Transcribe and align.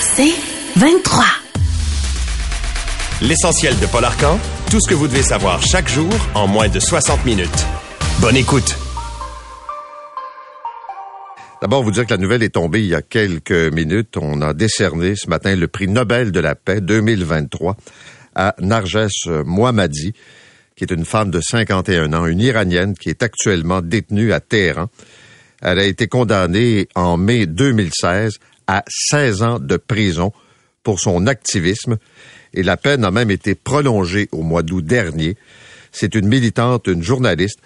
C'est 0.00 0.34
23. 0.76 1.24
L'essentiel 3.22 3.78
de 3.80 3.86
Paul 3.86 4.04
Arcan, 4.04 4.38
tout 4.70 4.78
ce 4.80 4.88
que 4.88 4.94
vous 4.94 5.08
devez 5.08 5.22
savoir 5.22 5.60
chaque 5.62 5.88
jour 5.88 6.12
en 6.34 6.46
moins 6.46 6.68
de 6.68 6.78
60 6.78 7.24
minutes. 7.24 7.66
Bonne 8.20 8.36
écoute. 8.36 8.76
D'abord, 11.60 11.82
vous 11.82 11.90
dire 11.90 12.06
que 12.06 12.12
la 12.12 12.18
nouvelle 12.18 12.42
est 12.42 12.54
tombée 12.54 12.80
il 12.80 12.88
y 12.88 12.94
a 12.94 13.02
quelques 13.02 13.50
minutes. 13.50 14.16
On 14.16 14.42
a 14.42 14.54
décerné 14.54 15.16
ce 15.16 15.28
matin 15.28 15.56
le 15.56 15.66
prix 15.66 15.88
Nobel 15.88 16.30
de 16.30 16.40
la 16.40 16.54
paix 16.54 16.80
2023 16.80 17.76
à 18.36 18.54
Narges 18.60 19.26
Mohammadi, 19.26 20.12
qui 20.76 20.84
est 20.84 20.92
une 20.92 21.04
femme 21.04 21.30
de 21.30 21.40
51 21.40 22.12
ans, 22.12 22.26
une 22.26 22.40
Iranienne 22.40 22.94
qui 22.94 23.08
est 23.08 23.22
actuellement 23.22 23.80
détenue 23.80 24.32
à 24.32 24.40
Téhéran. 24.40 24.88
Elle 25.62 25.78
a 25.78 25.84
été 25.84 26.06
condamnée 26.06 26.88
en 26.94 27.16
mai 27.16 27.46
2016 27.46 28.38
à 28.66 28.84
16 28.88 29.42
ans 29.42 29.58
de 29.58 29.76
prison 29.76 30.32
pour 30.82 31.00
son 31.00 31.26
activisme 31.26 31.96
et 32.52 32.62
la 32.62 32.76
peine 32.76 33.04
a 33.04 33.10
même 33.10 33.30
été 33.30 33.54
prolongée 33.54 34.28
au 34.32 34.42
mois 34.42 34.62
d'août 34.62 34.84
dernier. 34.84 35.36
C'est 35.92 36.14
une 36.14 36.28
militante, 36.28 36.86
une 36.86 37.02
journaliste 37.02 37.58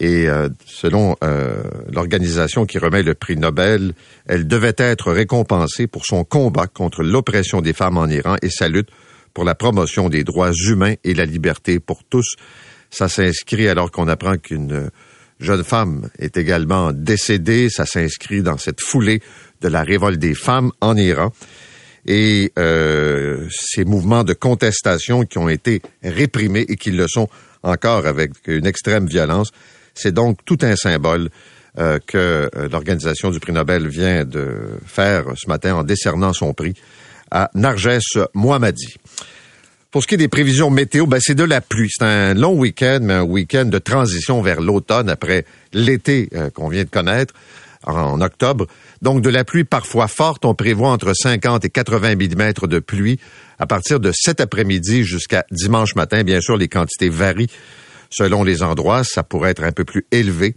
et 0.00 0.28
euh, 0.28 0.48
selon 0.64 1.16
euh, 1.24 1.62
l'organisation 1.92 2.66
qui 2.66 2.78
remet 2.78 3.02
le 3.02 3.14
prix 3.14 3.36
Nobel, 3.36 3.94
elle 4.26 4.46
devait 4.46 4.74
être 4.76 5.12
récompensée 5.12 5.86
pour 5.86 6.06
son 6.06 6.24
combat 6.24 6.66
contre 6.66 7.02
l'oppression 7.02 7.60
des 7.60 7.72
femmes 7.72 7.96
en 7.96 8.06
Iran 8.06 8.36
et 8.42 8.50
sa 8.50 8.68
lutte 8.68 8.90
pour 9.34 9.44
la 9.44 9.54
promotion 9.54 10.08
des 10.08 10.24
droits 10.24 10.52
humains 10.52 10.94
et 11.04 11.14
la 11.14 11.24
liberté 11.24 11.80
pour 11.80 12.04
tous. 12.04 12.36
Ça 12.90 13.08
s'inscrit 13.08 13.68
alors 13.68 13.90
qu'on 13.90 14.08
apprend 14.08 14.36
qu'une 14.36 14.90
jeune 15.40 15.64
femme 15.64 16.08
est 16.18 16.36
également 16.36 16.92
décédée. 16.92 17.68
Ça 17.68 17.84
s'inscrit 17.84 18.42
dans 18.42 18.56
cette 18.56 18.80
foulée 18.80 19.20
de 19.60 19.68
la 19.68 19.82
révolte 19.82 20.18
des 20.18 20.34
femmes 20.34 20.70
en 20.80 20.96
Iran. 20.96 21.32
Et 22.06 22.52
euh, 22.58 23.46
ces 23.50 23.84
mouvements 23.84 24.24
de 24.24 24.32
contestation 24.32 25.24
qui 25.24 25.38
ont 25.38 25.48
été 25.48 25.82
réprimés 26.02 26.64
et 26.68 26.76
qui 26.76 26.90
le 26.90 27.06
sont 27.06 27.28
encore 27.62 28.06
avec 28.06 28.32
une 28.46 28.66
extrême 28.66 29.06
violence, 29.06 29.50
c'est 29.94 30.12
donc 30.12 30.38
tout 30.44 30.58
un 30.62 30.74
symbole 30.74 31.28
euh, 31.78 31.98
que 32.06 32.48
euh, 32.56 32.68
l'organisation 32.70 33.30
du 33.30 33.40
prix 33.40 33.52
Nobel 33.52 33.88
vient 33.88 34.24
de 34.24 34.78
faire 34.86 35.24
ce 35.36 35.48
matin 35.48 35.74
en 35.74 35.82
décernant 35.82 36.32
son 36.32 36.54
prix 36.54 36.74
à 37.30 37.50
Narges 37.54 37.98
Mohammadi. 38.32 38.96
Pour 39.90 40.02
ce 40.02 40.06
qui 40.06 40.14
est 40.14 40.18
des 40.18 40.28
prévisions 40.28 40.70
météo, 40.70 41.06
ben 41.06 41.18
c'est 41.20 41.34
de 41.34 41.44
la 41.44 41.60
pluie. 41.60 41.90
C'est 41.90 42.04
un 42.04 42.32
long 42.32 42.54
week-end, 42.54 43.00
mais 43.02 43.14
un 43.14 43.22
week-end 43.22 43.66
de 43.66 43.78
transition 43.78 44.40
vers 44.40 44.60
l'automne 44.62 45.10
après 45.10 45.44
l'été 45.72 46.28
qu'on 46.54 46.68
vient 46.68 46.84
de 46.84 46.90
connaître 46.90 47.34
en 47.84 48.20
octobre. 48.20 48.66
Donc 49.02 49.22
de 49.22 49.30
la 49.30 49.44
pluie 49.44 49.64
parfois 49.64 50.08
forte. 50.08 50.44
On 50.44 50.54
prévoit 50.54 50.90
entre 50.90 51.12
50 51.14 51.64
et 51.64 51.70
80 51.70 52.16
mm 52.16 52.52
de 52.66 52.78
pluie 52.78 53.18
à 53.58 53.66
partir 53.66 54.00
de 54.00 54.12
cet 54.14 54.40
après-midi 54.40 55.04
jusqu'à 55.04 55.44
dimanche 55.50 55.94
matin. 55.94 56.22
Bien 56.24 56.40
sûr, 56.40 56.56
les 56.56 56.68
quantités 56.68 57.08
varient 57.08 57.50
selon 58.10 58.44
les 58.44 58.62
endroits. 58.62 59.04
Ça 59.04 59.22
pourrait 59.22 59.50
être 59.50 59.64
un 59.64 59.72
peu 59.72 59.84
plus 59.84 60.06
élevé. 60.10 60.54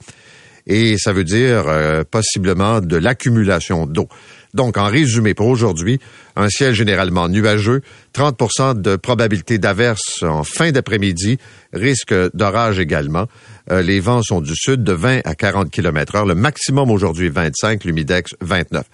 Et 0.68 0.98
ça 0.98 1.12
veut 1.12 1.24
dire 1.24 1.68
euh, 1.68 2.04
possiblement 2.10 2.82
de 2.82 2.98
l'accumulation 2.98 3.88
d'eau. 3.88 4.08
Donc, 4.54 4.78
en 4.78 4.86
résumé, 4.86 5.34
pour 5.34 5.48
aujourd'hui, 5.48 6.00
un 6.36 6.50
ciel 6.50 6.74
généralement 6.74 7.30
nuageux, 7.30 7.82
30% 8.14 8.82
de 8.82 8.96
probabilité 8.96 9.58
d'averse 9.58 10.24
en 10.24 10.44
fin 10.44 10.72
d'après-midi, 10.72 11.38
risque 11.74 12.14
d'orage 12.36 12.80
également. 12.80 13.28
Euh, 13.72 13.82
les 13.82 14.00
vents 14.00 14.22
sont 14.22 14.42
du 14.42 14.54
sud 14.56 14.84
de 14.84 14.94
20 14.94 15.22
à 15.24 15.36
40 15.36 15.72
km 15.72 16.16
heure. 16.16 16.26
Le 16.26 16.36
maximum 16.36 16.92
aujourd'hui 16.92 17.30
25, 17.30 17.86
l'humidex 17.86 18.32
29. 18.42 18.86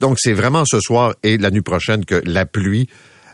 Donc, 0.00 0.16
c'est 0.18 0.32
vraiment 0.32 0.64
ce 0.64 0.80
soir 0.80 1.14
et 1.22 1.38
la 1.38 1.50
nuit 1.50 1.62
prochaine 1.62 2.04
que 2.04 2.20
la 2.24 2.44
pluie 2.44 2.88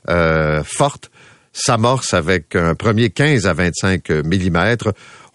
euh, 0.08 0.62
forte 0.64 1.10
s'amorce 1.52 2.14
avec 2.14 2.54
un 2.54 2.74
premier 2.74 3.10
15 3.10 3.46
à 3.46 3.54
25 3.54 4.10
mm. 4.10 4.76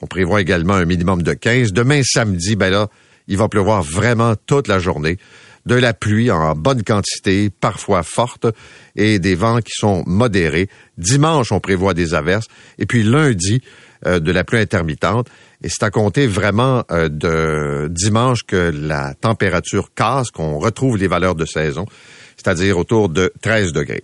On 0.01 0.07
prévoit 0.07 0.41
également 0.41 0.73
un 0.73 0.85
minimum 0.85 1.23
de 1.23 1.34
15. 1.34 1.73
Demain 1.73 2.01
samedi, 2.03 2.55
ben 2.55 2.69
là, 2.69 2.89
il 3.28 3.38
va 3.38 3.50
pleuvoir 3.50 3.81
vraiment 3.81 4.35
toute 4.45 4.67
la 4.67 4.79
journée 4.79 5.17
de 5.65 5.75
la 5.75 5.93
pluie 5.93 6.29
en 6.31 6.55
bonne 6.55 6.83
quantité, 6.83 7.49
parfois 7.49 8.03
forte, 8.03 8.47
et 8.95 9.19
des 9.19 9.35
vents 9.35 9.61
qui 9.61 9.73
sont 9.73 10.03
modérés. 10.05 10.69
Dimanche, 10.97 11.51
on 11.51 11.59
prévoit 11.59 11.93
des 11.93 12.13
averses. 12.13 12.47
Et 12.77 12.85
puis 12.85 13.03
lundi, 13.03 13.61
euh, 14.05 14.19
de 14.19 14.31
la 14.31 14.43
pluie 14.43 14.59
intermittente. 14.59 15.29
Et 15.63 15.69
c'est 15.69 15.83
à 15.83 15.89
compter 15.89 16.27
vraiment 16.27 16.83
euh, 16.91 17.09
de 17.09 17.87
dimanche 17.89 18.43
que 18.43 18.71
la 18.71 19.15
température 19.15 19.93
casse, 19.95 20.29
qu'on 20.29 20.59
retrouve 20.59 20.97
les 20.97 21.07
valeurs 21.07 21.33
de 21.33 21.45
saison, 21.45 21.87
c'est-à-dire 22.35 22.77
autour 22.77 23.09
de 23.09 23.33
13 23.41 23.71
degrés. 23.71 24.03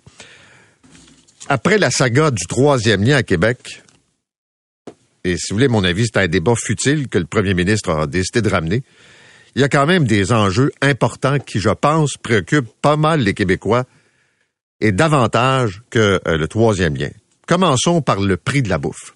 Après 1.49 1.77
la 1.77 1.91
saga 1.91 2.31
du 2.31 2.47
troisième 2.47 3.03
lien 3.03 3.17
à 3.17 3.23
Québec, 3.23 3.83
et 5.23 5.37
si 5.37 5.51
vous 5.51 5.57
voulez 5.57 5.67
mon 5.67 5.83
avis, 5.83 6.05
c'est 6.05 6.19
un 6.19 6.27
débat 6.27 6.55
futile 6.55 7.07
que 7.07 7.19
le 7.19 7.25
premier 7.25 7.53
ministre 7.53 7.91
a 7.91 8.07
décidé 8.07 8.41
de 8.41 8.49
ramener, 8.49 8.81
il 9.55 9.61
y 9.61 9.63
a 9.63 9.69
quand 9.69 9.85
même 9.85 10.05
des 10.05 10.31
enjeux 10.31 10.71
importants 10.81 11.39
qui, 11.39 11.59
je 11.59 11.69
pense, 11.69 12.17
préoccupent 12.17 12.71
pas 12.81 12.95
mal 12.95 13.21
les 13.21 13.33
Québécois 13.33 13.85
et 14.79 14.91
davantage 14.91 15.81
que 15.89 16.21
euh, 16.27 16.37
le 16.37 16.47
troisième 16.47 16.95
lien. 16.95 17.11
Commençons 17.47 18.01
par 18.01 18.19
le 18.19 18.37
prix 18.37 18.61
de 18.61 18.69
la 18.69 18.77
bouffe. 18.77 19.15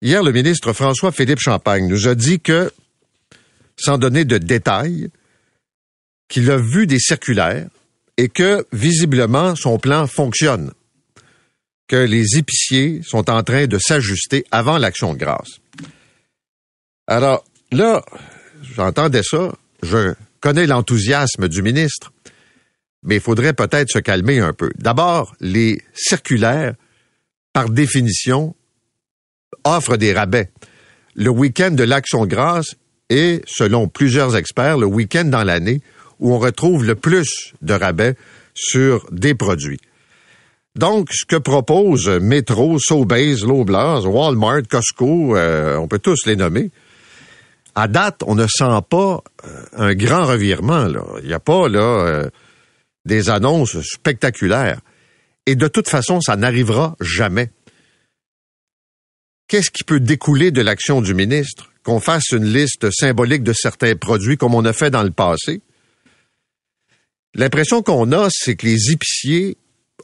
Hier, 0.00 0.22
le 0.22 0.32
ministre 0.32 0.72
François-Philippe 0.72 1.38
Champagne 1.38 1.86
nous 1.86 2.08
a 2.08 2.14
dit 2.14 2.40
que, 2.40 2.72
sans 3.76 3.98
donner 3.98 4.24
de 4.24 4.38
détails, 4.38 5.10
qu'il 6.28 6.50
a 6.50 6.56
vu 6.56 6.86
des 6.86 6.98
circulaires 6.98 7.68
et 8.16 8.28
que, 8.28 8.66
visiblement, 8.72 9.54
son 9.56 9.78
plan 9.78 10.06
fonctionne, 10.06 10.72
que 11.88 11.96
les 11.96 12.38
épiciers 12.38 13.02
sont 13.02 13.30
en 13.30 13.42
train 13.42 13.66
de 13.66 13.78
s'ajuster 13.78 14.44
avant 14.50 14.78
l'action 14.78 15.12
de 15.12 15.18
grâce. 15.18 15.58
Alors, 17.06 17.44
là, 17.70 18.02
j'entendais 18.74 19.22
ça, 19.22 19.52
je 19.82 20.14
connais 20.40 20.66
l'enthousiasme 20.66 21.48
du 21.48 21.62
ministre, 21.62 22.12
mais 23.02 23.16
il 23.16 23.20
faudrait 23.20 23.52
peut-être 23.52 23.90
se 23.90 23.98
calmer 23.98 24.38
un 24.40 24.52
peu. 24.52 24.70
D'abord, 24.76 25.34
les 25.40 25.82
circulaires, 25.94 26.74
par 27.52 27.68
définition, 27.68 28.54
offrent 29.64 29.96
des 29.96 30.12
rabais. 30.12 30.50
Le 31.14 31.30
week-end 31.30 31.70
de 31.70 31.84
l'Action 31.84 32.26
grâce 32.26 32.74
est, 33.10 33.42
selon 33.46 33.88
plusieurs 33.88 34.36
experts, 34.36 34.78
le 34.78 34.86
week-end 34.86 35.24
dans 35.24 35.44
l'année 35.44 35.80
où 36.20 36.34
on 36.34 36.38
retrouve 36.38 36.84
le 36.84 36.94
plus 36.94 37.52
de 37.62 37.74
rabais 37.74 38.16
sur 38.54 39.06
des 39.10 39.34
produits. 39.34 39.80
Donc, 40.76 41.12
ce 41.12 41.24
que 41.24 41.36
propose 41.36 42.08
Metro, 42.08 42.78
Sobeys, 42.80 43.42
Loblaws, 43.46 44.06
Walmart, 44.06 44.62
Costco, 44.68 45.36
euh, 45.36 45.76
on 45.76 45.86
peut 45.86 46.00
tous 46.00 46.26
les 46.26 46.34
nommer, 46.34 46.70
à 47.74 47.88
date, 47.88 48.22
on 48.26 48.34
ne 48.34 48.46
sent 48.46 48.80
pas 48.88 49.22
euh, 49.44 49.64
un 49.76 49.94
grand 49.94 50.26
revirement. 50.26 50.84
Là. 50.84 51.04
Il 51.22 51.26
n'y 51.26 51.32
a 51.32 51.40
pas 51.40 51.68
là 51.68 51.80
euh, 51.80 52.30
des 53.04 53.30
annonces 53.30 53.80
spectaculaires. 53.80 54.80
Et 55.46 55.56
de 55.56 55.68
toute 55.68 55.88
façon, 55.88 56.20
ça 56.20 56.36
n'arrivera 56.36 56.96
jamais. 57.00 57.50
Qu'est-ce 59.48 59.70
qui 59.70 59.84
peut 59.84 60.00
découler 60.00 60.50
de 60.50 60.62
l'action 60.62 61.02
du 61.02 61.14
ministre? 61.14 61.70
Qu'on 61.82 62.00
fasse 62.00 62.30
une 62.30 62.46
liste 62.46 62.90
symbolique 62.90 63.42
de 63.42 63.52
certains 63.52 63.94
produits 63.94 64.38
comme 64.38 64.54
on 64.54 64.64
a 64.64 64.72
fait 64.72 64.90
dans 64.90 65.02
le 65.02 65.10
passé? 65.10 65.60
L'impression 67.34 67.82
qu'on 67.82 68.10
a, 68.12 68.28
c'est 68.30 68.54
que 68.54 68.64
les 68.64 68.92
épiciers 68.92 69.58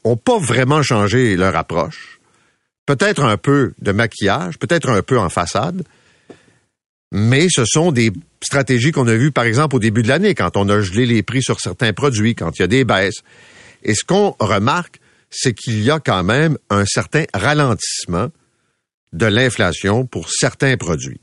ont 0.04 0.16
pas 0.16 0.38
vraiment 0.38 0.82
changé 0.82 1.36
leur 1.36 1.56
approche. 1.56 2.20
Peut-être 2.84 3.22
un 3.22 3.36
peu 3.36 3.72
de 3.80 3.92
maquillage, 3.92 4.58
peut-être 4.58 4.90
un 4.90 5.02
peu 5.02 5.18
en 5.18 5.28
façade, 5.28 5.84
mais 7.12 7.48
ce 7.50 7.64
sont 7.64 7.92
des 7.92 8.12
stratégies 8.42 8.92
qu'on 8.92 9.08
a 9.08 9.14
vues, 9.14 9.32
par 9.32 9.44
exemple, 9.44 9.76
au 9.76 9.78
début 9.80 10.02
de 10.02 10.08
l'année, 10.08 10.34
quand 10.34 10.56
on 10.56 10.68
a 10.68 10.80
gelé 10.80 11.06
les 11.06 11.22
prix 11.22 11.42
sur 11.42 11.60
certains 11.60 11.92
produits, 11.92 12.34
quand 12.34 12.58
il 12.58 12.62
y 12.62 12.64
a 12.64 12.68
des 12.68 12.84
baisses. 12.84 13.22
Et 13.82 13.94
ce 13.94 14.04
qu'on 14.04 14.36
remarque, 14.38 15.00
c'est 15.30 15.54
qu'il 15.54 15.82
y 15.82 15.90
a 15.90 16.00
quand 16.00 16.22
même 16.24 16.56
un 16.70 16.84
certain 16.84 17.24
ralentissement 17.34 18.28
de 19.12 19.26
l'inflation 19.26 20.06
pour 20.06 20.30
certains 20.30 20.76
produits. 20.76 21.20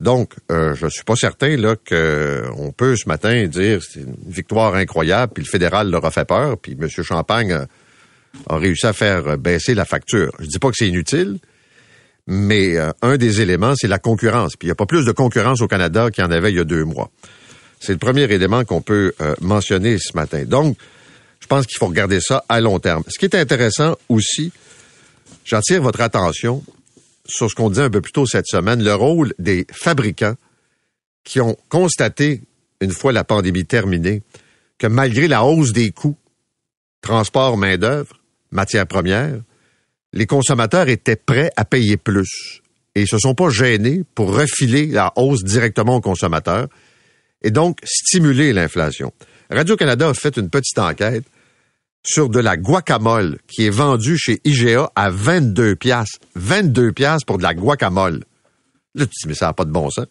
Donc, 0.00 0.34
euh, 0.52 0.74
je 0.74 0.86
suis 0.88 1.02
pas 1.02 1.16
certain 1.16 1.56
là 1.56 1.74
qu'on 1.74 2.72
peut 2.72 2.96
ce 2.96 3.08
matin 3.08 3.46
dire 3.46 3.82
c'est 3.82 4.00
une 4.00 4.16
victoire 4.26 4.76
incroyable, 4.76 5.32
puis 5.34 5.44
le 5.44 5.48
fédéral 5.48 5.90
leur 5.90 6.04
a 6.04 6.10
fait 6.10 6.24
peur, 6.24 6.56
puis 6.58 6.76
M. 6.80 6.88
Champagne 6.88 7.52
a, 7.52 7.66
a, 8.48 8.56
réussi 8.56 8.86
à 8.86 8.92
faire 8.92 9.36
baisser 9.36 9.74
la 9.74 9.84
facture. 9.84 10.32
Je 10.38 10.46
dis 10.46 10.58
pas 10.60 10.68
que 10.68 10.76
c'est 10.76 10.88
inutile, 10.88 11.38
mais 12.30 12.76
euh, 12.76 12.92
un 13.00 13.16
des 13.16 13.40
éléments, 13.40 13.74
c'est 13.74 13.88
la 13.88 13.98
concurrence. 13.98 14.54
Puis 14.54 14.66
il 14.66 14.68
n'y 14.68 14.72
a 14.72 14.76
pas 14.76 14.86
plus 14.86 15.06
de 15.06 15.12
concurrence 15.12 15.62
au 15.62 15.66
Canada 15.66 16.10
qu'il 16.10 16.22
y 16.22 16.26
en 16.26 16.30
avait 16.30 16.52
il 16.52 16.56
y 16.56 16.60
a 16.60 16.64
deux 16.64 16.84
mois. 16.84 17.10
C'est 17.80 17.92
le 17.92 17.98
premier 17.98 18.24
élément 18.24 18.64
qu'on 18.64 18.82
peut 18.82 19.14
euh, 19.22 19.34
mentionner 19.40 19.96
ce 19.98 20.14
matin. 20.14 20.44
Donc, 20.44 20.76
je 21.40 21.46
pense 21.46 21.66
qu'il 21.66 21.78
faut 21.78 21.86
regarder 21.86 22.20
ça 22.20 22.44
à 22.50 22.60
long 22.60 22.78
terme. 22.80 23.02
Ce 23.08 23.18
qui 23.18 23.24
est 23.24 23.34
intéressant 23.34 23.96
aussi, 24.10 24.52
j'attire 25.44 25.80
votre 25.80 26.02
attention 26.02 26.62
sur 27.24 27.48
ce 27.48 27.54
qu'on 27.54 27.70
disait 27.70 27.84
un 27.84 27.90
peu 27.90 28.02
plus 28.02 28.12
tôt 28.12 28.26
cette 28.26 28.46
semaine, 28.46 28.84
le 28.84 28.94
rôle 28.94 29.32
des 29.38 29.66
fabricants 29.72 30.34
qui 31.24 31.40
ont 31.40 31.56
constaté, 31.70 32.42
une 32.82 32.90
fois 32.90 33.12
la 33.12 33.24
pandémie 33.24 33.64
terminée, 33.64 34.22
que 34.76 34.86
malgré 34.86 35.28
la 35.28 35.44
hausse 35.44 35.72
des 35.72 35.92
coûts, 35.92 36.16
transport, 37.00 37.56
main-d'œuvre, 37.56 38.20
matières 38.50 38.86
premières, 38.86 39.40
les 40.12 40.26
consommateurs 40.26 40.88
étaient 40.88 41.16
prêts 41.16 41.50
à 41.56 41.64
payer 41.64 41.96
plus 41.96 42.62
et 42.94 43.06
se 43.06 43.18
sont 43.18 43.34
pas 43.34 43.50
gênés 43.50 44.02
pour 44.14 44.34
refiler 44.34 44.86
la 44.86 45.12
hausse 45.16 45.44
directement 45.44 45.96
aux 45.96 46.00
consommateurs 46.00 46.68
et 47.42 47.50
donc 47.50 47.78
stimuler 47.84 48.52
l'inflation. 48.52 49.12
Radio-Canada 49.50 50.08
a 50.08 50.14
fait 50.14 50.36
une 50.36 50.50
petite 50.50 50.78
enquête 50.78 51.24
sur 52.02 52.28
de 52.28 52.40
la 52.40 52.56
guacamole 52.56 53.38
qui 53.46 53.66
est 53.66 53.70
vendue 53.70 54.16
chez 54.18 54.40
IGA 54.44 54.90
à 54.94 55.10
22 55.10 55.76
pièces. 55.76 56.18
22 56.36 56.92
pièces 56.92 57.24
pour 57.24 57.38
de 57.38 57.42
la 57.42 57.54
guacamole. 57.54 58.24
Là, 58.94 59.06
tu 59.06 59.12
dis, 59.22 59.28
mais 59.28 59.34
ça 59.34 59.46
n'a 59.46 59.52
pas 59.52 59.64
de 59.64 59.70
bon 59.70 59.90
sens. 59.90 60.06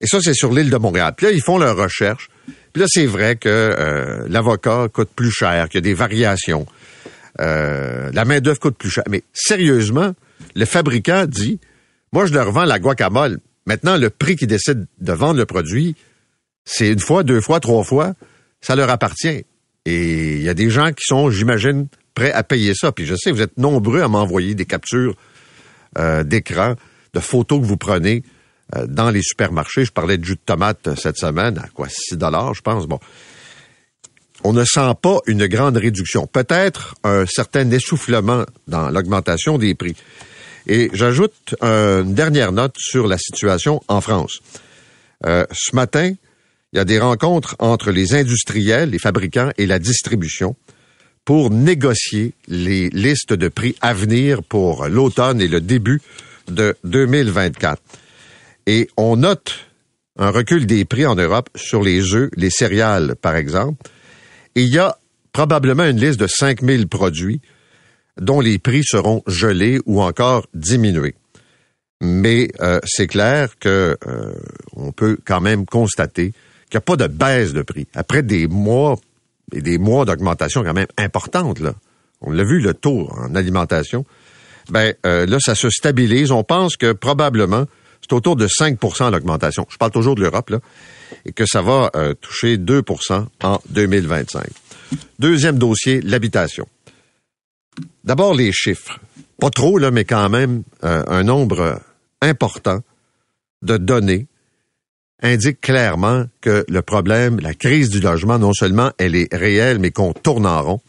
Et 0.00 0.06
ça, 0.06 0.18
c'est 0.20 0.34
sur 0.34 0.52
l'île 0.52 0.70
de 0.70 0.76
Montréal. 0.76 1.14
Puis 1.16 1.26
là, 1.26 1.32
ils 1.32 1.42
font 1.42 1.58
leur 1.58 1.76
recherche. 1.76 2.28
Puis 2.72 2.82
là, 2.82 2.86
c'est 2.88 3.06
vrai 3.06 3.36
que 3.36 3.48
euh, 3.48 4.26
l'avocat 4.28 4.88
coûte 4.92 5.10
plus 5.14 5.30
cher, 5.30 5.68
qu'il 5.68 5.78
y 5.78 5.78
a 5.78 5.80
des 5.82 5.94
variations. 5.94 6.66
Euh, 7.40 8.10
la 8.12 8.24
main-d'œuvre 8.24 8.58
coûte 8.58 8.76
plus 8.76 8.90
cher. 8.90 9.04
Mais 9.08 9.22
sérieusement, 9.32 10.14
le 10.54 10.64
fabricant 10.64 11.26
dit, 11.26 11.60
moi, 12.12 12.26
je 12.26 12.32
leur 12.32 12.50
vends 12.52 12.64
la 12.64 12.78
guacamole. 12.78 13.38
Maintenant, 13.66 13.96
le 13.96 14.10
prix 14.10 14.36
qu'ils 14.36 14.48
décident 14.48 14.84
de 15.00 15.12
vendre 15.12 15.38
le 15.38 15.46
produit, 15.46 15.96
c'est 16.64 16.88
une 16.88 17.00
fois, 17.00 17.22
deux 17.22 17.40
fois, 17.40 17.60
trois 17.60 17.84
fois, 17.84 18.14
ça 18.60 18.76
leur 18.76 18.90
appartient. 18.90 19.44
Et 19.84 20.34
il 20.36 20.42
y 20.42 20.48
a 20.48 20.54
des 20.54 20.70
gens 20.70 20.92
qui 20.92 21.04
sont, 21.04 21.30
j'imagine, 21.30 21.88
prêts 22.14 22.32
à 22.32 22.42
payer 22.42 22.74
ça. 22.74 22.92
Puis 22.92 23.06
je 23.06 23.14
sais, 23.14 23.30
vous 23.30 23.42
êtes 23.42 23.56
nombreux 23.58 24.00
à 24.00 24.08
m'envoyer 24.08 24.54
des 24.54 24.64
captures 24.64 25.16
euh, 25.98 26.24
d'écran, 26.24 26.74
de 27.14 27.20
photos 27.20 27.60
que 27.60 27.66
vous 27.66 27.76
prenez 27.76 28.22
euh, 28.74 28.86
dans 28.86 29.10
les 29.10 29.22
supermarchés. 29.22 29.84
Je 29.84 29.92
parlais 29.92 30.18
de 30.18 30.24
jus 30.24 30.34
de 30.34 30.40
tomate 30.44 30.94
cette 30.96 31.18
semaine, 31.18 31.58
à 31.58 31.68
quoi 31.68 31.88
6 31.88 32.16
dollars, 32.16 32.54
je 32.54 32.62
pense. 32.62 32.86
Bon, 32.86 32.98
on 34.44 34.52
ne 34.52 34.64
sent 34.64 34.92
pas 35.00 35.18
une 35.26 35.46
grande 35.46 35.76
réduction. 35.76 36.26
Peut-être 36.26 36.94
un 37.04 37.26
certain 37.26 37.70
essoufflement 37.70 38.44
dans 38.68 38.90
l'augmentation 38.90 39.58
des 39.58 39.74
prix. 39.74 39.96
Et 40.66 40.90
j'ajoute 40.92 41.54
une 41.62 42.14
dernière 42.14 42.52
note 42.52 42.74
sur 42.78 43.06
la 43.06 43.18
situation 43.18 43.82
en 43.88 44.00
France. 44.00 44.40
ce 45.24 45.74
matin, 45.74 46.12
il 46.72 46.76
y 46.76 46.80
a 46.80 46.84
des 46.84 46.98
rencontres 46.98 47.56
entre 47.58 47.90
les 47.90 48.14
industriels, 48.14 48.90
les 48.90 48.98
fabricants 48.98 49.50
et 49.56 49.66
la 49.66 49.78
distribution 49.78 50.56
pour 51.24 51.50
négocier 51.50 52.34
les 52.48 52.88
listes 52.90 53.32
de 53.32 53.48
prix 53.48 53.74
à 53.80 53.94
venir 53.94 54.42
pour 54.42 54.86
l'automne 54.86 55.40
et 55.40 55.48
le 55.48 55.60
début 55.60 56.00
de 56.48 56.76
2024. 56.84 57.82
Et 58.66 58.88
on 58.96 59.16
note 59.16 59.54
un 60.18 60.30
recul 60.30 60.66
des 60.66 60.84
prix 60.84 61.04
en 61.04 61.14
Europe 61.14 61.50
sur 61.56 61.82
les 61.82 62.14
œufs, 62.14 62.30
les 62.36 62.50
céréales, 62.50 63.16
par 63.20 63.36
exemple. 63.36 63.90
Il 64.56 64.68
y 64.68 64.78
a 64.78 64.98
probablement 65.32 65.84
une 65.84 66.00
liste 66.00 66.18
de 66.18 66.26
5000 66.26 66.88
produits 66.88 67.42
dont 68.18 68.40
les 68.40 68.58
prix 68.58 68.82
seront 68.82 69.22
gelés 69.26 69.80
ou 69.84 70.00
encore 70.00 70.46
diminués. 70.54 71.14
Mais 72.00 72.48
euh, 72.60 72.80
c'est 72.84 73.06
clair 73.06 73.58
que 73.58 73.98
euh, 74.06 74.32
on 74.74 74.92
peut 74.92 75.18
quand 75.26 75.42
même 75.42 75.66
constater 75.66 76.32
qu'il 76.70 76.76
n'y 76.76 76.78
a 76.78 76.80
pas 76.80 76.96
de 76.96 77.06
baisse 77.06 77.52
de 77.52 77.60
prix. 77.60 77.86
Après 77.94 78.22
des 78.22 78.46
mois 78.46 78.96
et 79.52 79.60
des 79.60 79.76
mois 79.76 80.06
d'augmentation 80.06 80.64
quand 80.64 80.72
même 80.72 80.86
importante, 80.96 81.60
là, 81.60 81.74
on 82.22 82.30
l'a 82.32 82.44
vu, 82.44 82.60
le 82.60 82.72
taux 82.72 83.10
en 83.12 83.34
alimentation, 83.34 84.06
ben 84.70 84.94
euh, 85.04 85.26
là, 85.26 85.36
ça 85.38 85.54
se 85.54 85.68
stabilise. 85.68 86.32
On 86.32 86.44
pense 86.44 86.78
que 86.78 86.92
probablement, 86.92 87.66
c'est 88.08 88.14
autour 88.14 88.36
de 88.36 88.46
5% 88.46 89.10
l'augmentation. 89.10 89.66
Je 89.68 89.76
parle 89.76 89.90
toujours 89.90 90.14
de 90.14 90.20
l'Europe, 90.20 90.50
là, 90.50 90.60
et 91.24 91.32
que 91.32 91.44
ça 91.46 91.62
va 91.62 91.90
euh, 91.96 92.14
toucher 92.14 92.56
2% 92.56 93.26
en 93.42 93.60
2025. 93.70 94.46
Deuxième 95.18 95.58
dossier, 95.58 96.00
l'habitation. 96.00 96.66
D'abord, 98.04 98.34
les 98.34 98.52
chiffres. 98.52 99.00
Pas 99.40 99.50
trop, 99.50 99.78
là, 99.78 99.90
mais 99.90 100.04
quand 100.04 100.28
même 100.28 100.62
euh, 100.84 101.02
un 101.08 101.24
nombre 101.24 101.80
important 102.22 102.80
de 103.62 103.76
données 103.76 104.26
indique 105.22 105.60
clairement 105.60 106.26
que 106.40 106.64
le 106.68 106.82
problème, 106.82 107.40
la 107.40 107.54
crise 107.54 107.88
du 107.90 108.00
logement, 108.00 108.38
non 108.38 108.52
seulement 108.52 108.92
elle 108.98 109.16
est 109.16 109.34
réelle, 109.34 109.78
mais 109.78 109.90
qu'on 109.90 110.12
tourne 110.12 110.46
en 110.46 110.62
rond 110.62 110.80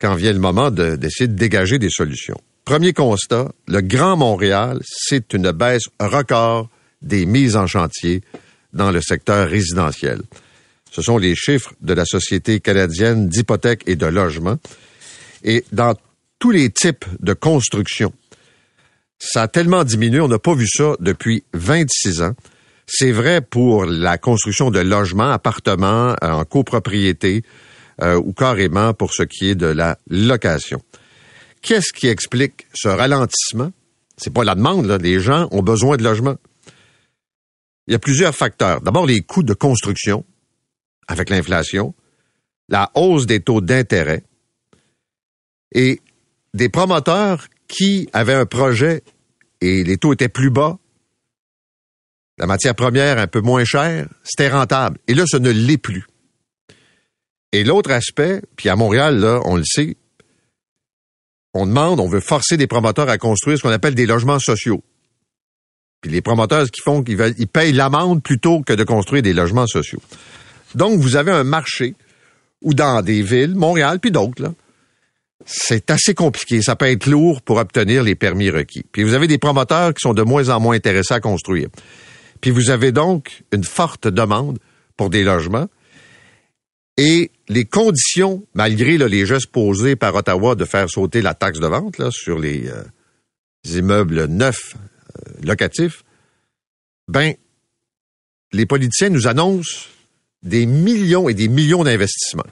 quand 0.00 0.14
vient 0.14 0.32
le 0.32 0.38
moment 0.38 0.70
d'essayer 0.70 1.26
de, 1.26 1.34
dégager 1.34 1.78
des 1.78 1.90
solutions. 1.90 2.40
Premier 2.68 2.92
constat, 2.92 3.50
le 3.66 3.80
Grand 3.80 4.18
Montréal, 4.18 4.80
c'est 4.84 5.32
une 5.32 5.52
baisse 5.52 5.84
record 5.98 6.68
des 7.00 7.24
mises 7.24 7.56
en 7.56 7.66
chantier 7.66 8.20
dans 8.74 8.90
le 8.90 9.00
secteur 9.00 9.48
résidentiel. 9.48 10.20
Ce 10.90 11.00
sont 11.00 11.16
les 11.16 11.34
chiffres 11.34 11.72
de 11.80 11.94
la 11.94 12.04
Société 12.04 12.60
canadienne 12.60 13.26
d'hypothèques 13.26 13.84
et 13.86 13.96
de 13.96 14.04
logement. 14.04 14.58
Et 15.44 15.64
dans 15.72 15.94
tous 16.38 16.50
les 16.50 16.68
types 16.68 17.06
de 17.20 17.32
construction, 17.32 18.12
ça 19.18 19.44
a 19.44 19.48
tellement 19.48 19.82
diminué, 19.82 20.20
on 20.20 20.28
n'a 20.28 20.38
pas 20.38 20.54
vu 20.54 20.68
ça 20.68 20.92
depuis 21.00 21.44
26 21.54 22.20
ans. 22.20 22.34
C'est 22.86 23.12
vrai 23.12 23.40
pour 23.40 23.86
la 23.86 24.18
construction 24.18 24.70
de 24.70 24.80
logements, 24.80 25.30
appartements 25.30 26.16
euh, 26.22 26.32
en 26.32 26.44
copropriété 26.44 27.44
euh, 28.02 28.16
ou 28.16 28.34
carrément 28.34 28.92
pour 28.92 29.14
ce 29.14 29.22
qui 29.22 29.48
est 29.48 29.54
de 29.54 29.68
la 29.68 29.96
location. 30.10 30.82
Qu'est-ce 31.62 31.92
qui 31.92 32.08
explique 32.08 32.66
ce 32.74 32.88
ralentissement? 32.88 33.72
C'est 34.16 34.32
pas 34.32 34.44
la 34.44 34.54
demande, 34.54 34.86
là. 34.86 34.98
Les 34.98 35.20
gens 35.20 35.48
ont 35.50 35.62
besoin 35.62 35.96
de 35.96 36.04
logements. 36.04 36.36
Il 37.86 37.92
y 37.92 37.94
a 37.94 37.98
plusieurs 37.98 38.34
facteurs. 38.34 38.80
D'abord, 38.80 39.06
les 39.06 39.22
coûts 39.22 39.42
de 39.42 39.54
construction 39.54 40.24
avec 41.06 41.30
l'inflation, 41.30 41.94
la 42.68 42.90
hausse 42.94 43.26
des 43.26 43.40
taux 43.40 43.60
d'intérêt 43.60 44.22
et 45.72 46.00
des 46.54 46.68
promoteurs 46.68 47.48
qui 47.66 48.08
avaient 48.12 48.34
un 48.34 48.46
projet 48.46 49.02
et 49.60 49.84
les 49.84 49.96
taux 49.96 50.12
étaient 50.12 50.28
plus 50.28 50.50
bas 50.50 50.78
la 52.38 52.46
matière 52.46 52.74
première 52.74 53.18
un 53.18 53.26
peu 53.26 53.40
moins 53.40 53.64
chère, 53.64 54.08
c'était 54.22 54.48
rentable. 54.48 54.98
Et 55.08 55.14
là, 55.14 55.24
ce 55.26 55.36
ne 55.36 55.50
l'est 55.50 55.78
plus. 55.78 56.06
Et 57.52 57.64
l'autre 57.64 57.90
aspect, 57.90 58.42
puis 58.56 58.68
à 58.68 58.76
Montréal, 58.76 59.18
là, 59.18 59.40
on 59.44 59.56
le 59.56 59.64
sait, 59.64 59.96
on 61.58 61.66
demande, 61.66 62.00
on 62.00 62.08
veut 62.08 62.20
forcer 62.20 62.56
des 62.56 62.66
promoteurs 62.66 63.08
à 63.08 63.18
construire 63.18 63.58
ce 63.58 63.62
qu'on 63.62 63.70
appelle 63.70 63.94
des 63.94 64.06
logements 64.06 64.38
sociaux. 64.38 64.82
Puis 66.00 66.10
les 66.10 66.20
promoteurs, 66.20 66.66
ce 66.66 66.70
qu'ils 66.70 66.84
font, 66.84 67.02
ils, 67.06 67.16
veulent, 67.16 67.34
payent 67.52 67.72
l'amende 67.72 68.22
plutôt 68.22 68.60
que 68.62 68.72
de 68.72 68.84
construire 68.84 69.22
des 69.22 69.32
logements 69.32 69.66
sociaux. 69.66 70.00
Donc, 70.74 71.00
vous 71.00 71.16
avez 71.16 71.32
un 71.32 71.44
marché 71.44 71.94
où 72.62 72.74
dans 72.74 73.02
des 73.02 73.22
villes, 73.22 73.54
Montréal, 73.54 73.98
puis 74.00 74.10
d'autres, 74.10 74.52
c'est 75.44 75.90
assez 75.90 76.14
compliqué. 76.14 76.62
Ça 76.62 76.76
peut 76.76 76.90
être 76.90 77.06
lourd 77.06 77.42
pour 77.42 77.58
obtenir 77.58 78.02
les 78.02 78.14
permis 78.14 78.50
requis. 78.50 78.84
Puis 78.92 79.02
vous 79.02 79.14
avez 79.14 79.26
des 79.26 79.38
promoteurs 79.38 79.94
qui 79.94 80.00
sont 80.00 80.14
de 80.14 80.22
moins 80.22 80.48
en 80.50 80.60
moins 80.60 80.76
intéressés 80.76 81.14
à 81.14 81.20
construire. 81.20 81.68
Puis 82.40 82.50
vous 82.50 82.70
avez 82.70 82.92
donc 82.92 83.42
une 83.52 83.64
forte 83.64 84.06
demande 84.06 84.58
pour 84.96 85.10
des 85.10 85.24
logements. 85.24 85.68
Et 86.98 87.30
les 87.48 87.64
conditions, 87.64 88.44
malgré 88.54 88.98
les 88.98 89.24
gestes 89.24 89.52
posés 89.52 89.96
par 89.96 90.14
Ottawa 90.14 90.56
de 90.56 90.64
faire 90.64 90.90
sauter 90.90 91.22
la 91.22 91.32
taxe 91.32 91.60
de 91.60 91.66
vente 91.66 91.96
là, 91.96 92.10
sur 92.10 92.38
les, 92.38 92.68
euh, 92.68 92.82
immeubles 93.64 94.24
neufs 94.26 94.74
euh, 94.74 95.32
locatifs, 95.44 96.04
ben, 97.06 97.34
les 98.52 98.66
politiciens 98.66 99.10
nous 99.10 99.28
annoncent 99.28 99.86
des 100.42 100.66
millions 100.66 101.28
et 101.28 101.34
des 101.34 101.48
millions 101.48 101.84
d'investissements. 101.84 102.42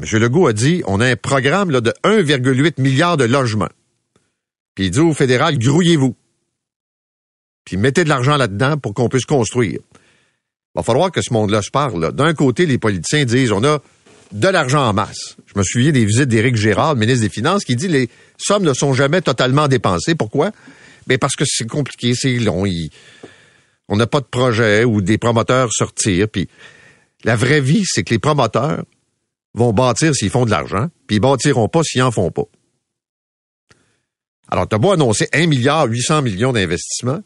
M. 0.00 0.18
Legault 0.18 0.48
a 0.48 0.52
dit, 0.52 0.82
on 0.86 1.00
a 1.00 1.06
un 1.06 1.16
programme 1.16 1.70
là, 1.70 1.80
de 1.80 1.94
1,8 2.02 2.82
milliard 2.82 3.16
de 3.16 3.24
logements. 3.24 3.70
Puis 4.74 4.86
il 4.86 4.90
dit 4.90 5.00
au 5.00 5.14
fédéral, 5.14 5.58
grouillez-vous 5.58 6.16
puis 7.64 7.76
mettez 7.76 8.04
de 8.04 8.08
l'argent 8.08 8.36
là-dedans 8.36 8.76
pour 8.76 8.94
qu'on 8.94 9.08
puisse 9.08 9.24
construire. 9.24 9.80
Va 10.74 10.82
falloir 10.82 11.10
que 11.10 11.22
ce 11.22 11.32
monde-là 11.32 11.62
se 11.62 11.70
parle. 11.70 12.12
D'un 12.12 12.34
côté, 12.34 12.66
les 12.66 12.78
politiciens 12.78 13.24
disent 13.24 13.52
on 13.52 13.64
a 13.64 13.80
de 14.32 14.48
l'argent 14.48 14.88
en 14.88 14.92
masse. 14.92 15.36
Je 15.46 15.58
me 15.58 15.62
souviens 15.62 15.92
des 15.92 16.04
visites 16.04 16.28
d'Éric 16.28 16.56
Gérard, 16.56 16.96
ministre 16.96 17.22
des 17.22 17.28
Finances, 17.28 17.64
qui 17.64 17.76
dit 17.76 17.88
les 17.88 18.08
sommes 18.36 18.64
ne 18.64 18.74
sont 18.74 18.92
jamais 18.92 19.20
totalement 19.20 19.68
dépensées. 19.68 20.14
Pourquoi? 20.14 20.50
Ben 21.06 21.18
parce 21.18 21.36
que 21.36 21.44
c'est 21.46 21.68
compliqué, 21.68 22.14
c'est 22.14 22.38
long. 22.38 22.64
on 23.88 23.96
n'a 23.96 24.06
pas 24.06 24.20
de 24.20 24.26
projet 24.26 24.84
ou 24.84 25.00
des 25.00 25.18
promoteurs 25.18 25.72
sortir. 25.72 26.28
Puis 26.28 26.48
la 27.22 27.36
vraie 27.36 27.60
vie, 27.60 27.84
c'est 27.86 28.02
que 28.02 28.12
les 28.12 28.18
promoteurs 28.18 28.84
vont 29.54 29.72
bâtir 29.72 30.14
s'ils 30.14 30.30
font 30.30 30.44
de 30.44 30.50
l'argent, 30.50 30.88
puis 31.06 31.16
ils 31.16 31.20
bâtiront 31.20 31.68
pas 31.68 31.82
s'ils 31.84 32.02
en 32.02 32.10
font 32.10 32.30
pas. 32.30 32.44
Alors, 34.48 34.68
tu 34.68 34.74
as 34.74 34.78
beau 34.78 34.92
annoncer 34.92 35.28
1 35.32 35.46
milliard 35.46 35.86
800 35.86 36.22
millions 36.22 36.52
d'investissements, 36.52 37.22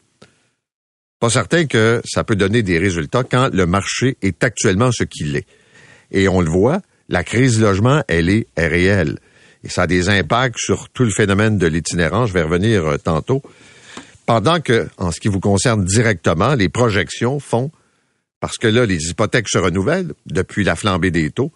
pas 1.20 1.30
certain 1.30 1.66
que 1.66 2.00
ça 2.04 2.24
peut 2.24 2.36
donner 2.36 2.62
des 2.62 2.78
résultats 2.78 3.24
quand 3.24 3.50
le 3.52 3.66
marché 3.66 4.16
est 4.22 4.42
actuellement 4.44 4.90
ce 4.92 5.04
qu'il 5.04 5.36
est. 5.36 5.46
Et 6.10 6.28
on 6.28 6.40
le 6.40 6.50
voit, 6.50 6.80
la 7.08 7.24
crise 7.24 7.60
logement, 7.60 8.02
elle 8.08 8.30
est, 8.30 8.46
réelle. 8.56 9.18
Et 9.64 9.68
ça 9.68 9.82
a 9.82 9.86
des 9.86 10.08
impacts 10.08 10.58
sur 10.58 10.88
tout 10.90 11.04
le 11.04 11.10
phénomène 11.10 11.58
de 11.58 11.66
l'itinérance. 11.66 12.28
Je 12.28 12.34
vais 12.34 12.42
revenir 12.42 12.86
euh, 12.86 12.96
tantôt. 12.96 13.42
Pendant 14.26 14.60
que, 14.60 14.88
en 14.98 15.10
ce 15.10 15.20
qui 15.20 15.28
vous 15.28 15.40
concerne 15.40 15.84
directement, 15.84 16.54
les 16.54 16.68
projections 16.68 17.40
font 17.40 17.70
parce 18.40 18.56
que 18.56 18.68
là, 18.68 18.86
les 18.86 19.10
hypothèques 19.10 19.48
se 19.48 19.58
renouvellent 19.58 20.12
depuis 20.26 20.64
la 20.64 20.76
flambée 20.76 21.10
des 21.10 21.30
taux. 21.30 21.50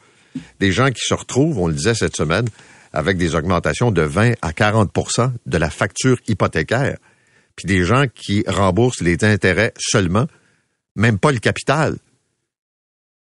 Des 0.60 0.72
gens 0.72 0.90
qui 0.90 1.04
se 1.06 1.14
retrouvent, 1.14 1.58
on 1.58 1.68
le 1.68 1.74
disait 1.74 1.94
cette 1.94 2.16
semaine, 2.16 2.48
avec 2.92 3.18
des 3.18 3.34
augmentations 3.34 3.90
de 3.90 4.02
20 4.02 4.32
à 4.42 4.50
40% 4.50 5.30
de 5.46 5.58
la 5.58 5.70
facture 5.70 6.18
hypothécaire. 6.26 6.96
Puis 7.56 7.66
des 7.66 7.84
gens 7.84 8.04
qui 8.12 8.44
remboursent 8.46 9.02
les 9.02 9.24
intérêts 9.24 9.72
seulement, 9.78 10.26
même 10.96 11.18
pas 11.18 11.32
le 11.32 11.38
capital. 11.38 11.96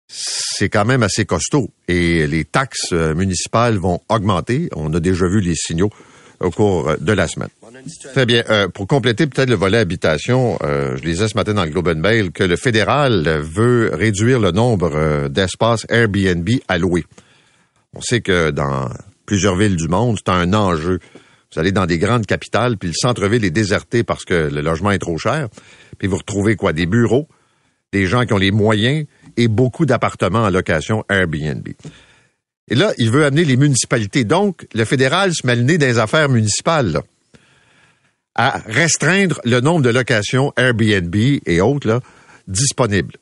C'est 0.08 0.70
quand 0.70 0.86
même 0.86 1.04
assez 1.04 1.26
costaud. 1.26 1.72
Et 1.88 2.28
les 2.28 2.44
taxes 2.44 2.92
euh, 2.92 3.16
municipales 3.16 3.78
vont 3.78 4.02
augmenter. 4.10 4.70
On 4.76 4.94
a 4.94 5.00
déjà 5.00 5.28
vu 5.28 5.40
les 5.40 5.56
signaux 5.56 5.90
au 6.42 6.52
cours 6.52 6.98
de 7.00 7.14
la 7.14 7.28
semaine. 7.28 7.50
Très 8.14 8.26
bien. 8.26 8.44
Euh, 8.50 8.68
pour 8.68 8.88
compléter 8.88 9.28
peut-être 9.28 9.50
le 9.50 9.56
volet 9.56 9.78
habitation, 9.78 10.58
euh, 10.64 10.98
je 10.98 11.04
lisais 11.04 11.28
ce 11.28 11.36
matin 11.36 11.54
dans 11.54 11.64
le 11.64 11.72
Globe 11.72 11.90
and 11.90 12.00
Mail 12.00 12.32
que 12.32 12.44
le 12.44 12.56
fédéral 12.56 13.24
veut 13.42 13.92
réduire 13.94 14.40
le 14.40 14.52
nombre 14.52 14.92
euh, 14.96 15.30
d'espaces 15.30 15.86
Airbnb 15.90 16.48
alloués. 16.68 17.06
On 17.96 18.02
sait 18.02 18.22
que 18.22 18.52
dans 18.52 18.90
plusieurs 19.26 19.56
villes 19.56 19.76
du 19.76 19.88
monde, 19.88 20.18
c'est 20.18 20.32
un 20.32 20.54
enjeu. 20.54 21.00
Vous 21.54 21.60
allez 21.60 21.72
dans 21.72 21.86
des 21.86 21.98
grandes 21.98 22.26
capitales, 22.26 22.78
puis 22.78 22.90
le 22.90 22.96
centre-ville 22.96 23.44
est 23.44 23.52
déserté 23.52 24.04
parce 24.04 24.24
que 24.24 24.50
le 24.50 24.62
logement 24.62 24.92
est 24.92 25.00
trop 25.00 25.18
cher. 25.18 25.50
Puis 25.98 26.08
vous 26.08 26.18
retrouvez 26.18 26.56
quoi? 26.56 26.72
Des 26.72 26.86
bureaux, 26.86 27.28
des 27.92 28.06
gens 28.06 28.26
qui 28.26 28.34
ont 28.34 28.38
les 28.38 28.52
moyens 28.52 29.06
et 29.36 29.48
beaucoup 29.48 29.86
d'appartements 29.86 30.44
en 30.44 30.50
location 30.50 31.04
Airbnb. 31.10 31.68
Et 32.70 32.76
là, 32.76 32.94
il 32.98 33.12
veut 33.12 33.26
amener 33.26 33.44
les 33.44 33.58
municipalités. 33.58 34.24
Donc, 34.24 34.66
le 34.74 34.86
fédéral 34.86 35.34
se 35.34 35.46
met 35.46 35.58
le 35.58 35.64
nez 35.64 35.78
les 35.78 36.00
affaires 36.00 36.30
municipales 36.30 37.02
à 38.34 38.62
restreindre 38.66 39.42
le 39.44 39.60
nombre 39.60 39.82
de 39.82 39.90
locations 39.90 40.54
Airbnb 40.56 41.14
et 41.16 41.60
autres 41.60 41.88
là, 41.88 42.00
disponibles. 42.48 43.16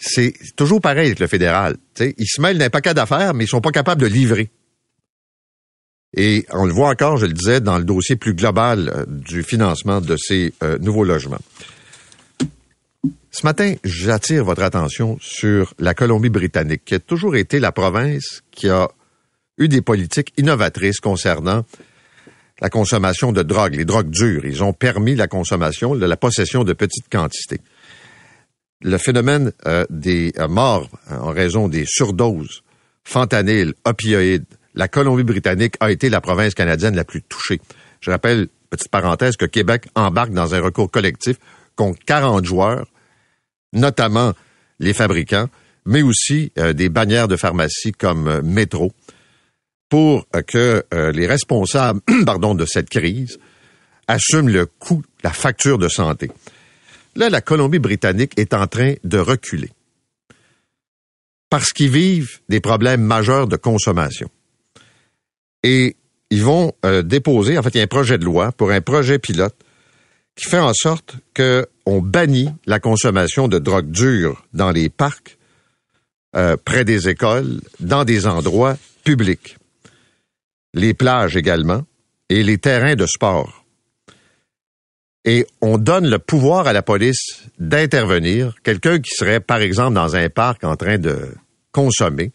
C'est 0.00 0.34
toujours 0.56 0.80
pareil 0.80 1.06
avec 1.06 1.18
le 1.18 1.26
fédéral. 1.26 1.76
T'sais, 1.94 2.14
ils 2.18 2.26
se 2.26 2.40
mêlent 2.40 2.58
d'un 2.58 2.70
paquet 2.70 2.94
d'affaires, 2.94 3.34
mais 3.34 3.44
ils 3.44 3.48
sont 3.48 3.60
pas 3.60 3.72
capables 3.72 4.00
de 4.00 4.06
livrer. 4.06 4.50
Et 6.16 6.46
on 6.50 6.64
le 6.64 6.72
voit 6.72 6.88
encore, 6.88 7.16
je 7.16 7.26
le 7.26 7.32
disais, 7.32 7.60
dans 7.60 7.76
le 7.76 7.84
dossier 7.84 8.14
plus 8.16 8.34
global 8.34 8.88
euh, 8.88 9.04
du 9.08 9.42
financement 9.42 10.00
de 10.00 10.16
ces 10.16 10.54
euh, 10.62 10.78
nouveaux 10.78 11.04
logements. 11.04 11.40
Ce 13.32 13.44
matin, 13.44 13.74
j'attire 13.82 14.44
votre 14.44 14.62
attention 14.62 15.18
sur 15.20 15.74
la 15.80 15.92
Colombie-Britannique, 15.92 16.84
qui 16.84 16.94
a 16.94 17.00
toujours 17.00 17.34
été 17.34 17.58
la 17.58 17.72
province 17.72 18.42
qui 18.52 18.68
a 18.68 18.88
eu 19.58 19.66
des 19.66 19.82
politiques 19.82 20.32
innovatrices 20.36 21.00
concernant 21.00 21.64
la 22.60 22.70
consommation 22.70 23.32
de 23.32 23.42
drogue, 23.42 23.74
les 23.74 23.84
drogues 23.84 24.10
dures. 24.10 24.44
Ils 24.44 24.62
ont 24.62 24.72
permis 24.72 25.16
la 25.16 25.26
consommation, 25.26 25.94
la 25.94 26.16
possession 26.16 26.62
de 26.62 26.72
petites 26.72 27.08
quantités. 27.10 27.60
Le 28.82 28.98
phénomène 28.98 29.50
euh, 29.66 29.84
des 29.90 30.32
morts 30.48 30.88
en 31.10 31.30
raison 31.30 31.66
des 31.66 31.86
surdoses, 31.88 32.62
fentanyl, 33.02 33.74
opioïdes, 33.84 34.46
la 34.74 34.88
Colombie-Britannique 34.88 35.74
a 35.80 35.90
été 35.90 36.08
la 36.08 36.20
province 36.20 36.54
canadienne 36.54 36.96
la 36.96 37.04
plus 37.04 37.22
touchée. 37.22 37.60
Je 38.00 38.10
rappelle, 38.10 38.48
petite 38.70 38.88
parenthèse, 38.88 39.36
que 39.36 39.44
Québec 39.44 39.86
embarque 39.94 40.32
dans 40.32 40.54
un 40.54 40.60
recours 40.60 40.90
collectif 40.90 41.36
contre 41.76 41.98
40 42.04 42.44
joueurs, 42.44 42.86
notamment 43.72 44.32
les 44.80 44.92
fabricants, 44.92 45.48
mais 45.86 46.02
aussi 46.02 46.52
des 46.74 46.88
bannières 46.88 47.28
de 47.28 47.36
pharmacie 47.36 47.92
comme 47.92 48.40
Métro, 48.42 48.92
pour 49.88 50.26
que 50.48 50.84
euh, 50.92 51.12
les 51.12 51.26
responsables 51.26 52.00
pardon, 52.26 52.54
de 52.54 52.66
cette 52.66 52.90
crise 52.90 53.38
assument 54.08 54.48
le 54.48 54.66
coût, 54.66 55.02
la 55.22 55.30
facture 55.30 55.78
de 55.78 55.88
santé. 55.88 56.30
Là, 57.14 57.30
la 57.30 57.40
Colombie-Britannique 57.40 58.32
est 58.36 58.54
en 58.54 58.66
train 58.66 58.94
de 59.04 59.18
reculer 59.18 59.70
parce 61.48 61.72
qu'ils 61.72 61.90
vivent 61.90 62.40
des 62.48 62.58
problèmes 62.58 63.02
majeurs 63.02 63.46
de 63.46 63.54
consommation. 63.54 64.28
Et 65.64 65.96
ils 66.30 66.44
vont 66.44 66.72
euh, 66.84 67.02
déposer, 67.02 67.58
en 67.58 67.62
fait, 67.62 67.70
il 67.70 67.78
y 67.78 67.80
a 67.80 67.84
un 67.84 67.88
projet 67.88 68.18
de 68.18 68.24
loi 68.24 68.52
pour 68.52 68.70
un 68.70 68.80
projet 68.80 69.18
pilote 69.18 69.56
qui 70.36 70.48
fait 70.48 70.60
en 70.60 70.72
sorte 70.72 71.16
qu'on 71.36 72.00
bannit 72.00 72.50
la 72.66 72.78
consommation 72.78 73.48
de 73.48 73.58
drogue 73.58 73.90
dure 73.90 74.44
dans 74.52 74.70
les 74.70 74.88
parcs, 74.88 75.36
euh, 76.36 76.56
près 76.64 76.84
des 76.84 77.08
écoles, 77.08 77.60
dans 77.80 78.04
des 78.04 78.26
endroits 78.28 78.76
publics 79.02 79.56
les 80.74 80.92
plages 80.92 81.36
également 81.36 81.84
et 82.28 82.42
les 82.42 82.58
terrains 82.58 82.96
de 82.96 83.06
sport. 83.06 83.64
Et 85.24 85.46
on 85.62 85.78
donne 85.78 86.10
le 86.10 86.18
pouvoir 86.18 86.66
à 86.66 86.74
la 86.74 86.82
police 86.82 87.44
d'intervenir. 87.58 88.54
Quelqu'un 88.62 88.98
qui 88.98 89.10
serait, 89.14 89.40
par 89.40 89.58
exemple, 89.58 89.94
dans 89.94 90.16
un 90.16 90.28
parc 90.28 90.64
en 90.64 90.76
train 90.76 90.98
de 90.98 91.34
consommer 91.72 92.32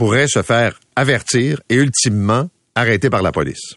pourrait 0.00 0.28
se 0.28 0.40
faire 0.40 0.80
avertir 0.96 1.60
et 1.68 1.74
ultimement 1.74 2.48
arrêter 2.74 3.10
par 3.10 3.20
la 3.20 3.32
police. 3.32 3.74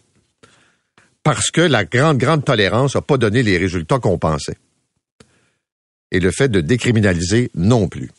Parce 1.22 1.50
que 1.50 1.60
la 1.60 1.84
grande, 1.84 2.16
grande 2.16 2.46
tolérance 2.46 2.94
n'a 2.94 3.02
pas 3.02 3.18
donné 3.18 3.42
les 3.42 3.58
résultats 3.58 3.98
qu'on 3.98 4.16
pensait. 4.16 4.56
Et 6.10 6.20
le 6.20 6.30
fait 6.30 6.48
de 6.48 6.62
décriminaliser 6.62 7.50
non 7.54 7.88
plus. 7.88 8.10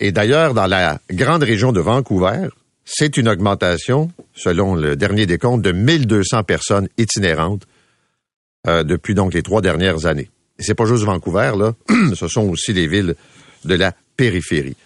Et 0.00 0.12
d'ailleurs, 0.12 0.54
dans 0.54 0.66
la 0.66 0.98
grande 1.10 1.42
région 1.42 1.72
de 1.72 1.80
Vancouver, 1.80 2.48
c'est 2.86 3.18
une 3.18 3.28
augmentation, 3.28 4.10
selon 4.34 4.74
le 4.74 4.96
dernier 4.96 5.26
décompte, 5.26 5.60
de 5.60 5.72
1200 5.72 6.42
personnes 6.44 6.88
itinérantes 6.96 7.66
euh, 8.66 8.82
depuis 8.82 9.14
donc 9.14 9.34
les 9.34 9.42
trois 9.42 9.60
dernières 9.60 10.06
années. 10.06 10.30
Et 10.58 10.62
c'est 10.62 10.74
pas 10.74 10.86
juste 10.86 11.04
Vancouver, 11.04 11.52
là, 11.54 11.74
ce 12.14 12.28
sont 12.28 12.48
aussi 12.48 12.72
les 12.72 12.86
villes 12.86 13.14
de 13.66 13.74
la 13.74 13.92
périphérie. 14.16 14.76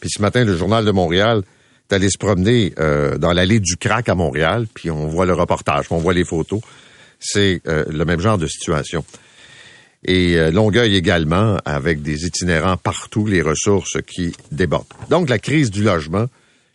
Puis 0.00 0.10
ce 0.10 0.22
matin, 0.22 0.44
le 0.44 0.56
Journal 0.56 0.84
de 0.84 0.90
Montréal 0.90 1.42
est 1.90 1.94
allé 1.94 2.10
se 2.10 2.18
promener 2.18 2.72
euh, 2.78 3.18
dans 3.18 3.32
l'allée 3.32 3.60
du 3.60 3.76
Crac 3.76 4.08
à 4.08 4.14
Montréal, 4.14 4.66
puis 4.72 4.90
on 4.90 5.06
voit 5.06 5.26
le 5.26 5.34
reportage, 5.34 5.86
on 5.90 5.98
voit 5.98 6.14
les 6.14 6.24
photos. 6.24 6.60
C'est 7.18 7.60
euh, 7.66 7.84
le 7.90 8.04
même 8.04 8.20
genre 8.20 8.38
de 8.38 8.46
situation. 8.46 9.04
Et 10.02 10.50
Longueuil 10.50 10.96
également, 10.96 11.58
avec 11.66 12.00
des 12.00 12.24
itinérants 12.24 12.78
partout, 12.78 13.26
les 13.26 13.42
ressources 13.42 13.98
qui 14.06 14.34
débordent. 14.50 14.86
Donc 15.10 15.28
la 15.28 15.38
crise 15.38 15.70
du 15.70 15.82
logement, 15.82 16.26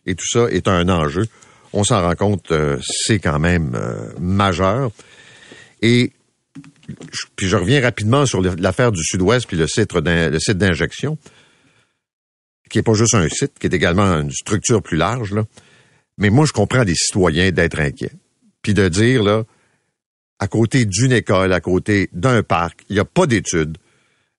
et 0.06 0.16
tout 0.16 0.28
ça 0.28 0.48
est 0.52 0.68
un 0.68 0.90
enjeu. 0.90 1.26
On 1.74 1.84
s'en 1.84 2.02
rend 2.02 2.16
compte, 2.16 2.52
euh, 2.52 2.78
c'est 2.82 3.20
quand 3.20 3.40
même 3.40 3.74
euh, 3.76 4.10
majeur. 4.20 4.92
Et 5.82 6.12
puis 7.36 7.48
je 7.48 7.58
reviens 7.58 7.82
rapidement 7.82 8.26
sur 8.26 8.42
l'affaire 8.42 8.92
du 8.92 9.04
Sud-Ouest 9.04 9.48
puis 9.48 9.58
le 9.58 9.68
site 9.68 9.92
d'injection, 10.58 11.18
qui 12.70 12.80
est 12.80 12.84
pas 12.84 12.94
juste 12.94 13.16
un 13.16 13.28
site, 13.30 13.54
qui 13.60 13.68
est 13.68 13.74
également 13.74 14.06
une 14.06 14.32
structure 14.32 14.82
plus 14.82 14.98
large 14.98 15.34
là. 15.34 15.44
Mais 16.18 16.30
moi, 16.30 16.46
je 16.46 16.54
comprends 16.54 16.86
des 16.86 16.96
citoyens 16.96 17.52
d'être 17.52 17.80
inquiets, 17.80 18.14
puis 18.62 18.74
de 18.74 18.88
dire 18.88 19.22
là, 19.22 19.44
à 20.40 20.48
côté 20.48 20.86
d'une 20.86 21.12
école, 21.12 21.52
à 21.52 21.60
côté 21.60 22.10
d'un 22.14 22.42
parc, 22.42 22.86
il 22.90 22.94
n'y 22.94 23.00
a 23.00 23.06
pas 23.06 23.26
d'études. 23.26 23.78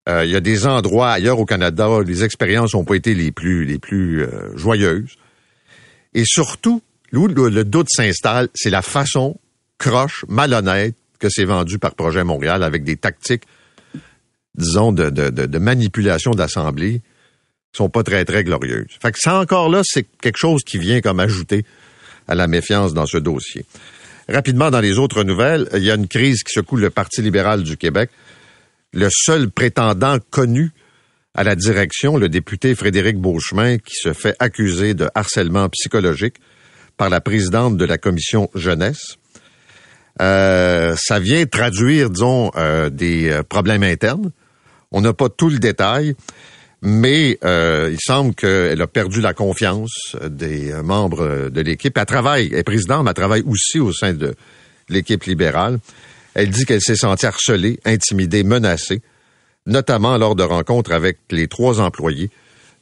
Euh, 0.08 0.24
il 0.24 0.30
y 0.30 0.36
a 0.36 0.40
des 0.40 0.66
endroits 0.66 1.10
ailleurs 1.10 1.38
au 1.38 1.44
Canada 1.44 1.90
où 1.90 2.00
les 2.00 2.24
expériences 2.24 2.74
n'ont 2.74 2.84
pas 2.84 2.94
été 2.94 3.14
les 3.14 3.30
plus 3.30 3.66
les 3.66 3.78
plus 3.78 4.26
joyeuses. 4.54 5.16
Et 6.14 6.24
surtout, 6.24 6.82
où 7.12 7.26
le, 7.28 7.64
doute 7.64 7.88
s'installe, 7.90 8.48
c'est 8.54 8.70
la 8.70 8.82
façon 8.82 9.38
croche, 9.78 10.24
malhonnête 10.28 10.94
que 11.18 11.28
c'est 11.30 11.44
vendu 11.44 11.78
par 11.78 11.94
Projet 11.94 12.24
Montréal 12.24 12.62
avec 12.62 12.84
des 12.84 12.96
tactiques, 12.96 13.44
disons, 14.54 14.92
de, 14.92 15.10
de, 15.10 15.30
de, 15.30 15.58
manipulation 15.58 16.32
d'assemblée 16.32 17.00
sont 17.76 17.88
pas 17.88 18.02
très, 18.02 18.24
très 18.24 18.44
glorieuses. 18.44 18.98
Fait 19.00 19.12
que 19.12 19.18
ça 19.20 19.38
encore 19.38 19.68
là, 19.68 19.82
c'est 19.84 20.06
quelque 20.20 20.38
chose 20.38 20.62
qui 20.64 20.78
vient 20.78 21.00
comme 21.00 21.20
ajouter 21.20 21.64
à 22.28 22.34
la 22.34 22.46
méfiance 22.46 22.94
dans 22.94 23.06
ce 23.06 23.18
dossier. 23.18 23.64
Rapidement, 24.28 24.70
dans 24.70 24.80
les 24.80 24.98
autres 24.98 25.22
nouvelles, 25.22 25.68
il 25.74 25.84
y 25.84 25.90
a 25.90 25.94
une 25.94 26.08
crise 26.08 26.42
qui 26.42 26.52
secoue 26.52 26.76
le 26.76 26.90
Parti 26.90 27.22
libéral 27.22 27.62
du 27.62 27.76
Québec. 27.76 28.10
Le 28.92 29.08
seul 29.10 29.50
prétendant 29.50 30.18
connu 30.30 30.72
à 31.34 31.44
la 31.44 31.54
direction 31.54 32.16
le 32.16 32.28
député 32.28 32.74
Frédéric 32.74 33.18
Beauchemin 33.18 33.76
qui 33.76 33.94
se 33.94 34.12
fait 34.14 34.34
accuser 34.38 34.94
de 34.94 35.08
harcèlement 35.14 35.68
psychologique 35.68 36.36
par 36.96 37.10
la 37.10 37.20
présidente 37.20 37.76
de 37.76 37.84
la 37.84 37.98
commission 37.98 38.50
jeunesse. 38.54 39.16
Euh, 40.22 40.96
ça 40.98 41.18
vient 41.18 41.44
traduire, 41.44 42.08
disons, 42.08 42.50
euh, 42.56 42.88
des 42.88 43.30
euh, 43.30 43.42
problèmes 43.42 43.82
internes. 43.82 44.32
On 44.92 45.02
n'a 45.02 45.12
pas 45.12 45.28
tout 45.28 45.50
le 45.50 45.58
détail, 45.58 46.14
mais 46.86 47.38
il 47.42 47.98
semble 47.98 48.34
qu'elle 48.34 48.80
a 48.80 48.86
perdu 48.86 49.20
la 49.20 49.34
confiance 49.34 50.16
des 50.24 50.72
membres 50.84 51.50
de 51.50 51.60
l'équipe. 51.60 51.98
Elle 51.98 52.06
travaille, 52.06 52.48
elle 52.52 52.60
est 52.60 52.62
présidente, 52.62 53.04
mais 53.04 53.10
elle 53.10 53.14
travaille 53.14 53.42
aussi 53.46 53.80
au 53.80 53.92
sein 53.92 54.14
de 54.14 54.34
l'équipe 54.88 55.24
libérale. 55.24 55.78
Elle 56.34 56.50
dit 56.50 56.64
qu'elle 56.64 56.80
s'est 56.80 56.96
sentie 56.96 57.26
harcelée, 57.26 57.80
intimidée, 57.84 58.44
menacée 58.44 59.02
notamment 59.66 60.16
lors 60.16 60.34
de 60.34 60.42
rencontres 60.42 60.92
avec 60.92 61.18
les 61.30 61.48
trois 61.48 61.80
employés 61.80 62.30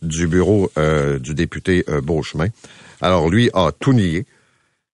du 0.02 0.26
bureau 0.26 0.70
euh, 0.76 1.18
du 1.18 1.34
député 1.34 1.84
euh, 1.88 2.00
Beauchemin. 2.00 2.48
Alors 3.00 3.28
lui 3.28 3.50
a 3.54 3.72
tout 3.72 3.92
nié. 3.92 4.26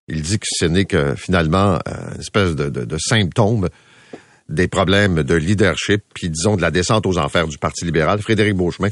Il 0.09 0.23
dit 0.23 0.39
que 0.39 0.47
ce 0.49 0.65
n'est 0.65 0.85
que 0.85 1.15
finalement 1.17 1.75
euh, 1.75 2.15
une 2.15 2.21
espèce 2.21 2.55
de, 2.55 2.97
symptôme 2.99 3.69
des 4.51 4.69
problèmes 4.69 5.23
de 5.23 5.35
leadership, 5.35 6.03
puis 6.13 6.29
disons 6.29 6.57
de 6.57 6.63
la 6.63 6.71
descente 6.71 7.07
aux 7.07 7.19
enfers 7.19 7.47
du 7.47 7.57
Parti 7.57 7.85
libéral. 7.85 8.21
Frédéric 8.21 8.55
Beauchemin 8.55 8.91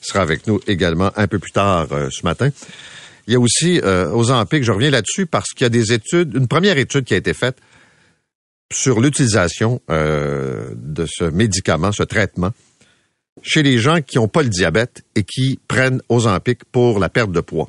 sera 0.00 0.22
avec 0.22 0.46
nous 0.46 0.60
également 0.66 1.10
un 1.16 1.26
peu 1.26 1.38
plus 1.38 1.50
tard 1.50 1.88
euh, 1.92 2.08
ce 2.10 2.24
matin. 2.24 2.50
Il 3.26 3.32
y 3.32 3.36
a 3.36 3.40
aussi 3.40 3.80
euh, 3.80 4.10
aux 4.10 4.30
Ozempic, 4.30 4.62
je 4.64 4.72
reviens 4.72 4.90
là-dessus 4.90 5.26
parce 5.26 5.50
qu'il 5.50 5.64
y 5.64 5.66
a 5.66 5.70
des 5.70 5.92
études, 5.92 6.34
une 6.34 6.48
première 6.48 6.78
étude 6.78 7.04
qui 7.04 7.14
a 7.14 7.16
été 7.16 7.34
faite 7.34 7.58
sur 8.72 9.00
l'utilisation 9.00 9.82
euh, 9.90 10.70
de 10.74 11.06
ce 11.06 11.24
médicament, 11.24 11.92
ce 11.92 12.04
traitement, 12.04 12.52
chez 13.42 13.62
les 13.62 13.78
gens 13.78 14.00
qui 14.00 14.18
n'ont 14.18 14.28
pas 14.28 14.42
le 14.42 14.48
diabète 14.48 15.02
et 15.16 15.24
qui 15.24 15.58
prennent 15.66 16.00
Ozempic 16.08 16.64
pour 16.70 16.98
la 16.98 17.08
perte 17.08 17.32
de 17.32 17.40
poids. 17.40 17.68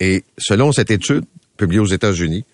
Et 0.00 0.24
selon 0.36 0.70
cette 0.70 0.90
étude 0.90 1.24
publiée 1.56 1.80
aux 1.80 1.86
États-Unis, 1.86 2.44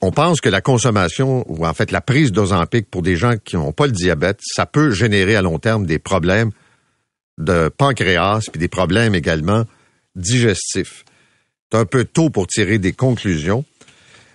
on 0.00 0.10
pense 0.12 0.40
que 0.40 0.48
la 0.48 0.60
consommation, 0.60 1.44
ou 1.48 1.66
en 1.66 1.74
fait 1.74 1.90
la 1.90 2.00
prise 2.00 2.32
d'Ozempic 2.32 2.90
pour 2.90 3.02
des 3.02 3.16
gens 3.16 3.34
qui 3.36 3.56
n'ont 3.56 3.72
pas 3.72 3.86
le 3.86 3.92
diabète, 3.92 4.38
ça 4.42 4.66
peut 4.66 4.90
générer 4.90 5.36
à 5.36 5.42
long 5.42 5.58
terme 5.58 5.86
des 5.86 5.98
problèmes 5.98 6.50
de 7.38 7.68
pancréas, 7.68 8.40
puis 8.50 8.58
des 8.58 8.68
problèmes 8.68 9.14
également 9.14 9.64
digestifs. 10.16 11.04
C'est 11.70 11.78
un 11.78 11.84
peu 11.84 12.04
tôt 12.04 12.30
pour 12.30 12.46
tirer 12.46 12.78
des 12.78 12.92
conclusions, 12.92 13.64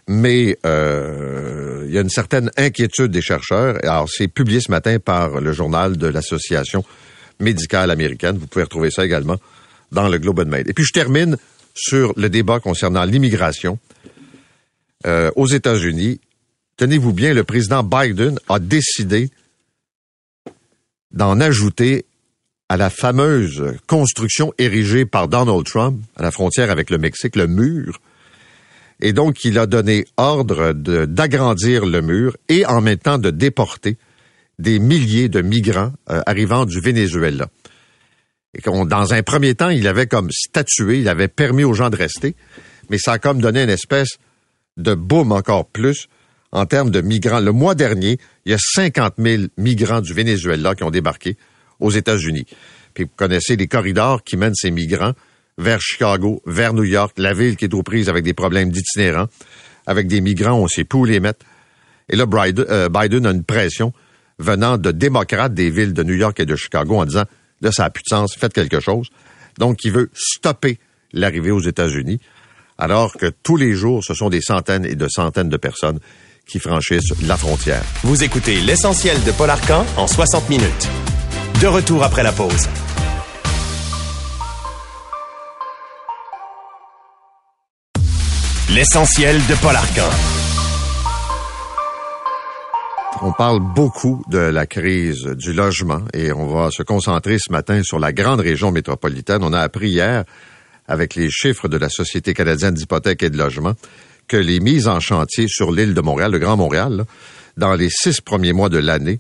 mais 0.08 0.58
euh, 0.66 1.84
il 1.88 1.94
y 1.94 1.98
a 1.98 2.02
une 2.02 2.10
certaine 2.10 2.52
inquiétude 2.58 3.12
des 3.12 3.22
chercheurs. 3.22 3.78
Alors, 3.84 4.08
c'est 4.10 4.28
publié 4.28 4.60
ce 4.62 4.72
matin 4.72 5.00
par 5.00 5.42
le 5.42 5.52
journal 5.52 5.98
de 5.98 6.08
l'Association 6.08 6.84
médicale 7.40 7.92
américaine. 7.92 8.38
Vous 8.38 8.48
pouvez 8.48 8.64
retrouver 8.64 8.92
ça 8.92 9.06
également 9.06 9.38
dans 9.92 10.08
le 10.08 10.18
Globe 10.18 10.40
and 10.40 10.46
Mail. 10.46 10.70
Et 10.70 10.74
puis, 10.74 10.86
je 10.86 10.94
termine 10.94 11.38
sur 11.74 12.14
le 12.16 12.30
débat 12.30 12.60
concernant 12.60 13.04
l'immigration. 13.04 13.78
Euh, 15.06 15.32
aux 15.36 15.48
États-Unis, 15.48 16.20
tenez-vous 16.78 17.14
bien, 17.14 17.34
le 17.34 17.44
président 17.44 17.84
Biden 17.84 18.40
a 18.50 18.60
décidé 18.60 19.30
d'en 21.12 21.40
ajouter 21.40 22.06
à 22.70 22.78
la 22.78 22.90
fameuse 22.90 23.76
construction 23.88 24.54
érigée 24.58 25.06
par 25.06 25.28
Donald 25.28 25.64
Trump 25.66 26.02
à 26.16 26.24
la 26.24 26.32
frontière 26.32 26.72
avec 26.72 26.90
le 26.90 26.98
Mexique, 26.98 27.36
le 27.36 27.48
mur. 27.48 28.02
Et 29.00 29.14
donc, 29.14 29.44
il 29.46 29.60
a 29.60 29.68
donné 29.68 30.06
ordre 30.18 30.74
d'agrandir 30.74 31.86
le 31.86 32.02
mur 32.02 32.36
et 32.50 32.66
en 32.66 32.82
même 32.82 32.98
temps 32.98 33.20
de 33.20 33.30
déporter 33.30 33.98
des 34.58 34.80
milliers 34.80 35.30
de 35.30 35.42
migrants 35.42 35.92
euh, 36.10 36.22
arrivant 36.26 36.66
du 36.66 36.80
Venezuela. 36.80 37.48
Et 38.58 38.62
dans 38.62 39.14
un 39.14 39.22
premier 39.22 39.54
temps, 39.54 39.70
il 39.70 39.86
avait 39.88 40.08
comme 40.08 40.32
statué, 40.32 41.00
il 41.00 41.10
avait 41.10 41.28
permis 41.28 41.66
aux 41.66 41.74
gens 41.74 41.90
de 41.90 41.98
rester, 41.98 42.36
mais 42.90 42.98
ça 42.98 43.14
a 43.14 43.20
comme 43.20 43.42
donné 43.42 43.64
une 43.64 43.70
espèce 43.70 44.18
de 44.78 44.94
boom 44.94 45.32
encore 45.32 45.68
plus 45.68 46.08
en 46.52 46.66
termes 46.66 46.90
de 46.90 47.02
migrants. 47.02 47.40
Le 47.40 47.52
mois 47.52 47.76
dernier, 47.76 48.18
il 48.46 48.52
y 48.52 48.56
a 48.56 48.58
50 48.60 49.16
000 49.18 49.44
migrants 49.58 50.02
du 50.02 50.14
Venezuela 50.14 50.76
qui 50.76 50.84
ont 50.84 50.92
débarqué 50.92 51.38
aux 51.80 51.92
États-Unis. 51.92 52.46
Puis 52.94 53.04
vous 53.04 53.12
connaissez 53.16 53.56
les 53.56 53.68
corridors 53.68 54.24
qui 54.24 54.38
mènent 54.38 54.56
ces 54.56 54.72
migrants 54.72 55.14
vers 55.58 55.82
Chicago, 55.82 56.42
vers 56.46 56.74
New 56.74 56.84
York, 56.84 57.14
la 57.18 57.34
ville 57.34 57.56
qui 57.56 57.66
est 57.66 57.74
aux 57.74 57.84
prises 57.84 58.10
avec 58.10 58.24
des 58.24 58.34
problèmes 58.34 58.70
d'itinérants, 58.70 59.28
avec 59.86 60.08
des 60.08 60.22
migrants, 60.22 60.60
on 60.60 60.68
sait 60.68 60.84
pas 60.84 60.98
où 60.98 61.06
les 61.06 61.20
mettre. 61.20 61.46
Et 62.10 62.16
là, 62.16 62.26
euh, 62.34 62.90
Biden 62.90 63.26
a 63.26 63.32
une 63.32 63.44
pression 63.44 63.94
venant 64.40 64.78
de 64.78 64.92
démocrates 64.92 65.54
des 65.54 65.70
villes 65.70 65.94
de 65.94 66.04
New 66.04 66.16
York 66.16 66.40
et 66.40 66.46
de 66.46 66.56
Chicago 66.56 66.98
en 66.98 67.06
disant, 67.06 67.24
là, 67.62 67.72
ça 67.72 67.84
n'a 67.84 67.90
plus 67.90 68.04
de 68.04 68.10
sens, 68.10 68.36
faites 68.36 68.54
quelque 68.54 68.80
chose. 68.80 69.10
Donc, 69.58 69.84
il 69.86 69.92
veut 69.92 70.10
stopper 70.14 70.78
l'arrivée 71.14 71.52
aux 71.52 71.62
États-Unis, 71.62 72.20
alors 72.78 73.14
que 73.14 73.28
tous 73.28 73.58
les 73.58 73.74
jours, 73.74 74.04
ce 74.04 74.14
sont 74.14 74.30
des 74.30 74.42
centaines 74.42 74.86
et 74.86 74.96
de 74.96 75.08
centaines 75.08 75.50
de 75.50 75.58
personnes 75.58 76.00
qui 76.48 76.60
franchissent 76.60 77.14
la 77.24 77.38
frontière. 77.38 77.84
Vous 78.04 78.24
écoutez 78.24 78.60
l'essentiel 78.62 79.22
de 79.24 79.32
Paul 79.32 79.50
Arcan 79.50 79.86
en 79.98 80.08
60 80.08 80.50
minutes. 80.50 80.90
De 81.62 81.68
retour 81.68 82.04
après 82.04 82.24
la 82.24 82.32
pause. 82.32 82.68
L'essentiel 88.74 89.38
de 89.48 89.56
Paul 89.62 89.76
Arcan. 89.76 90.10
On 93.22 93.32
parle 93.32 93.62
beaucoup 93.62 94.22
de 94.30 94.38
la 94.38 94.68
crise 94.68 95.24
du 95.24 95.54
logement 95.54 96.02
et 96.14 96.34
on 96.34 96.48
va 96.48 96.70
se 96.70 96.84
concentrer 96.84 97.38
ce 97.40 97.52
matin 97.52 97.82
sur 97.82 97.98
la 97.98 98.12
grande 98.12 98.42
région 98.42 98.72
métropolitaine. 98.72 99.42
On 99.42 99.54
a 99.54 99.62
appris 99.62 99.90
hier, 99.90 100.26
avec 100.88 101.16
les 101.16 101.30
chiffres 101.30 101.68
de 101.68 101.78
la 101.78 101.90
Société 101.90 102.34
canadienne 102.34 102.74
d'hypothèques 102.74 103.24
et 103.24 103.30
de 103.30 103.38
logement, 103.38 103.74
que 104.28 104.38
les 104.38 104.60
mises 104.60 104.88
en 104.88 105.00
chantier 105.00 105.48
sur 105.48 105.72
l'île 105.72 105.94
de 105.94 106.02
Montréal, 106.02 106.32
le 106.32 106.40
Grand 106.40 106.58
Montréal, 106.58 107.06
dans 107.58 107.74
les 107.74 107.90
six 107.90 108.22
premiers 108.22 108.54
mois 108.54 108.70
de 108.70 108.78
l'année, 108.78 109.20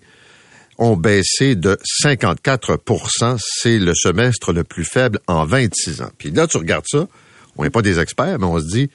ont 0.78 0.97
baissé 0.97 1.56
de 1.56 1.78
54% 2.04 3.38
C'est 3.39 3.80
le 3.80 3.93
semestre 3.95 4.51
le 4.51 4.63
plus 4.63 4.84
faible 4.84 5.19
en 5.28 5.45
26 5.45 6.01
ans. 6.01 6.10
Puis 6.17 6.32
là, 6.32 6.47
tu 6.47 6.58
regardes 6.58 6.86
ça, 6.88 7.08
on 7.56 7.63
n'est 7.63 7.69
pas 7.69 7.82
des 7.82 7.99
experts, 7.99 8.39
mais 8.39 8.45
on 8.45 8.60
se 8.60 8.67
dit, 8.67 8.89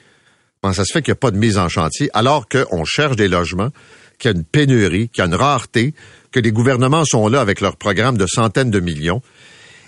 comment 0.60 0.74
ça 0.74 0.84
se 0.84 0.92
fait 0.92 1.02
qu'il 1.02 1.12
n'y 1.12 1.16
a 1.16 1.20
pas 1.20 1.30
de 1.30 1.38
mise 1.38 1.58
en 1.58 1.68
chantier 1.68 2.10
alors 2.12 2.48
qu'on 2.48 2.84
cherche 2.84 3.16
des 3.16 3.28
logements, 3.28 3.70
qu'il 4.18 4.30
y 4.30 4.34
a 4.34 4.36
une 4.36 4.44
pénurie, 4.44 5.08
qu'il 5.08 5.22
y 5.22 5.24
a 5.24 5.26
une 5.26 5.34
rareté, 5.34 5.94
que 6.32 6.40
les 6.40 6.52
gouvernements 6.52 7.04
sont 7.04 7.28
là 7.28 7.40
avec 7.40 7.60
leurs 7.60 7.76
programmes 7.76 8.18
de 8.18 8.26
centaines 8.26 8.70
de 8.70 8.80
millions. 8.80 9.22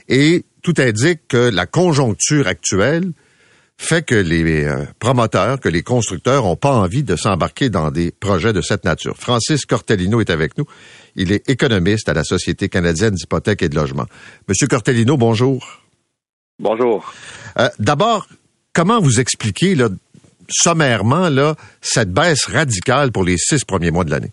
Et 0.08 0.44
tout 0.62 0.74
indique 0.78 1.28
que 1.28 1.36
la 1.36 1.66
conjoncture 1.66 2.46
actuelle 2.46 3.12
fait 3.76 4.02
que 4.02 4.14
les 4.14 4.64
euh, 4.64 4.84
promoteurs, 4.98 5.58
que 5.58 5.68
les 5.68 5.82
constructeurs 5.82 6.44
n'ont 6.44 6.56
pas 6.56 6.72
envie 6.72 7.02
de 7.02 7.16
s'embarquer 7.16 7.68
dans 7.68 7.90
des 7.90 8.12
projets 8.12 8.52
de 8.52 8.60
cette 8.60 8.84
nature. 8.84 9.16
Francis 9.18 9.66
Cortellino 9.66 10.20
est 10.20 10.30
avec 10.30 10.56
nous. 10.56 10.66
Il 11.16 11.32
est 11.32 11.48
économiste 11.50 12.08
à 12.08 12.14
la 12.14 12.22
Société 12.22 12.68
canadienne 12.68 13.14
d'hypothèques 13.14 13.62
et 13.62 13.68
de 13.68 13.74
logement. 13.74 14.06
Monsieur 14.48 14.68
Cortellino, 14.68 15.16
bonjour. 15.16 15.82
Bonjour. 16.60 17.12
Euh, 17.58 17.68
d'abord, 17.80 18.28
comment 18.72 19.00
vous 19.00 19.18
expliquez 19.18 19.74
là, 19.74 19.88
sommairement 20.48 21.28
là, 21.28 21.56
cette 21.80 22.12
baisse 22.12 22.46
radicale 22.46 23.10
pour 23.10 23.24
les 23.24 23.36
six 23.36 23.64
premiers 23.64 23.90
mois 23.90 24.04
de 24.04 24.10
l'année? 24.10 24.32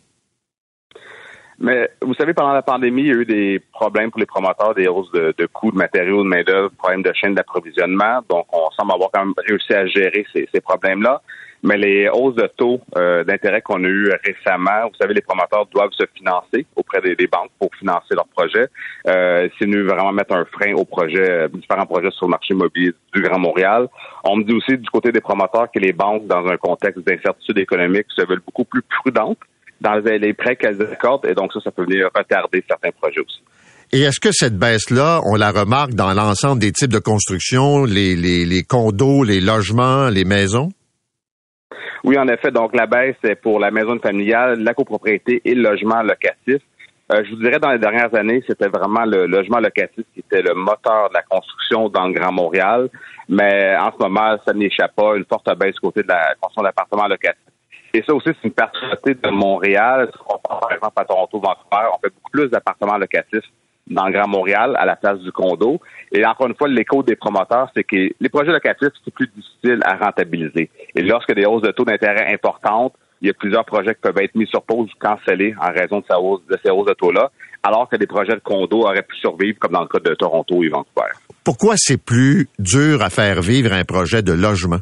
Mais 1.61 1.89
vous 2.01 2.13
savez, 2.13 2.33
pendant 2.33 2.53
la 2.53 2.61
pandémie, 2.61 3.01
il 3.01 3.07
y 3.07 3.11
a 3.11 3.15
eu 3.15 3.25
des 3.25 3.61
problèmes 3.73 4.11
pour 4.11 4.19
les 4.19 4.25
promoteurs, 4.25 4.73
des 4.73 4.87
hausses 4.87 5.11
de, 5.11 5.45
coûts 5.51 5.71
de 5.71 5.77
matériaux, 5.77 6.23
de 6.23 6.29
main-d'œuvre, 6.29 6.71
problèmes 6.77 7.03
de 7.03 7.11
chaîne 7.13 7.35
d'approvisionnement. 7.35 8.21
Donc, 8.29 8.45
on 8.53 8.71
semble 8.71 8.93
avoir 8.93 9.09
quand 9.11 9.25
même 9.25 9.33
réussi 9.45 9.73
à 9.73 9.85
gérer 9.85 10.25
ces, 10.33 10.61
problèmes-là. 10.61 11.21
Mais 11.61 11.75
les 11.75 12.07
hausses 12.07 12.35
de 12.35 12.47
taux 12.55 12.79
euh, 12.95 13.25
d'intérêt 13.25 13.61
qu'on 13.61 13.83
a 13.83 13.87
eues 13.87 14.09
récemment, 14.23 14.87
vous 14.87 14.95
savez, 15.01 15.13
les 15.13 15.21
promoteurs 15.21 15.65
doivent 15.65 15.91
se 15.91 16.05
financer 16.15 16.65
auprès 16.77 17.01
des, 17.01 17.27
banques 17.27 17.51
pour 17.59 17.69
financer 17.75 18.15
leurs 18.15 18.29
projets. 18.29 18.67
Euh, 19.07 19.49
C'est 19.59 19.65
nous 19.65 19.85
vraiment 19.85 20.13
mettre 20.13 20.33
un 20.33 20.45
frein 20.45 20.71
aux 20.75 20.85
projets, 20.85 21.29
euh, 21.29 21.47
différents 21.49 21.85
projets 21.85 22.11
sur 22.11 22.27
le 22.27 22.31
marché 22.31 22.53
immobilier 22.53 22.93
du 23.13 23.21
Grand 23.21 23.39
Montréal. 23.39 23.89
On 24.23 24.37
me 24.37 24.43
dit 24.45 24.53
aussi 24.53 24.77
du 24.77 24.89
côté 24.89 25.11
des 25.11 25.19
promoteurs 25.19 25.69
que 25.69 25.79
les 25.79 25.91
banques, 25.91 26.27
dans 26.27 26.47
un 26.47 26.55
contexte 26.55 27.05
d'incertitude 27.05 27.57
économique, 27.57 28.05
se 28.15 28.25
veulent 28.25 28.43
beaucoup 28.45 28.63
plus 28.63 28.81
prudentes 28.81 29.39
dans 29.81 29.95
les 29.95 30.33
prêts 30.33 30.55
qu'elles 30.55 30.81
accordent, 30.81 31.25
et 31.25 31.33
donc 31.33 31.53
ça, 31.53 31.59
ça 31.61 31.71
peut 31.71 31.83
venir 31.83 32.09
retarder 32.15 32.63
certains 32.67 32.91
projets 32.91 33.21
aussi. 33.21 33.41
Et 33.91 34.01
est-ce 34.01 34.19
que 34.19 34.31
cette 34.31 34.55
baisse-là, 34.55 35.21
on 35.25 35.35
la 35.35 35.51
remarque 35.51 35.95
dans 35.95 36.13
l'ensemble 36.13 36.61
des 36.61 36.71
types 36.71 36.91
de 36.91 36.99
construction, 36.99 37.85
les, 37.85 38.15
les, 38.15 38.45
les 38.45 38.63
condos, 38.63 39.23
les 39.23 39.41
logements, 39.41 40.09
les 40.09 40.25
maisons? 40.25 40.69
Oui, 42.03 42.17
en 42.17 42.27
effet. 42.27 42.51
Donc, 42.51 42.75
la 42.75 42.85
baisse 42.85 43.17
est 43.23 43.35
pour 43.35 43.59
la 43.59 43.71
maison 43.71 43.97
familiale, 43.99 44.59
la 44.61 44.73
copropriété 44.73 45.41
et 45.43 45.55
le 45.55 45.63
logement 45.63 46.01
locatif. 46.03 46.61
Euh, 47.11 47.23
je 47.25 47.31
vous 47.31 47.41
dirais, 47.41 47.57
dans 47.57 47.71
les 47.71 47.79
dernières 47.79 48.13
années, 48.13 48.43
c'était 48.47 48.69
vraiment 48.69 49.05
le 49.05 49.25
logement 49.25 49.59
locatif 49.59 50.05
qui 50.13 50.19
était 50.19 50.43
le 50.43 50.53
moteur 50.53 51.09
de 51.09 51.15
la 51.15 51.23
construction 51.23 51.89
dans 51.89 52.07
le 52.07 52.13
Grand 52.13 52.31
Montréal. 52.31 52.89
Mais 53.27 53.75
en 53.75 53.91
ce 53.91 53.97
moment, 54.03 54.37
ça 54.45 54.53
n'échappe 54.53 54.95
pas 54.95 55.15
une 55.15 55.25
forte 55.25 55.49
baisse 55.57 55.79
côté 55.79 56.03
de 56.03 56.07
la 56.07 56.35
construction 56.39 56.61
d'appartements 56.61 57.07
locatifs. 57.07 57.41
Et 57.93 58.04
ça 58.04 58.13
aussi, 58.13 58.30
c'est 58.30 58.47
une 58.47 58.54
particularité 58.54 59.15
de 59.15 59.30
Montréal. 59.30 60.12
On 60.28 60.38
par 60.38 60.71
exemple 60.71 60.93
à 60.95 61.06
Toronto, 61.06 61.39
Vancouver, 61.39 61.89
on 61.93 61.99
fait 61.99 62.13
beaucoup 62.13 62.32
plus 62.32 62.47
d'appartements 62.49 62.97
locatifs 62.97 63.45
dans 63.89 64.06
le 64.06 64.13
Grand 64.13 64.28
Montréal 64.28 64.75
à 64.78 64.86
la 64.86 64.95
place 64.95 65.19
du 65.19 65.32
condo. 65.32 65.80
Et 66.12 66.25
encore 66.25 66.47
une 66.47 66.56
fois, 66.56 66.67
l'écho 66.67 67.02
des 67.04 67.15
promoteurs, 67.15 67.69
c'est 67.75 67.84
que 67.84 67.95
les 68.19 68.30
projets 68.30 68.52
locatifs, 68.52 68.93
c'est 69.04 69.13
plus 69.13 69.28
difficile 69.28 69.80
à 69.84 69.95
rentabiliser. 69.95 70.69
Et 70.95 71.02
lorsque 71.02 71.34
des 71.34 71.45
hausses 71.45 71.63
de 71.63 71.71
taux 71.71 71.86
d'intérêt 71.86 72.32
importantes, 72.34 72.93
il 73.21 73.28
y 73.28 73.32
a 73.32 73.34
plusieurs 73.34 73.65
projets 73.65 73.95
qui 73.95 74.02
peuvent 74.02 74.17
être 74.19 74.36
mis 74.36 74.47
sur 74.47 74.62
pause 74.62 74.89
ou 74.89 74.99
cancellés 74.99 75.54
en 75.60 75.71
raison 75.73 75.99
de, 75.99 76.54
de 76.54 76.60
ces 76.63 76.69
hausses 76.69 76.88
de 76.88 76.93
taux-là, 76.93 77.32
alors 77.63 77.89
que 77.89 77.97
des 77.97 78.08
projets 78.08 78.36
de 78.36 78.41
condo 78.41 78.82
auraient 78.82 79.02
pu 79.02 79.17
survivre, 79.17 79.58
comme 79.60 79.73
dans 79.73 79.82
le 79.82 79.88
cas 79.88 79.99
de 79.99 80.15
Toronto 80.15 80.63
et 80.63 80.69
Vancouver. 80.69 81.12
Pourquoi 81.43 81.73
c'est 81.78 81.97
plus 81.97 82.47
dur 82.60 83.02
à 83.02 83.10
faire 83.10 83.41
vivre 83.41 83.73
un 83.73 83.84
projet 83.84 84.21
de 84.21 84.32
logement? 84.32 84.80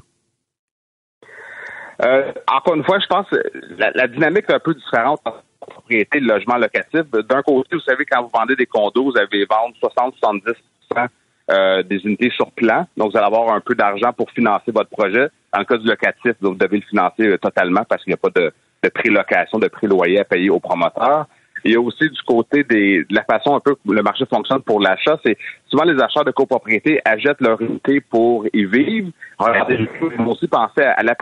Euh, 2.03 2.31
encore 2.51 2.75
une 2.75 2.83
fois, 2.83 2.99
je 2.99 3.07
pense 3.07 3.27
que 3.29 3.37
la, 3.77 4.07
dynamique 4.07 4.45
est 4.49 4.53
un 4.53 4.59
peu 4.59 4.73
différente 4.73 5.19
entre 5.25 5.43
propriété 5.59 6.19
de 6.19 6.27
logement 6.27 6.57
locatif. 6.57 7.01
D'un 7.11 7.41
côté, 7.41 7.75
vous 7.75 7.81
savez, 7.81 8.05
quand 8.05 8.23
vous 8.23 8.31
vendez 8.33 8.55
des 8.55 8.65
condos, 8.65 9.11
vous 9.11 9.17
avez 9.17 9.45
vendre 9.45 9.75
60-70% 9.81 11.07
euh, 11.49 11.83
des 11.83 11.97
unités 12.05 12.29
sur 12.29 12.51
plan. 12.51 12.85
Donc, 12.95 13.11
vous 13.11 13.17
allez 13.17 13.25
avoir 13.25 13.53
un 13.53 13.61
peu 13.61 13.73
d'argent 13.75 14.13
pour 14.13 14.29
financer 14.31 14.71
votre 14.71 14.89
projet. 14.89 15.29
Dans 15.53 15.59
le 15.59 15.65
cas 15.65 15.77
du 15.77 15.87
locatif, 15.87 16.33
vous 16.41 16.55
devez 16.55 16.77
le 16.77 16.85
financer 16.85 17.27
euh, 17.27 17.37
totalement 17.37 17.83
parce 17.83 18.03
qu'il 18.03 18.11
n'y 18.11 18.15
a 18.15 18.17
pas 18.17 18.39
de 18.39 18.51
de 18.83 18.89
prix 18.89 19.09
location, 19.09 19.59
de 19.59 19.67
prix 19.67 19.87
loyer 19.87 20.19
à 20.19 20.23
payer 20.23 20.49
aux 20.49 20.59
promoteurs. 20.59 21.27
Il 21.67 21.73
y 21.73 21.75
a 21.75 21.81
aussi 21.81 22.09
du 22.09 22.21
côté 22.25 22.63
des, 22.63 23.03
de 23.03 23.13
la 23.13 23.25
façon 23.25 23.53
un 23.53 23.59
peu 23.59 23.75
que 23.75 23.91
le 23.91 24.01
marché 24.01 24.25
fonctionne 24.25 24.61
pour 24.61 24.79
l'achat, 24.79 25.19
c'est 25.25 25.37
souvent 25.65 25.83
les 25.83 26.01
acheteurs 26.01 26.23
de 26.23 26.31
copropriété 26.31 27.01
achètent 27.03 27.41
leur 27.41 27.61
unité 27.61 27.99
pour 27.99 28.45
y 28.53 28.63
vivre. 28.63 29.09
ils 29.41 30.17
vont 30.17 30.31
aussi 30.31 30.47
penser 30.47 30.83
à 30.83 31.03
la, 31.03 31.13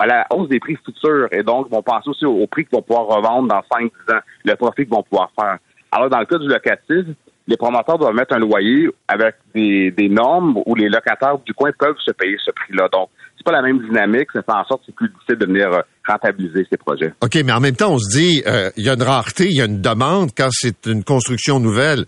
à 0.00 0.06
la 0.06 0.26
hausse 0.30 0.48
des 0.48 0.58
prix 0.58 0.76
futurs 0.84 1.28
et 1.30 1.44
donc 1.44 1.70
vont 1.70 1.82
penser 1.82 2.10
aussi 2.10 2.24
au, 2.26 2.48
prix 2.48 2.64
qu'ils 2.64 2.76
vont 2.76 2.82
pouvoir 2.82 3.06
revendre 3.06 3.46
dans 3.46 3.60
5-10 3.60 3.86
ans, 3.86 4.20
le 4.44 4.54
profit 4.56 4.82
qu'ils 4.82 4.94
vont 4.94 5.04
pouvoir 5.04 5.30
faire. 5.38 5.58
Alors, 5.92 6.10
dans 6.10 6.18
le 6.18 6.26
cas 6.26 6.38
du 6.38 6.48
locatif, 6.48 7.06
les 7.46 7.56
promoteurs 7.56 7.96
doivent 7.96 8.14
mettre 8.14 8.34
un 8.34 8.40
loyer 8.40 8.90
avec 9.06 9.36
des, 9.54 9.92
des 9.92 10.08
normes 10.08 10.60
où 10.66 10.74
les 10.74 10.88
locataires 10.88 11.38
du 11.38 11.54
coin 11.54 11.70
peuvent 11.78 11.98
se 12.00 12.10
payer 12.10 12.36
ce 12.44 12.50
prix-là. 12.50 12.88
Donc, 12.92 13.08
c'est 13.36 13.44
pas 13.44 13.52
la 13.52 13.62
même 13.62 13.78
dynamique. 13.80 14.28
Ça 14.32 14.42
fait 14.42 14.52
en 14.52 14.64
sorte 14.64 14.80
que 14.80 14.86
c'est 14.86 14.94
plus 14.94 15.08
difficile 15.08 15.36
de 15.36 15.46
venir 15.46 15.72
euh, 15.72 15.80
rentabiliser 16.06 16.66
ces 16.70 16.76
projets. 16.76 17.12
OK, 17.22 17.34
mais 17.44 17.52
en 17.52 17.60
même 17.60 17.76
temps, 17.76 17.92
on 17.92 17.98
se 17.98 18.16
dit, 18.16 18.42
euh, 18.46 18.70
il 18.76 18.84
y 18.84 18.88
a 18.88 18.94
une 18.94 19.02
rareté, 19.02 19.46
il 19.46 19.56
y 19.56 19.62
a 19.62 19.66
une 19.66 19.80
demande. 19.80 20.30
Quand 20.36 20.48
c'est 20.50 20.86
une 20.86 21.04
construction 21.04 21.60
nouvelle, 21.60 22.06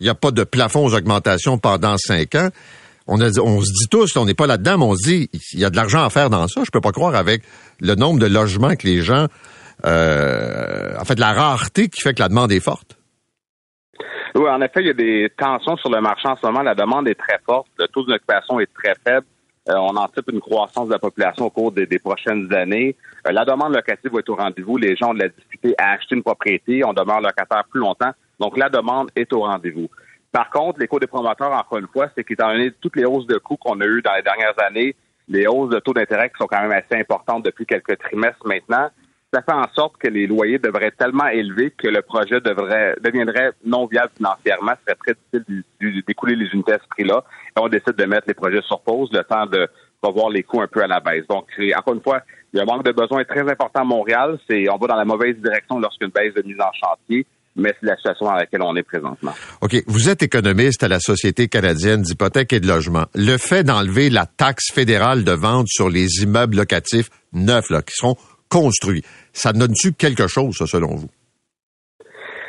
il 0.00 0.04
n'y 0.04 0.10
a 0.10 0.14
pas 0.14 0.30
de 0.30 0.44
plafond 0.44 0.86
aux 0.86 0.94
augmentations 0.94 1.58
pendant 1.58 1.96
cinq 1.98 2.34
ans. 2.34 2.48
On, 3.06 3.20
a, 3.20 3.26
on 3.40 3.60
se 3.60 3.72
dit 3.72 3.88
tous, 3.90 4.16
on 4.16 4.24
n'est 4.24 4.34
pas 4.34 4.46
là-dedans, 4.46 4.78
mais 4.78 4.84
on 4.84 4.94
se 4.94 5.08
dit, 5.08 5.30
il 5.52 5.60
y 5.60 5.64
a 5.64 5.70
de 5.70 5.76
l'argent 5.76 6.04
à 6.04 6.10
faire 6.10 6.30
dans 6.30 6.46
ça. 6.48 6.62
Je 6.64 6.70
peux 6.70 6.80
pas 6.80 6.92
croire 6.92 7.14
avec 7.14 7.42
le 7.80 7.94
nombre 7.94 8.20
de 8.20 8.26
logements 8.26 8.74
que 8.76 8.86
les 8.86 9.00
gens... 9.00 9.26
Euh, 9.84 10.96
en 11.00 11.04
fait, 11.04 11.18
la 11.18 11.32
rareté 11.32 11.88
qui 11.88 12.00
fait 12.00 12.14
que 12.14 12.22
la 12.22 12.28
demande 12.28 12.52
est 12.52 12.60
forte. 12.60 12.96
Oui, 14.36 14.48
en 14.48 14.62
effet, 14.62 14.80
il 14.80 14.86
y 14.86 14.90
a 14.90 14.94
des 14.94 15.28
tensions 15.36 15.76
sur 15.76 15.90
le 15.90 16.00
marché 16.00 16.28
en 16.28 16.36
ce 16.36 16.46
moment. 16.46 16.62
La 16.62 16.74
demande 16.74 17.08
est 17.08 17.18
très 17.18 17.38
forte. 17.44 17.66
Le 17.78 17.86
taux 17.88 18.04
d'occupation 18.04 18.60
est 18.60 18.72
très 18.72 18.94
faible. 19.04 19.26
Euh, 19.68 19.74
on 19.76 19.96
anticipe 19.96 20.30
une 20.32 20.40
croissance 20.40 20.88
de 20.88 20.92
la 20.92 20.98
population 20.98 21.46
au 21.46 21.50
cours 21.50 21.70
des, 21.70 21.86
prochaines 21.98 22.52
années. 22.52 22.96
Euh, 23.26 23.32
la 23.32 23.44
demande 23.44 23.74
locative 23.74 24.10
va 24.12 24.18
être 24.18 24.28
au 24.28 24.34
rendez-vous. 24.34 24.76
Les 24.76 24.96
gens 24.96 25.10
ont 25.10 25.14
de 25.14 25.20
la 25.20 25.28
difficulté 25.28 25.74
à 25.78 25.92
acheter 25.92 26.16
une 26.16 26.22
propriété. 26.22 26.84
On 26.84 26.92
demeure 26.92 27.20
locataire 27.20 27.64
plus 27.70 27.80
longtemps. 27.80 28.10
Donc, 28.40 28.56
la 28.56 28.68
demande 28.68 29.10
est 29.14 29.32
au 29.32 29.42
rendez-vous. 29.42 29.88
Par 30.32 30.50
contre, 30.50 30.80
l'écho 30.80 30.98
des 30.98 31.06
promoteurs, 31.06 31.52
encore 31.52 31.78
une 31.78 31.86
fois, 31.86 32.08
c'est 32.16 32.24
qu'étant 32.24 32.48
donné 32.48 32.72
toutes 32.80 32.96
les 32.96 33.04
hausses 33.04 33.26
de 33.26 33.38
coûts 33.38 33.56
qu'on 33.56 33.80
a 33.80 33.84
eues 33.84 34.02
dans 34.02 34.14
les 34.14 34.22
dernières 34.22 34.58
années, 34.66 34.96
les 35.28 35.46
hausses 35.46 35.70
de 35.70 35.78
taux 35.78 35.92
d'intérêt 35.92 36.30
qui 36.30 36.36
sont 36.38 36.46
quand 36.46 36.60
même 36.60 36.72
assez 36.72 37.00
importantes 37.00 37.44
depuis 37.44 37.66
quelques 37.66 37.98
trimestres 37.98 38.44
maintenant, 38.44 38.88
ça 39.32 39.42
fait 39.42 39.52
en 39.52 39.66
sorte 39.74 39.96
que 39.98 40.08
les 40.08 40.26
loyers 40.26 40.58
devraient 40.58 40.88
être 40.88 40.98
tellement 40.98 41.26
élevés 41.28 41.70
que 41.70 41.88
le 41.88 42.02
projet 42.02 42.40
devrait 42.40 42.96
deviendrait 43.02 43.52
non 43.64 43.86
viable 43.86 44.10
financièrement. 44.16 44.72
Ce 44.72 44.84
serait 44.84 44.96
très 44.96 45.14
difficile 45.14 46.02
d'écouler 46.06 46.36
les 46.36 46.46
unités 46.52 46.74
à 46.74 46.78
ce 46.78 46.88
prix-là. 46.90 47.24
Et 47.56 47.60
on 47.60 47.68
décide 47.68 47.94
de 47.94 48.04
mettre 48.04 48.28
les 48.28 48.34
projets 48.34 48.60
sur 48.62 48.80
pause, 48.80 49.10
le 49.12 49.24
temps 49.24 49.46
de 49.46 49.68
revoir 50.02 50.28
les 50.28 50.42
coûts 50.42 50.60
un 50.60 50.66
peu 50.66 50.82
à 50.82 50.86
la 50.86 51.00
baisse. 51.00 51.26
Donc, 51.28 51.46
encore 51.76 51.94
une 51.94 52.02
fois, 52.02 52.20
un 52.54 52.64
manque 52.64 52.84
de 52.84 52.92
besoin 52.92 53.24
très 53.24 53.40
important 53.40 53.80
à 53.80 53.84
Montréal. 53.84 54.38
C'est 54.48 54.68
on 54.68 54.76
va 54.76 54.86
dans 54.88 54.96
la 54.96 55.06
mauvaise 55.06 55.36
direction 55.36 55.78
lorsqu'une 55.78 56.10
baisse 56.10 56.34
de 56.34 56.42
mise 56.42 56.60
en 56.60 56.72
chantier 56.72 57.26
mais 57.54 57.74
c'est 57.78 57.86
la 57.86 57.96
situation 57.96 58.24
dans 58.24 58.34
laquelle 58.34 58.62
on 58.62 58.74
est 58.76 58.82
présentement. 58.82 59.32
OK. 59.60 59.76
Vous 59.86 60.08
êtes 60.08 60.22
économiste 60.22 60.82
à 60.84 60.88
la 60.88 61.00
Société 61.00 61.48
canadienne 61.48 62.00
d'hypothèques 62.00 62.54
et 62.54 62.60
de 62.60 62.66
logement. 62.66 63.04
Le 63.14 63.36
fait 63.36 63.62
d'enlever 63.62 64.08
la 64.08 64.24
taxe 64.24 64.72
fédérale 64.72 65.22
de 65.22 65.32
vente 65.32 65.68
sur 65.68 65.90
les 65.90 66.22
immeubles 66.22 66.56
locatifs 66.56 67.10
neufs, 67.34 67.68
là, 67.68 67.82
qui 67.82 67.94
seront 67.94 68.16
construits, 68.52 69.02
ça 69.32 69.52
donne-tu 69.52 69.92
quelque 69.92 70.26
chose, 70.26 70.56
ça, 70.56 70.66
selon 70.66 70.94
vous? 70.94 71.08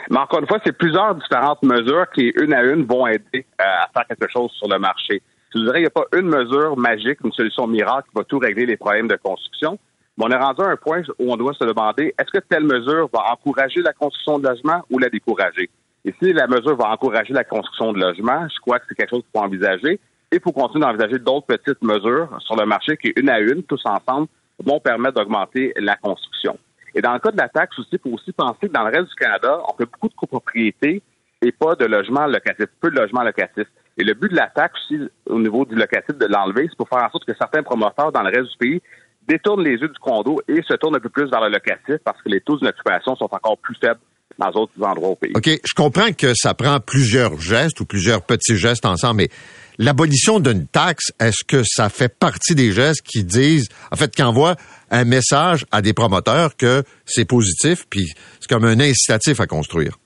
Mais 0.09 0.19
encore 0.19 0.41
une 0.41 0.47
fois, 0.47 0.59
c'est 0.65 0.77
plusieurs 0.77 1.15
différentes 1.15 1.63
mesures 1.63 2.05
qui, 2.13 2.31
une 2.35 2.53
à 2.53 2.63
une, 2.63 2.85
vont 2.85 3.07
aider 3.07 3.45
euh, 3.59 3.63
à 3.63 3.89
faire 3.93 4.05
quelque 4.07 4.31
chose 4.31 4.51
sur 4.51 4.67
le 4.67 4.77
marché. 4.77 5.21
Je 5.53 5.59
vous 5.59 5.65
dirais, 5.65 5.79
il 5.79 5.83
n'y 5.83 5.87
a 5.87 5.91
pas 5.91 6.05
une 6.13 6.27
mesure 6.27 6.77
magique, 6.77 7.19
une 7.23 7.31
solution 7.31 7.67
miracle 7.67 8.09
qui 8.09 8.17
va 8.17 8.23
tout 8.23 8.39
régler 8.39 8.65
les 8.65 8.77
problèmes 8.77 9.07
de 9.07 9.15
construction. 9.15 9.79
Mais 10.17 10.25
on 10.25 10.29
est 10.29 10.37
rendu 10.37 10.61
à 10.61 10.67
un 10.67 10.75
point 10.75 11.01
où 11.19 11.31
on 11.31 11.37
doit 11.37 11.53
se 11.53 11.63
demander, 11.63 12.13
est-ce 12.19 12.31
que 12.31 12.43
telle 12.47 12.63
mesure 12.63 13.09
va 13.13 13.31
encourager 13.31 13.81
la 13.81 13.93
construction 13.93 14.39
de 14.39 14.47
logements 14.47 14.83
ou 14.91 14.99
la 14.99 15.09
décourager? 15.09 15.69
Et 16.05 16.13
si 16.21 16.33
la 16.33 16.47
mesure 16.47 16.75
va 16.75 16.89
encourager 16.89 17.33
la 17.33 17.43
construction 17.43 17.93
de 17.93 17.99
logements, 17.99 18.47
je 18.49 18.59
crois 18.59 18.79
que 18.79 18.85
c'est 18.89 18.95
quelque 18.95 19.09
chose 19.09 19.23
qu'il 19.23 19.39
faut 19.39 19.45
envisager. 19.45 19.99
Et 20.31 20.37
il 20.37 20.41
faut 20.41 20.51
continuer 20.51 20.85
d'envisager 20.85 21.19
d'autres 21.19 21.47
petites 21.47 21.81
mesures 21.81 22.29
sur 22.39 22.55
le 22.55 22.65
marché 22.65 22.97
qui, 22.97 23.13
une 23.15 23.29
à 23.29 23.39
une, 23.39 23.63
tous 23.63 23.81
ensemble, 23.85 24.27
vont 24.59 24.79
permettre 24.79 25.15
d'augmenter 25.15 25.73
la 25.77 25.95
construction. 25.95 26.57
Et 26.95 27.01
dans 27.01 27.13
le 27.13 27.19
cas 27.19 27.31
de 27.31 27.37
la 27.37 27.49
taxe 27.49 27.77
aussi, 27.79 27.89
il 27.93 27.99
faut 27.99 28.11
aussi 28.11 28.31
penser 28.31 28.67
que 28.67 28.73
dans 28.73 28.83
le 28.83 28.91
reste 28.91 29.09
du 29.09 29.15
Canada, 29.15 29.59
on 29.67 29.73
fait 29.73 29.85
beaucoup 29.85 30.09
de 30.09 30.13
copropriétés 30.13 31.01
et 31.41 31.51
pas 31.51 31.75
de 31.75 31.85
logements 31.85 32.27
locatifs, 32.27 32.67
peu 32.79 32.91
de 32.91 32.99
logements 32.99 33.23
locatifs. 33.23 33.67
Et 33.97 34.03
le 34.03 34.13
but 34.13 34.31
de 34.31 34.35
la 34.35 34.47
taxe 34.47 34.79
aussi, 34.85 35.09
au 35.25 35.39
niveau 35.39 35.65
du 35.65 35.75
locatif, 35.75 36.17
de 36.17 36.25
l'enlever, 36.25 36.67
c'est 36.69 36.77
pour 36.77 36.87
faire 36.87 37.03
en 37.03 37.09
sorte 37.09 37.25
que 37.25 37.35
certains 37.35 37.63
promoteurs 37.63 38.11
dans 38.11 38.21
le 38.21 38.29
reste 38.29 38.51
du 38.51 38.57
pays 38.57 38.81
détournent 39.27 39.63
les 39.63 39.75
yeux 39.75 39.87
du 39.87 39.99
condo 39.99 40.41
et 40.47 40.61
se 40.63 40.73
tournent 40.73 40.95
un 40.95 40.99
peu 40.99 41.09
plus 41.09 41.29
vers 41.29 41.41
le 41.41 41.49
locatif 41.49 41.97
parce 42.03 42.21
que 42.21 42.29
les 42.29 42.41
taux 42.41 42.57
d'occupation 42.57 43.15
sont 43.15 43.25
encore 43.31 43.57
plus 43.57 43.75
faibles 43.75 43.99
dans 44.37 44.51
d'autres 44.51 44.73
endroits 44.81 45.09
au 45.09 45.15
pays. 45.15 45.33
OK, 45.35 45.47
je 45.47 45.73
comprends 45.75 46.11
que 46.11 46.33
ça 46.33 46.53
prend 46.53 46.79
plusieurs 46.79 47.39
gestes 47.39 47.79
ou 47.79 47.85
plusieurs 47.85 48.21
petits 48.21 48.57
gestes 48.57 48.85
ensemble, 48.85 49.17
mais 49.17 49.29
l'abolition 49.77 50.39
d'une 50.39 50.67
taxe, 50.67 51.11
est-ce 51.19 51.43
que 51.43 51.63
ça 51.63 51.89
fait 51.89 52.13
partie 52.13 52.55
des 52.55 52.71
gestes 52.71 53.01
qui 53.01 53.23
disent, 53.23 53.69
en 53.91 53.95
fait, 53.95 54.13
qui 54.13 54.23
envoient 54.23 54.55
un 54.91 55.05
message 55.05 55.65
à 55.71 55.81
des 55.81 55.93
promoteurs 55.93 56.55
que 56.55 56.83
c'est 57.05 57.25
positif, 57.25 57.85
puis 57.89 58.11
c'est 58.39 58.49
comme 58.49 58.65
un 58.65 58.79
incitatif 58.79 59.39
à 59.39 59.47
construire? 59.47 59.97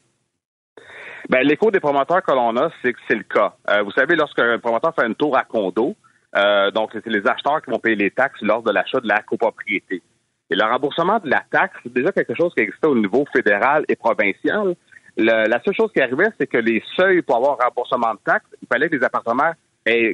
Ben, 1.29 1.45
l'écho 1.45 1.71
des 1.71 1.81
promoteurs 1.81 2.23
que 2.23 2.31
l'on 2.31 2.55
a, 2.55 2.69
c'est 2.81 2.93
que 2.93 2.99
c'est 3.07 3.15
le 3.15 3.23
cas. 3.23 3.53
Euh, 3.69 3.83
vous 3.83 3.91
savez, 3.91 4.15
lorsqu'un 4.15 4.59
promoteur 4.59 4.93
fait 4.95 5.05
une 5.05 5.15
tour 5.15 5.37
à 5.37 5.43
condo, 5.43 5.95
euh, 6.37 6.71
donc 6.71 6.91
c'est 6.93 7.05
les 7.07 7.27
acheteurs 7.27 7.61
qui 7.61 7.71
vont 7.71 7.79
payer 7.79 7.97
les 7.97 8.11
taxes 8.11 8.41
lors 8.41 8.63
de 8.63 8.71
l'achat 8.71 8.99
de 9.01 9.07
la 9.07 9.21
copropriété. 9.23 10.01
Et 10.49 10.55
le 10.55 10.63
remboursement 10.63 11.19
de 11.19 11.29
la 11.29 11.43
taxe, 11.51 11.75
c'est 11.83 11.93
déjà 11.93 12.11
quelque 12.11 12.35
chose 12.35 12.53
qui 12.55 12.63
existait 12.63 12.87
au 12.87 12.95
niveau 12.95 13.25
fédéral 13.33 13.83
et 13.87 13.95
provincial. 13.95 14.75
la 15.17 15.61
seule 15.63 15.75
chose 15.75 15.91
qui 15.91 16.01
arrivait, 16.01 16.29
c'est 16.39 16.47
que 16.47 16.57
les 16.57 16.81
seuils 16.95 17.21
pour 17.21 17.37
avoir 17.37 17.57
un 17.59 17.65
remboursement 17.65 18.13
de 18.13 18.19
taxes, 18.23 18.47
il 18.61 18.67
fallait 18.67 18.89
que 18.89 18.95
les 18.95 19.03
appartements 19.03 19.51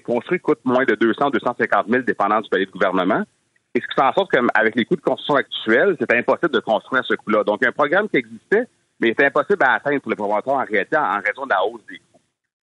construits 0.06 0.40
coûtent 0.40 0.66
moins 0.66 0.86
de 0.86 0.96
200 0.96 1.30
250 1.32 1.88
000 1.90 2.04
dépendant 2.04 2.42
du 2.42 2.50
pays 2.50 2.66
de 2.66 2.72
gouvernement. 2.72 3.24
Et 3.76 3.82
ce 3.82 3.88
qui 3.88 3.96
fait 3.96 4.02
en 4.02 4.14
sorte 4.14 4.32
qu'avec 4.32 4.76
les 4.76 4.86
coûts 4.86 4.96
de 4.96 5.02
construction 5.02 5.36
actuels, 5.36 5.96
c'était 6.00 6.18
impossible 6.18 6.52
de 6.52 6.60
construire 6.60 7.02
à 7.02 7.06
ce 7.06 7.16
coût-là. 7.16 7.44
Donc, 7.44 7.58
il 7.62 7.66
y 7.66 7.68
a 7.68 7.70
un 7.70 7.74
programme 7.74 8.08
qui 8.08 8.18
existait, 8.18 8.68
mais 9.00 9.08
il 9.08 9.12
était 9.12 9.26
impossible 9.26 9.64
à 9.64 9.74
atteindre 9.74 10.00
pour 10.02 10.12
les 10.12 10.16
promoteurs 10.16 10.54
en 10.54 10.64
réalité 10.64 10.96
en 10.96 11.20
raison 11.20 11.46
de 11.46 11.50
la 11.50 11.66
hausse 11.66 11.82
des 11.90 11.98
coûts. 11.98 12.22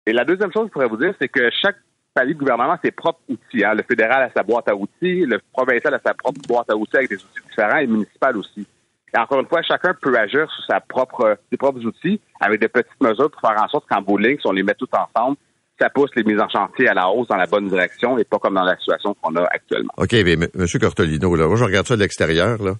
Et 0.06 0.12
la 0.12 0.24
deuxième 0.24 0.52
chose 0.52 0.64
que 0.64 0.68
je 0.68 0.72
pourrais 0.72 0.88
vous 0.88 0.96
dire, 0.96 1.14
c'est 1.20 1.28
que 1.28 1.50
chaque 1.50 1.76
palier 2.16 2.34
gouvernement 2.34 2.72
a 2.72 2.80
ses 2.82 2.90
propres 2.90 3.20
outils. 3.28 3.64
Hein. 3.64 3.74
Le 3.74 3.82
fédéral 3.82 4.22
a 4.22 4.30
sa 4.34 4.42
boîte 4.42 4.68
à 4.68 4.74
outils, 4.74 5.26
le 5.26 5.38
provincial 5.52 5.92
a 5.94 6.00
sa 6.04 6.14
propre 6.14 6.40
boîte 6.48 6.70
à 6.70 6.76
outils 6.76 6.96
avec 6.96 7.10
des 7.10 7.16
outils 7.16 7.46
différents 7.48 7.76
et 7.76 7.86
le 7.86 7.92
municipal 7.92 8.36
aussi. 8.38 8.66
Et 9.14 9.18
encore 9.18 9.40
une 9.40 9.46
fois, 9.46 9.62
chacun 9.62 9.94
peut 10.00 10.16
agir 10.18 10.50
sur 10.50 10.64
ses 10.64 10.80
propres 10.88 11.84
outils 11.84 12.20
avec 12.40 12.60
des 12.60 12.68
petites 12.68 13.00
mesures 13.00 13.30
pour 13.30 13.40
faire 13.40 13.62
en 13.62 13.68
sorte 13.68 13.86
qu'en 13.88 14.00
bowling, 14.00 14.38
si 14.40 14.46
on 14.46 14.52
les 14.52 14.62
met 14.62 14.74
tous 14.74 14.88
ensemble, 14.92 15.36
ça 15.78 15.90
pousse 15.90 16.10
les 16.16 16.24
mises 16.24 16.40
en 16.40 16.48
chantier 16.48 16.88
à 16.88 16.94
la 16.94 17.08
hausse 17.10 17.28
dans 17.28 17.36
la 17.36 17.46
bonne 17.46 17.68
direction 17.68 18.16
et 18.18 18.24
pas 18.24 18.38
comme 18.38 18.54
dans 18.54 18.64
la 18.64 18.76
situation 18.78 19.14
qu'on 19.20 19.36
a 19.36 19.42
actuellement. 19.44 19.92
OK, 19.98 20.12
mais 20.12 20.32
M. 20.32 20.66
Cortolino, 20.80 21.36
là, 21.36 21.46
moi, 21.46 21.56
je 21.56 21.64
regarde 21.64 21.86
ça 21.86 21.96
de 21.96 22.00
l'extérieur, 22.00 22.62
là. 22.62 22.74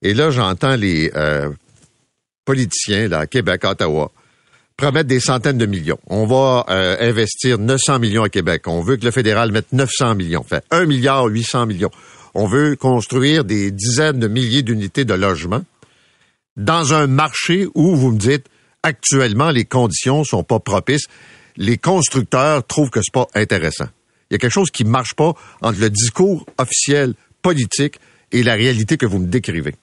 Et 0.00 0.14
là, 0.14 0.30
j'entends 0.30 0.76
les 0.76 1.10
euh, 1.16 1.50
politiciens, 2.44 3.08
là, 3.08 3.20
à 3.20 3.26
Québec, 3.26 3.64
Ottawa, 3.64 4.10
promettre 4.78 5.08
des 5.08 5.20
centaines 5.20 5.58
de 5.58 5.66
millions. 5.66 5.98
On 6.06 6.24
va 6.24 6.64
euh, 6.70 6.96
investir 7.00 7.58
900 7.58 7.98
millions 7.98 8.22
à 8.22 8.28
Québec. 8.28 8.68
On 8.68 8.80
veut 8.80 8.96
que 8.96 9.04
le 9.04 9.10
fédéral 9.10 9.50
mette 9.50 9.72
900 9.72 10.14
millions. 10.14 10.44
Fait 10.44 10.64
1 10.70 10.86
milliard 10.86 11.26
800 11.26 11.66
millions. 11.66 11.90
On 12.34 12.46
veut 12.46 12.76
construire 12.76 13.44
des 13.44 13.72
dizaines 13.72 14.20
de 14.20 14.28
milliers 14.28 14.62
d'unités 14.62 15.04
de 15.04 15.14
logements 15.14 15.64
dans 16.56 16.94
un 16.94 17.08
marché 17.08 17.66
où, 17.74 17.96
vous 17.96 18.12
me 18.12 18.18
dites, 18.18 18.46
actuellement, 18.84 19.50
les 19.50 19.64
conditions 19.64 20.22
sont 20.22 20.44
pas 20.44 20.60
propices. 20.60 21.08
Les 21.56 21.76
constructeurs 21.76 22.64
trouvent 22.64 22.90
que 22.90 23.00
c'est 23.02 23.12
pas 23.12 23.26
intéressant. 23.34 23.88
Il 24.30 24.34
y 24.34 24.36
a 24.36 24.38
quelque 24.38 24.52
chose 24.52 24.70
qui 24.70 24.84
marche 24.84 25.14
pas 25.14 25.34
entre 25.60 25.80
le 25.80 25.90
discours 25.90 26.46
officiel 26.56 27.14
politique 27.42 27.98
et 28.30 28.44
la 28.44 28.54
réalité 28.54 28.96
que 28.96 29.06
vous 29.06 29.18
me 29.18 29.26
décrivez. 29.26 29.74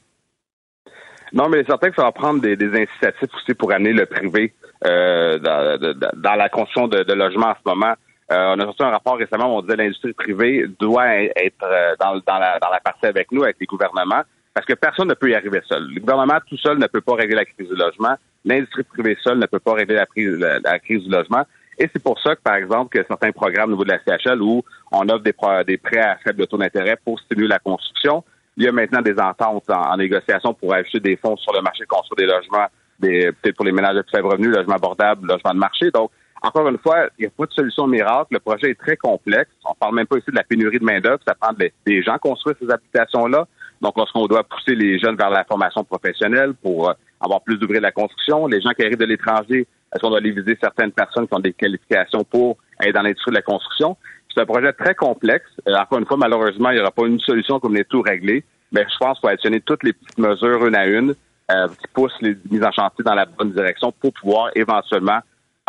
Non, 1.34 1.50
mais 1.50 1.58
c'est 1.62 1.72
certain 1.72 1.90
que 1.90 1.96
ça 1.98 2.04
va 2.04 2.14
prendre 2.14 2.40
des, 2.40 2.56
des 2.56 2.68
incitatifs 2.68 3.34
aussi 3.36 3.54
pour 3.56 3.74
amener 3.74 3.92
le 3.92 4.06
privé 4.06 4.54
euh, 4.86 5.40
dans, 5.40 6.36
la 6.36 6.50
construction 6.50 6.88
de, 6.88 7.14
logements 7.14 7.50
en 7.50 7.56
ce 7.56 7.70
moment. 7.70 7.94
Euh, 8.32 8.56
on 8.56 8.60
a 8.60 8.64
sorti 8.66 8.84
un 8.84 8.90
rapport 8.90 9.18
récemment 9.18 9.54
où 9.54 9.60
on 9.60 9.62
disait 9.62 9.76
l'industrie 9.76 10.14
privée 10.14 10.66
doit 10.80 11.16
être 11.16 11.64
euh, 11.64 11.96
dans, 12.00 12.40
la, 12.40 12.60
dans 12.60 12.70
la 12.70 12.80
partie 12.80 13.06
avec 13.06 13.32
nous, 13.32 13.44
avec 13.44 13.58
les 13.60 13.68
gouvernements, 13.68 14.24
parce 14.54 14.66
que 14.66 14.74
personne 14.74 15.08
ne 15.08 15.14
peut 15.14 15.30
y 15.30 15.36
arriver 15.36 15.62
seul. 15.68 15.88
Le 15.94 16.00
gouvernement 16.00 16.40
tout 16.48 16.58
seul 16.58 16.80
ne 16.80 16.88
peut 16.88 17.02
pas 17.02 17.16
régler 17.16 17.36
la 17.36 17.46
crise 17.46 17.70
du 17.70 17.76
logement. 17.76 18.16
L'industrie 18.44 18.84
privée 18.84 19.18
seule 19.24 19.38
ne 19.38 19.46
peut 19.46 19.60
pas 19.60 19.74
régler 19.74 19.96
la, 19.96 20.06
crise, 20.06 20.38
la, 20.40 20.80
crise 20.80 21.04
du 21.04 21.10
logement. 21.10 21.44
Et 21.78 21.90
c'est 21.92 22.02
pour 22.02 22.20
ça 22.22 22.36
que, 22.36 22.42
par 22.42 22.56
exemple, 22.56 22.98
que 22.98 23.06
certains 23.08 23.32
programmes 23.32 23.70
au 23.70 23.74
niveau 23.74 23.84
de 23.84 23.92
la 23.92 24.00
CHL 24.00 24.42
où 24.42 24.64
on 24.92 25.10
offre 25.10 25.24
des, 25.24 25.36
des 25.68 25.78
prêts 25.78 26.00
à 26.00 26.18
faible 26.24 26.48
taux 26.48 26.58
d'intérêt 26.58 26.98
pour 27.04 27.20
stimuler 27.20 27.50
la 27.50 27.60
construction, 27.60 28.24
il 28.58 28.64
y 28.64 28.68
a 28.68 28.72
maintenant 28.72 29.02
des 29.02 29.20
ententes 29.20 29.70
en, 29.70 29.98
négociation 29.98 30.54
pour 30.54 30.74
ajouter 30.74 31.00
des 31.00 31.18
fonds 31.18 31.36
sur 31.38 31.54
le 31.54 31.62
marché 31.62 31.84
de 31.84 31.90
construire 31.90 32.28
des 32.28 32.34
logements, 32.34 32.68
peut-être 33.00 33.56
pour 33.56 33.66
les 33.66 33.72
ménages 33.72 33.96
de 33.96 34.06
faible 34.10 34.28
revenu, 34.28 34.50
logements 34.50 34.76
abordables, 34.76 35.28
logements 35.28 35.54
de 35.54 35.60
marché. 35.60 35.92
Donc, 35.92 36.12
encore 36.42 36.68
une 36.68 36.78
fois, 36.78 37.08
il 37.18 37.24
n'y 37.24 37.28
a 37.28 37.32
pas 37.32 37.46
de 37.46 37.54
solution 37.54 37.88
miracle. 37.88 38.28
Le 38.32 38.40
projet 38.40 38.72
est 38.72 38.80
très 38.80 38.98
complexe. 38.98 39.50
On 39.66 39.74
parle 39.74 39.96
même 39.96 40.06
pas 40.06 40.18
ici 40.18 40.30
de 40.30 40.36
la 40.36 40.44
pénurie 40.44 40.80
de 40.80 40.86
main-d'œuvre. 40.86 41.20
Ça 41.28 41.34
prend 41.34 41.54
des 41.54 42.04
gens 42.04 42.18
construire 42.18 42.56
ces 42.62 42.70
habitations-là. 42.70 43.48
Donc, 43.82 43.98
est-ce 43.98 44.12
qu'on 44.14 44.28
doit 44.28 44.44
pousser 44.44 44.76
les 44.76 45.00
jeunes 45.00 45.16
vers 45.16 45.30
la 45.30 45.44
formation 45.44 45.84
professionnelle 45.84 46.54
pour 46.62 46.90
euh, 46.90 46.94
avoir 47.20 47.42
plus 47.42 47.58
d'ouvriers 47.58 47.80
de 47.80 47.84
la 47.84 47.92
construction? 47.92 48.48
Les 48.48 48.62
gens 48.62 48.72
qui 48.72 48.84
arrivent 48.84 48.98
de 48.98 49.06
l'étranger, 49.06 49.68
est-ce 49.94 50.02
qu'on 50.02 50.10
doit 50.10 50.20
aller 50.20 50.32
viser 50.32 50.58
certaines 50.62 50.92
personnes 50.92 51.28
qui 51.28 51.34
ont 51.34 51.40
des 51.40 51.54
qualifications 51.54 52.24
pour 52.24 52.58
aller 52.80 52.94
dans 52.94 53.02
l'industrie 53.02 53.32
de 53.32 53.38
la 53.38 53.42
construction? 53.42 53.98
C'est 54.34 54.42
un 54.42 54.46
projet 54.46 54.72
très 54.74 54.96
complexe. 54.96 55.50
Euh, 55.68 55.76
encore 55.76 56.00
une 56.00 56.06
fois, 56.06 56.18
malheureusement, 56.18 56.70
il 56.70 56.76
n'y 56.76 56.82
aura 56.82 56.92
pas 56.92 57.06
une 57.06 57.20
solution 57.20 57.60
comme 57.60 57.76
les 57.76 57.86
tout 57.86 58.02
réglé. 58.02 58.44
Mais 58.72 58.86
je 58.92 58.98
pense 58.98 59.20
qu'il 59.20 59.28
faut 59.28 59.32
additionner 59.32 59.62
toutes 59.62 59.84
les 59.84 59.94
petites 59.94 60.18
mesures 60.18 60.66
une 60.66 60.76
à 60.76 60.86
une 60.86 61.14
euh, 61.52 61.68
qui 61.68 61.88
poussent 61.94 62.22
les 62.22 62.36
mises 62.50 62.64
en 62.64 62.72
chantier 62.72 63.04
dans 63.04 63.14
la 63.14 63.26
bonne 63.26 63.52
direction 63.52 63.94
pour 64.00 64.12
pouvoir 64.14 64.50
éventuellement 64.56 65.20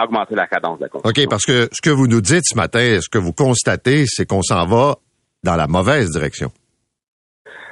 augmenter 0.02 0.34
la 0.34 0.46
cadence 0.46 0.78
de 0.78 0.84
la 0.84 0.88
construction. 0.88 1.22
OK, 1.24 1.30
parce 1.30 1.44
que 1.44 1.68
ce 1.72 1.80
que 1.82 1.90
vous 1.90 2.06
nous 2.06 2.20
dites 2.20 2.44
ce 2.44 2.56
matin, 2.56 2.98
ce 3.00 3.08
que 3.08 3.18
vous 3.18 3.32
constatez, 3.32 4.04
c'est 4.06 4.26
qu'on 4.26 4.42
s'en 4.42 4.66
va 4.66 4.96
dans 5.42 5.56
la 5.56 5.66
mauvaise 5.66 6.10
direction. 6.10 6.50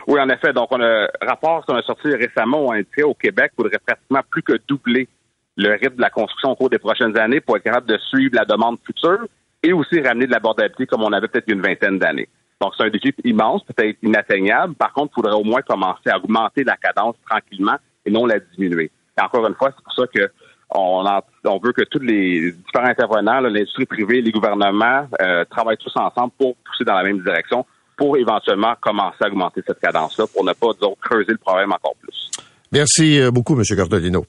Oui, 0.06 0.20
en 0.20 0.28
effet. 0.28 0.52
Donc, 0.52 0.68
on 0.70 0.80
a 0.80 1.04
un 1.04 1.26
rapport 1.26 1.64
qu'on 1.66 1.76
a 1.76 1.82
sorti 1.82 2.08
récemment, 2.08 2.66
on 2.66 2.72
a 2.72 2.76
indiqué 2.76 3.02
au 3.02 3.14
Québec, 3.14 3.52
il 3.52 3.62
faudrait 3.62 3.78
pratiquement 3.84 4.20
plus 4.30 4.42
que 4.42 4.54
doubler 4.68 5.08
le 5.56 5.72
rythme 5.72 5.96
de 5.96 6.02
la 6.02 6.10
construction 6.10 6.50
au 6.50 6.56
cours 6.56 6.70
des 6.70 6.78
prochaines 6.78 7.16
années 7.18 7.40
pour 7.40 7.56
être 7.56 7.62
capable 7.62 7.86
de 7.86 7.98
suivre 7.98 8.34
la 8.34 8.44
demande 8.44 8.78
future 8.84 9.24
et 9.62 9.72
aussi 9.72 10.00
ramener 10.00 10.26
de 10.26 10.32
l'abordabilité 10.32 10.86
comme 10.86 11.02
on 11.02 11.12
avait 11.12 11.28
peut-être 11.28 11.50
une 11.50 11.62
vingtaine 11.62 11.98
d'années. 11.98 12.28
Donc, 12.60 12.72
c'est 12.76 12.84
un 12.84 12.90
défi 12.90 13.14
immense, 13.24 13.62
peut-être 13.64 13.96
inatteignable. 14.02 14.74
Par 14.74 14.92
contre, 14.92 15.12
il 15.12 15.14
faudrait 15.14 15.34
au 15.34 15.44
moins 15.44 15.62
commencer 15.62 16.10
à 16.10 16.18
augmenter 16.18 16.64
la 16.64 16.76
cadence 16.76 17.16
tranquillement 17.28 17.76
et 18.06 18.10
non 18.10 18.26
la 18.26 18.38
diminuer. 18.38 18.90
Et 19.18 19.22
encore 19.22 19.46
une 19.46 19.54
fois, 19.54 19.72
c'est 19.76 19.84
pour 19.84 19.92
ça 19.94 20.06
que 20.06 20.30
on, 20.70 21.04
on 21.44 21.58
veut 21.58 21.72
que 21.72 21.84
tous 21.84 22.00
les 22.00 22.52
différents 22.52 22.88
intervenants, 22.88 23.40
l'industrie 23.40 23.86
privée, 23.86 24.20
les 24.20 24.32
gouvernements, 24.32 25.06
euh, 25.22 25.44
travaillent 25.44 25.76
tous 25.76 25.92
ensemble 25.96 26.32
pour 26.38 26.56
pousser 26.56 26.84
dans 26.84 26.94
la 26.94 27.04
même 27.04 27.22
direction 27.22 27.64
pour 27.96 28.16
éventuellement 28.16 28.74
commencer 28.80 29.18
à 29.20 29.28
augmenter 29.28 29.62
cette 29.66 29.78
cadence-là 29.78 30.26
pour 30.32 30.44
ne 30.44 30.52
pas, 30.52 30.72
disons, 30.72 30.96
creuser 31.00 31.32
le 31.32 31.38
problème 31.38 31.70
encore 31.70 31.94
plus. 32.00 32.30
Merci 32.72 33.20
euh, 33.20 33.30
beaucoup, 33.30 33.56
M. 33.56 33.62
Cortolino. 33.76 34.26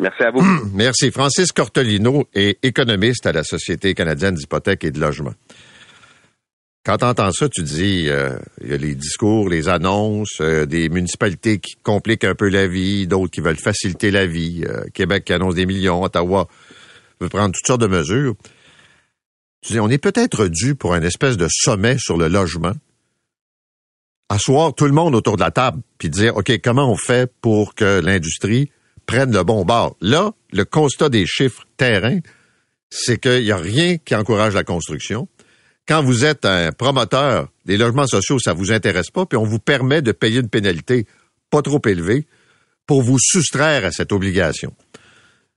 Merci 0.00 0.22
à 0.24 0.30
vous. 0.30 0.42
Merci. 0.74 1.10
Francis 1.12 1.52
Cortolino 1.52 2.24
est 2.34 2.58
économiste 2.64 3.26
à 3.26 3.32
la 3.32 3.44
Société 3.44 3.94
canadienne 3.94 4.34
d'hypothèques 4.34 4.84
et 4.84 4.90
de 4.90 5.00
logement. 5.00 5.32
Quand 6.86 6.98
tu 6.98 7.04
entends 7.04 7.32
ça, 7.32 7.48
tu 7.48 7.64
dis, 7.64 8.08
euh, 8.08 8.38
il 8.62 8.70
y 8.70 8.72
a 8.72 8.76
les 8.76 8.94
discours, 8.94 9.48
les 9.48 9.68
annonces, 9.68 10.40
euh, 10.40 10.66
des 10.66 10.88
municipalités 10.88 11.58
qui 11.58 11.74
compliquent 11.82 12.22
un 12.22 12.36
peu 12.36 12.48
la 12.48 12.68
vie, 12.68 13.08
d'autres 13.08 13.32
qui 13.32 13.40
veulent 13.40 13.56
faciliter 13.56 14.12
la 14.12 14.24
vie, 14.24 14.62
euh, 14.64 14.84
Québec 14.94 15.24
qui 15.24 15.32
annonce 15.32 15.56
des 15.56 15.66
millions, 15.66 16.04
Ottawa 16.04 16.46
veut 17.20 17.28
prendre 17.28 17.52
toutes 17.52 17.66
sortes 17.66 17.80
de 17.80 17.88
mesures. 17.88 18.36
Tu 19.62 19.72
dis, 19.72 19.80
on 19.80 19.88
est 19.88 19.98
peut-être 19.98 20.46
dû 20.46 20.76
pour 20.76 20.94
un 20.94 21.02
espèce 21.02 21.36
de 21.36 21.48
sommet 21.50 21.96
sur 21.98 22.16
le 22.16 22.28
logement, 22.28 22.74
asseoir 24.28 24.72
tout 24.72 24.86
le 24.86 24.92
monde 24.92 25.16
autour 25.16 25.34
de 25.34 25.42
la 25.42 25.50
table, 25.50 25.82
puis 25.98 26.08
dire, 26.08 26.36
OK, 26.36 26.52
comment 26.62 26.88
on 26.88 26.96
fait 26.96 27.28
pour 27.40 27.74
que 27.74 27.98
l'industrie 27.98 28.70
prenne 29.06 29.32
le 29.32 29.42
bon 29.42 29.64
bord? 29.64 29.96
Là, 30.00 30.30
le 30.52 30.64
constat 30.64 31.08
des 31.08 31.26
chiffres 31.26 31.66
terrain, 31.76 32.20
c'est 32.90 33.20
qu'il 33.20 33.42
n'y 33.42 33.50
a 33.50 33.56
rien 33.56 33.96
qui 33.96 34.14
encourage 34.14 34.54
la 34.54 34.62
construction 34.62 35.26
quand 35.86 36.02
vous 36.02 36.24
êtes 36.24 36.44
un 36.44 36.72
promoteur 36.72 37.48
des 37.64 37.76
logements 37.76 38.06
sociaux, 38.06 38.38
ça 38.38 38.52
vous 38.52 38.72
intéresse 38.72 39.10
pas, 39.10 39.26
puis 39.26 39.36
on 39.36 39.44
vous 39.44 39.58
permet 39.58 40.02
de 40.02 40.12
payer 40.12 40.40
une 40.40 40.48
pénalité 40.48 41.06
pas 41.50 41.62
trop 41.62 41.80
élevée 41.86 42.26
pour 42.86 43.02
vous 43.02 43.18
soustraire 43.20 43.84
à 43.84 43.92
cette 43.92 44.12
obligation. 44.12 44.74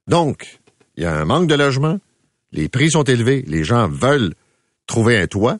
Donc, 0.07 0.59
il 0.97 1.03
y 1.03 1.05
a 1.05 1.15
un 1.15 1.25
manque 1.25 1.47
de 1.47 1.55
logements, 1.55 1.99
les 2.51 2.69
prix 2.69 2.91
sont 2.91 3.03
élevés, 3.03 3.43
les 3.47 3.63
gens 3.63 3.87
veulent 3.87 4.33
trouver 4.87 5.17
un 5.17 5.27
toit. 5.27 5.59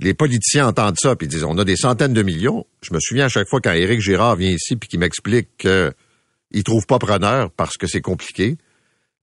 Les 0.00 0.14
politiciens 0.14 0.68
entendent 0.68 0.98
ça 0.98 1.16
puis 1.16 1.28
disent 1.28 1.44
on 1.44 1.58
a 1.58 1.64
des 1.64 1.76
centaines 1.76 2.12
de 2.12 2.22
millions. 2.22 2.66
Je 2.82 2.92
me 2.94 2.98
souviens 3.00 3.26
à 3.26 3.28
chaque 3.28 3.48
fois 3.48 3.60
quand 3.60 3.72
Éric 3.72 4.00
Girard 4.00 4.36
vient 4.36 4.50
ici 4.50 4.76
puis 4.76 4.88
qu'il 4.88 5.00
m'explique 5.00 5.56
qu'il 5.58 6.64
trouve 6.64 6.86
pas 6.86 6.98
preneur 6.98 7.50
parce 7.50 7.76
que 7.76 7.86
c'est 7.86 8.00
compliqué. 8.00 8.56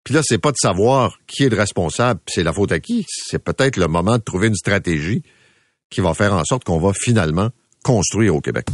Puis 0.03 0.13
là, 0.13 0.21
c'est 0.23 0.39
pas 0.39 0.51
de 0.51 0.57
savoir 0.57 1.19
qui 1.27 1.43
est 1.43 1.49
le 1.49 1.57
responsable, 1.57 2.19
c'est 2.27 2.43
la 2.43 2.53
faute 2.53 2.71
à 2.71 2.79
qui. 2.79 3.05
C'est 3.07 3.43
peut-être 3.43 3.77
le 3.77 3.87
moment 3.87 4.17
de 4.17 4.23
trouver 4.23 4.47
une 4.47 4.55
stratégie 4.55 5.21
qui 5.89 6.01
va 6.01 6.13
faire 6.13 6.33
en 6.33 6.43
sorte 6.43 6.63
qu'on 6.63 6.79
va 6.79 6.91
finalement 6.93 7.49
construire 7.83 8.35
au 8.35 8.41
Québec. 8.41 8.65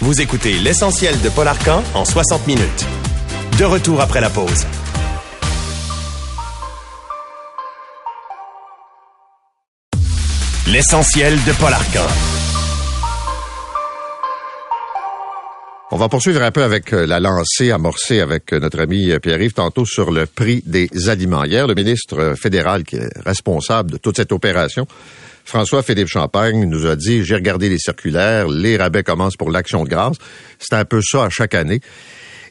Vous 0.00 0.20
écoutez 0.20 0.58
l'essentiel 0.58 1.20
de 1.20 1.28
Paul 1.28 1.48
Arcan 1.48 1.82
en 1.94 2.04
60 2.04 2.46
minutes. 2.46 2.86
De 3.58 3.64
retour 3.64 4.00
après 4.00 4.20
la 4.20 4.30
pause. 4.30 4.66
L'essentiel 10.66 11.34
de 11.44 11.52
Paul 11.58 11.72
Arcan. 11.72 12.06
On 15.92 15.96
va 15.96 16.08
poursuivre 16.08 16.40
un 16.42 16.52
peu 16.52 16.62
avec 16.62 16.92
euh, 16.92 17.04
la 17.04 17.18
lancée 17.18 17.72
amorcée 17.72 18.20
avec 18.20 18.52
euh, 18.52 18.60
notre 18.60 18.78
ami 18.78 19.10
euh, 19.10 19.18
Pierre-Yves 19.18 19.54
tantôt 19.54 19.84
sur 19.84 20.12
le 20.12 20.24
prix 20.26 20.62
des 20.64 20.88
aliments. 21.08 21.42
Hier, 21.42 21.66
le 21.66 21.74
ministre 21.74 22.34
fédéral 22.40 22.84
qui 22.84 22.94
est 22.94 23.10
responsable 23.26 23.90
de 23.90 23.96
toute 23.96 24.14
cette 24.14 24.30
opération, 24.30 24.86
François-Philippe 25.44 26.06
Champagne, 26.06 26.64
nous 26.66 26.86
a 26.86 26.94
dit, 26.94 27.24
j'ai 27.24 27.34
regardé 27.34 27.68
les 27.68 27.78
circulaires, 27.78 28.46
les 28.46 28.76
rabais 28.76 29.02
commencent 29.02 29.36
pour 29.36 29.50
l'action 29.50 29.82
de 29.82 29.88
grâce. 29.88 30.14
C'est 30.60 30.76
un 30.76 30.84
peu 30.84 31.00
ça 31.02 31.24
à 31.24 31.28
chaque 31.28 31.54
année 31.54 31.80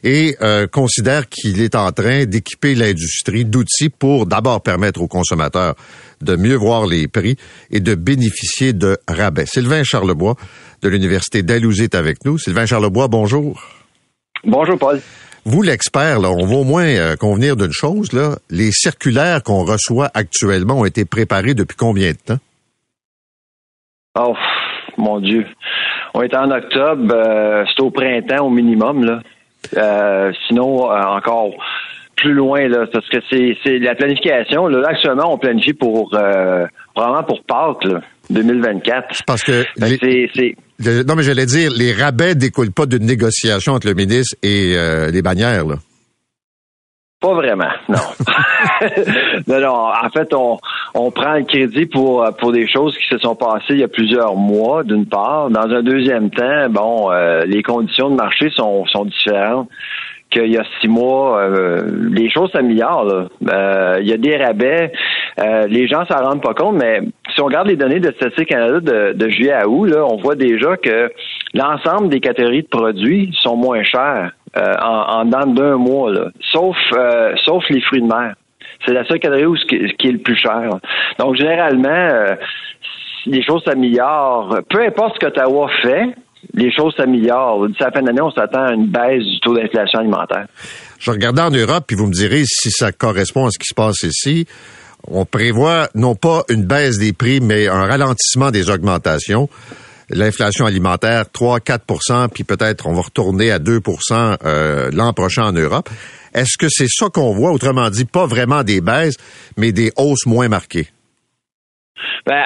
et 0.02 0.36
considère 0.72 1.28
qu'il 1.28 1.60
est 1.60 1.74
en 1.74 1.92
train 1.92 2.24
d'équiper 2.24 2.74
l'industrie 2.74 3.44
d'outils 3.44 3.90
pour 3.90 4.24
d'abord 4.24 4.62
permettre 4.62 5.02
aux 5.02 5.08
consommateurs 5.08 5.76
de 6.20 6.36
mieux 6.36 6.54
voir 6.54 6.86
les 6.86 7.08
prix 7.08 7.36
et 7.70 7.80
de 7.80 7.94
bénéficier 7.94 8.72
de 8.72 8.98
rabais. 9.08 9.46
Sylvain 9.46 9.82
Charlebois 9.82 10.36
de 10.82 10.88
l'Université 10.88 11.42
d'Alousie 11.42 11.84
est 11.84 11.94
avec 11.94 12.24
nous. 12.24 12.38
Sylvain 12.38 12.66
Charlebois, 12.66 13.08
bonjour. 13.08 13.62
Bonjour, 14.44 14.78
Paul. 14.78 15.00
Vous, 15.44 15.62
l'expert, 15.62 16.20
là, 16.20 16.30
on 16.30 16.44
va 16.44 16.56
au 16.56 16.64
moins 16.64 16.84
euh, 16.84 17.16
convenir 17.16 17.56
d'une 17.56 17.72
chose, 17.72 18.12
là. 18.12 18.36
Les 18.50 18.70
circulaires 18.72 19.42
qu'on 19.42 19.64
reçoit 19.64 20.10
actuellement 20.12 20.80
ont 20.80 20.84
été 20.84 21.04
préparés 21.04 21.54
depuis 21.54 21.76
combien 21.76 22.10
de 22.10 22.16
temps? 22.16 22.38
Oh, 24.18 24.34
mon 24.98 25.20
Dieu. 25.20 25.46
On 26.12 26.22
est 26.22 26.34
en 26.34 26.50
octobre, 26.50 27.14
euh, 27.14 27.64
c'est 27.66 27.82
au 27.82 27.90
printemps 27.90 28.46
au 28.46 28.50
minimum, 28.50 29.04
là. 29.04 29.20
Euh, 29.76 30.32
sinon, 30.46 30.90
encore 30.90 31.52
plus 32.20 32.32
loin, 32.32 32.68
là, 32.68 32.86
parce 32.92 33.08
que 33.08 33.18
c'est 33.30 33.78
la 33.78 33.94
planification. 33.94 34.66
Là, 34.66 34.88
actuellement, 34.88 35.32
on 35.32 35.38
planifie 35.38 35.72
pour 35.72 36.10
vraiment 36.10 37.22
pour 37.22 37.42
Pâques, 37.44 37.84
là, 37.84 38.00
2024. 38.30 39.24
Parce 39.26 39.42
que 39.42 39.64
c'est 39.76 40.54
non, 41.06 41.14
mais 41.14 41.22
j'allais 41.22 41.46
dire, 41.46 41.70
les 41.76 41.92
rabais 41.92 42.34
découlent 42.34 42.72
pas 42.72 42.86
d'une 42.86 43.04
négociation 43.04 43.74
entre 43.74 43.86
le 43.86 43.94
ministre 43.94 44.36
et 44.42 44.74
euh, 44.76 45.10
les 45.10 45.20
bannières, 45.20 45.66
là. 45.66 45.76
Pas 47.20 47.34
vraiment, 47.34 47.68
non. 47.90 47.98
non, 49.46 49.60
non. 49.60 49.88
En 50.02 50.08
fait, 50.08 50.32
on, 50.32 50.56
on 50.94 51.10
prend 51.10 51.34
le 51.34 51.44
crédit 51.44 51.84
pour, 51.84 52.26
pour 52.38 52.50
des 52.50 52.66
choses 52.66 52.96
qui 52.96 53.06
se 53.08 53.18
sont 53.18 53.34
passées 53.34 53.74
il 53.74 53.80
y 53.80 53.84
a 53.84 53.88
plusieurs 53.88 54.36
mois, 54.36 54.84
d'une 54.84 55.04
part. 55.04 55.50
Dans 55.50 55.68
un 55.68 55.82
deuxième 55.82 56.30
temps, 56.30 56.70
bon, 56.70 57.12
euh, 57.12 57.44
les 57.44 57.62
conditions 57.62 58.08
de 58.08 58.14
marché 58.14 58.48
sont, 58.56 58.86
sont 58.86 59.04
différentes 59.04 59.68
qu'il 60.30 60.50
y 60.50 60.56
a 60.56 60.64
six 60.80 60.88
mois. 60.88 61.40
Euh, 61.40 61.82
les 62.10 62.30
choses 62.30 62.50
s'améliorent. 62.52 63.28
Il 63.40 64.08
y 64.08 64.12
a 64.12 64.16
des 64.16 64.36
rabais. 64.36 64.92
les 65.68 65.88
gens 65.88 66.04
s'en 66.06 66.22
rendent 66.22 66.42
pas 66.42 66.54
compte, 66.54 66.76
mais 66.76 67.00
si 67.34 67.40
on 67.40 67.46
regarde 67.46 67.68
les 67.68 67.76
données 67.76 68.00
de 68.00 68.10
Statistique 68.12 68.48
Canada 68.48 68.80
de, 68.80 69.28
juillet 69.28 69.52
à 69.52 69.68
août, 69.68 69.86
là, 69.86 70.04
on 70.04 70.16
voit 70.16 70.34
déjà 70.34 70.76
que 70.76 71.10
l'ensemble 71.54 72.08
des 72.08 72.20
catégories 72.20 72.62
de 72.62 72.68
produits 72.68 73.30
sont 73.40 73.56
moins 73.56 73.82
chers 73.82 74.32
euh, 74.56 74.74
en, 74.82 75.30
en 75.32 75.46
d'un 75.46 75.76
mois, 75.76 76.12
là. 76.12 76.26
sauf 76.40 76.76
euh, 76.92 77.34
sauf 77.44 77.62
les 77.70 77.80
fruits 77.82 78.02
de 78.02 78.06
mer. 78.06 78.34
C'est 78.84 78.92
la 78.92 79.04
seule 79.04 79.20
catégorie 79.20 79.60
qui, 79.68 80.08
est 80.08 80.12
le 80.12 80.18
plus 80.18 80.34
cher. 80.34 80.70
Donc 81.18 81.36
généralement, 81.36 81.88
euh, 81.88 82.34
les 83.26 83.42
choses 83.42 83.62
s'améliorent. 83.64 84.58
Peu 84.68 84.82
importe 84.82 85.14
ce 85.14 85.18
qu'Ottawa 85.20 85.68
fait, 85.82 86.08
les 86.54 86.72
choses 86.72 86.94
s'améliorent. 86.96 87.66
D'ici 87.68 87.82
la 87.82 87.90
fin 87.90 88.02
d'année, 88.02 88.22
on 88.22 88.30
s'attend 88.30 88.64
à 88.64 88.72
une 88.72 88.86
baisse 88.86 89.24
du 89.24 89.40
taux 89.40 89.54
d'inflation 89.54 90.00
alimentaire. 90.00 90.46
Je 90.98 91.10
regarde 91.10 91.38
en 91.38 91.50
Europe, 91.50 91.84
puis 91.86 91.96
vous 91.96 92.06
me 92.06 92.12
direz 92.12 92.42
si 92.44 92.70
ça 92.70 92.92
correspond 92.92 93.46
à 93.46 93.50
ce 93.50 93.58
qui 93.58 93.66
se 93.66 93.74
passe 93.74 94.02
ici 94.02 94.46
on 95.06 95.24
prévoit 95.24 95.88
non 95.94 96.14
pas 96.14 96.44
une 96.48 96.64
baisse 96.64 96.98
des 96.98 97.12
prix, 97.12 97.40
mais 97.40 97.68
un 97.68 97.86
ralentissement 97.86 98.50
des 98.50 98.70
augmentations. 98.70 99.48
L'inflation 100.10 100.66
alimentaire, 100.66 101.26
3-4% 101.32 102.28
puis 102.28 102.42
peut-être 102.42 102.88
on 102.88 102.94
va 102.94 103.02
retourner 103.02 103.52
à 103.52 103.60
2 103.60 103.80
euh, 104.44 104.90
l'an 104.92 105.12
prochain 105.12 105.44
en 105.44 105.52
Europe. 105.52 105.88
Est-ce 106.34 106.58
que 106.58 106.66
c'est 106.68 106.88
ça 106.88 107.08
qu'on 107.08 107.32
voit? 107.32 107.52
Autrement 107.52 107.90
dit, 107.90 108.04
pas 108.04 108.26
vraiment 108.26 108.64
des 108.64 108.80
baisses, 108.80 109.16
mais 109.56 109.72
des 109.72 109.92
hausses 109.96 110.26
moins 110.26 110.48
marquées. 110.48 110.88
Ben, 112.26 112.42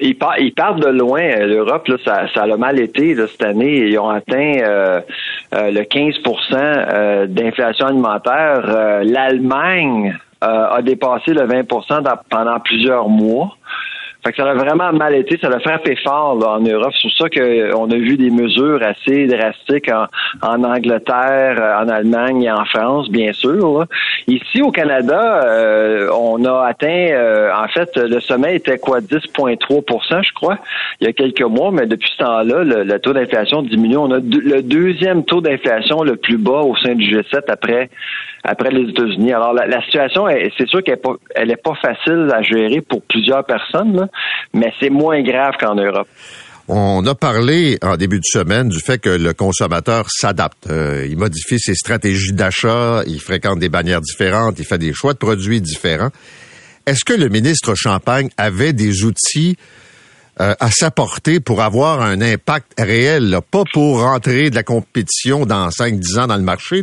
ils, 0.00 0.16
partent 0.16 0.80
de 0.80 0.88
loin. 0.88 1.22
Euh, 1.22 1.46
L'Europe, 1.46 1.88
ça, 2.04 2.26
ça 2.32 2.42
a 2.42 2.56
mal 2.56 2.78
été 2.78 3.14
cette 3.14 3.44
année. 3.44 3.88
Ils 3.88 3.98
ont 3.98 4.08
atteint 4.08 4.54
euh, 4.62 5.00
le 5.52 5.82
15% 5.82 7.26
d'inflation 7.26 7.86
alimentaire. 7.86 9.02
L'Allemagne 9.04 10.16
euh, 10.44 10.68
a 10.70 10.82
dépassé 10.82 11.32
le 11.32 11.48
20% 11.48 12.04
pendant 12.30 12.60
plusieurs 12.60 13.08
mois. 13.08 13.56
Fait 14.28 14.32
que 14.32 14.42
ça 14.42 14.50
a 14.50 14.54
vraiment 14.54 14.92
mal 14.92 15.14
été, 15.14 15.38
ça 15.40 15.48
a 15.48 15.58
frappé 15.58 15.96
fort 16.04 16.38
là, 16.38 16.58
en 16.58 16.60
Europe. 16.60 16.92
C'est 17.00 17.08
pour 17.08 17.16
ça 17.16 17.30
qu'on 17.30 17.90
a 17.90 17.94
vu 17.94 18.18
des 18.18 18.28
mesures 18.28 18.78
assez 18.82 19.26
drastiques 19.26 19.90
en, 19.90 20.06
en 20.46 20.64
Angleterre, 20.64 21.56
euh, 21.58 21.82
en 21.82 21.88
Allemagne 21.88 22.42
et 22.42 22.50
en 22.50 22.66
France, 22.66 23.08
bien 23.08 23.32
sûr. 23.32 23.86
Ici 24.26 24.60
au 24.60 24.70
Canada, 24.70 25.46
euh, 25.46 26.10
on 26.12 26.44
a 26.44 26.66
atteint, 26.66 27.08
euh, 27.10 27.50
en 27.56 27.68
fait, 27.68 27.96
le 27.96 28.20
sommet 28.20 28.56
était 28.56 28.76
quoi, 28.76 29.00
10,3% 29.00 30.22
je 30.22 30.32
crois, 30.34 30.58
il 31.00 31.06
y 31.06 31.08
a 31.08 31.14
quelques 31.14 31.40
mois, 31.40 31.70
mais 31.70 31.86
depuis 31.86 32.10
ce 32.10 32.22
temps-là, 32.22 32.64
le, 32.64 32.98
taux 32.98 33.14
d'inflation 33.14 33.62
diminue. 33.62 33.96
On 33.96 34.12
a 34.12 34.18
le 34.18 34.60
deuxième 34.60 35.24
taux 35.24 35.40
d'inflation 35.40 36.02
le 36.02 36.16
plus 36.16 36.36
bas 36.36 36.60
au 36.60 36.76
sein 36.76 36.94
du 36.94 37.16
G7 37.16 37.44
après 37.48 37.88
après 38.44 38.70
les 38.70 38.90
États-Unis. 38.90 39.32
Alors 39.32 39.52
la, 39.52 39.82
situation, 39.82 40.26
c'est 40.56 40.68
sûr 40.68 40.82
qu'elle 40.82 40.94
n'est 40.94 41.00
pas, 41.00 41.16
est 41.34 41.62
pas 41.62 41.74
facile 41.74 42.30
à 42.32 42.42
gérer 42.42 42.80
pour 42.80 43.02
plusieurs 43.02 43.44
personnes, 43.44 44.08
mais 44.54 44.72
c'est 44.80 44.90
moins 44.90 45.22
grave 45.22 45.54
qu'en 45.60 45.74
Europe. 45.74 46.08
On 46.70 47.06
a 47.06 47.14
parlé 47.14 47.78
en 47.80 47.96
début 47.96 48.18
de 48.18 48.26
semaine 48.26 48.68
du 48.68 48.78
fait 48.78 48.98
que 48.98 49.08
le 49.08 49.32
consommateur 49.32 50.10
s'adapte. 50.10 50.66
Euh, 50.68 51.06
il 51.08 51.16
modifie 51.16 51.58
ses 51.58 51.74
stratégies 51.74 52.34
d'achat, 52.34 53.02
il 53.06 53.20
fréquente 53.20 53.58
des 53.58 53.70
bannières 53.70 54.02
différentes, 54.02 54.58
il 54.58 54.66
fait 54.66 54.76
des 54.76 54.92
choix 54.92 55.14
de 55.14 55.18
produits 55.18 55.62
différents. 55.62 56.10
Est-ce 56.84 57.06
que 57.06 57.14
le 57.14 57.30
ministre 57.30 57.74
Champagne 57.74 58.28
avait 58.36 58.74
des 58.74 59.04
outils 59.04 59.56
euh, 60.42 60.54
à 60.60 60.70
s'apporter 60.70 61.40
pour 61.40 61.62
avoir 61.62 62.02
un 62.02 62.20
impact 62.20 62.74
réel, 62.78 63.38
pas 63.50 63.64
pour 63.72 64.02
rentrer 64.02 64.50
de 64.50 64.54
la 64.54 64.62
compétition 64.62 65.46
dans 65.46 65.70
5-10 65.70 66.20
ans 66.20 66.26
dans 66.26 66.36
le 66.36 66.42
marché, 66.42 66.82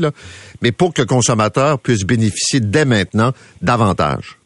mais 0.64 0.72
pour 0.72 0.96
que 0.96 1.04
le 1.04 1.06
consommateur 1.06 1.80
puisse 1.80 2.06
bénéficier 2.06 2.60
dès 2.60 2.86
maintenant 2.86 3.34
davantage? 3.62 4.40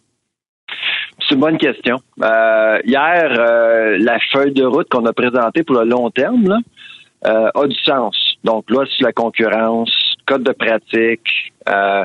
C'est 1.29 1.35
une 1.35 1.41
bonne 1.41 1.59
question. 1.59 1.97
Euh, 2.23 2.79
hier, 2.85 3.31
euh, 3.37 3.97
la 3.99 4.17
feuille 4.31 4.51
de 4.51 4.65
route 4.65 4.89
qu'on 4.89 5.05
a 5.05 5.13
présentée 5.13 5.61
pour 5.63 5.75
le 5.75 5.87
long 5.87 6.09
terme 6.09 6.47
là, 6.47 7.51
a 7.53 7.67
du 7.67 7.75
sens. 7.83 8.15
Donc, 8.43 8.71
là, 8.71 8.83
c'est 8.97 9.03
la 9.03 9.11
concurrence, 9.11 9.91
code 10.25 10.41
de 10.41 10.53
pratique, 10.53 11.53
euh, 11.69 12.03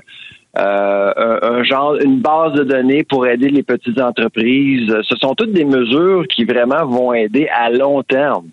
un, 0.56 1.62
genre, 1.64 1.96
une 2.04 2.20
base 2.20 2.52
de 2.52 2.64
données 2.64 3.02
pour 3.02 3.26
aider 3.26 3.48
les 3.48 3.62
petites 3.62 3.98
entreprises. 3.98 4.94
Ce 5.08 5.16
sont 5.16 5.34
toutes 5.34 5.52
des 5.52 5.64
mesures 5.64 6.26
qui 6.28 6.44
vraiment 6.44 6.84
vont 6.84 7.14
aider 7.14 7.48
à 7.48 7.70
long 7.70 8.02
terme. 8.02 8.48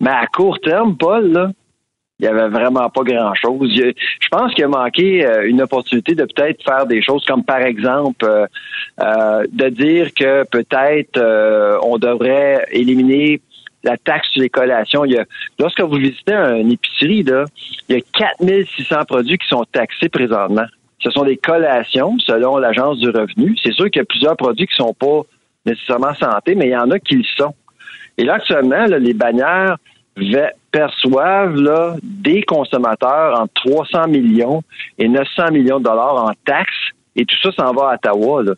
Mais 0.00 0.10
à 0.10 0.26
court 0.26 0.60
terme, 0.60 0.96
Paul, 0.96 1.32
là, 1.32 1.50
il 2.18 2.26
y 2.26 2.28
avait 2.28 2.48
vraiment 2.48 2.88
pas 2.88 3.02
grand-chose. 3.02 3.70
Je 3.74 4.28
pense 4.30 4.54
qu'il 4.54 4.64
a 4.64 4.68
manqué 4.68 5.26
euh, 5.26 5.48
une 5.48 5.62
opportunité 5.62 6.14
de 6.14 6.24
peut-être 6.24 6.62
faire 6.62 6.86
des 6.86 7.02
choses 7.02 7.24
comme 7.26 7.44
par 7.44 7.60
exemple 7.60 8.24
euh, 8.24 9.44
de 9.50 9.68
dire 9.68 10.14
que 10.14 10.44
peut-être 10.44 11.20
on 11.82 11.98
devrait 11.98 12.66
éliminer 12.70 13.40
la 13.84 13.96
taxe 13.96 14.28
sur 14.30 14.42
les 14.42 14.50
collations. 14.50 15.04
Il 15.04 15.12
y 15.12 15.18
a, 15.18 15.24
lorsque 15.58 15.80
vous 15.80 15.96
visitez 15.96 16.34
une 16.34 16.72
épicerie, 16.72 17.22
là, 17.22 17.44
il 17.88 17.96
y 17.96 17.98
a 17.98 18.02
4600 18.16 19.04
produits 19.06 19.38
qui 19.38 19.48
sont 19.48 19.64
taxés 19.72 20.08
présentement. 20.08 20.66
Ce 21.00 21.10
sont 21.10 21.24
des 21.24 21.36
collations 21.36 22.16
selon 22.20 22.58
l'Agence 22.58 22.98
du 22.98 23.08
revenu. 23.08 23.56
C'est 23.62 23.72
sûr 23.72 23.86
qu'il 23.90 24.00
y 24.00 24.02
a 24.02 24.06
plusieurs 24.06 24.36
produits 24.36 24.66
qui 24.66 24.80
ne 24.80 24.86
sont 24.86 24.94
pas 24.94 25.22
nécessairement 25.66 26.14
santé, 26.14 26.54
mais 26.54 26.66
il 26.66 26.72
y 26.72 26.76
en 26.76 26.90
a 26.90 26.98
qui 26.98 27.16
le 27.16 27.24
sont. 27.36 27.54
Et 28.18 28.24
là, 28.24 28.34
actuellement, 28.34 28.84
les 28.86 29.14
bannières 29.14 29.78
perçoivent 30.70 31.54
là, 31.54 31.96
des 32.02 32.42
consommateurs 32.42 33.40
entre 33.40 33.52
300 33.66 34.08
millions 34.08 34.62
et 34.98 35.08
900 35.08 35.50
millions 35.52 35.78
de 35.78 35.84
dollars 35.84 36.24
en 36.24 36.32
taxes, 36.44 36.72
et 37.16 37.24
tout 37.24 37.36
ça 37.42 37.50
s'en 37.52 37.72
va 37.72 37.90
à 37.90 37.94
Ottawa. 37.94 38.42
Là. 38.42 38.52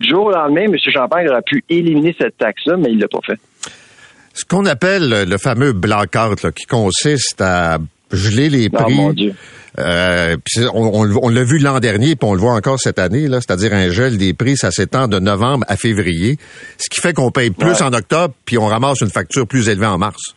Du 0.00 0.08
jour 0.08 0.26
au 0.26 0.30
lendemain, 0.30 0.64
M. 0.64 0.76
Champagne 0.92 1.28
aurait 1.28 1.42
pu 1.42 1.62
éliminer 1.68 2.14
cette 2.18 2.38
taxe-là, 2.38 2.76
mais 2.76 2.90
il 2.90 2.96
ne 2.96 3.02
l'a 3.02 3.08
pas 3.08 3.20
fait. 3.24 3.38
Ce 4.32 4.44
qu'on 4.44 4.64
appelle 4.64 5.28
le 5.28 5.38
fameux 5.38 5.72
blackout, 5.72 6.50
qui 6.52 6.66
consiste 6.66 7.40
à 7.40 7.78
geler 8.12 8.48
les 8.48 8.68
oh, 8.72 8.76
prix. 8.76 9.32
Euh, 9.78 10.36
on, 10.74 11.28
l'a 11.28 11.44
vu 11.44 11.58
l'an 11.58 11.78
dernier, 11.78 12.16
puis 12.16 12.28
on 12.28 12.34
le 12.34 12.40
voit 12.40 12.54
encore 12.54 12.80
cette 12.80 12.98
année, 12.98 13.28
là, 13.28 13.40
c'est-à-dire 13.40 13.72
un 13.72 13.88
gel 13.90 14.18
des 14.18 14.34
prix, 14.34 14.56
ça 14.56 14.70
s'étend 14.70 15.06
de 15.06 15.18
novembre 15.18 15.64
à 15.68 15.76
février, 15.76 16.38
ce 16.76 16.90
qui 16.90 17.00
fait 17.00 17.12
qu'on 17.12 17.30
paye 17.30 17.50
plus 17.50 17.80
en 17.80 17.92
octobre, 17.92 18.34
puis 18.44 18.58
on 18.58 18.66
ramasse 18.66 19.00
une 19.00 19.10
facture 19.10 19.46
plus 19.46 19.68
élevée 19.68 19.86
en 19.86 19.98
mars. 19.98 20.34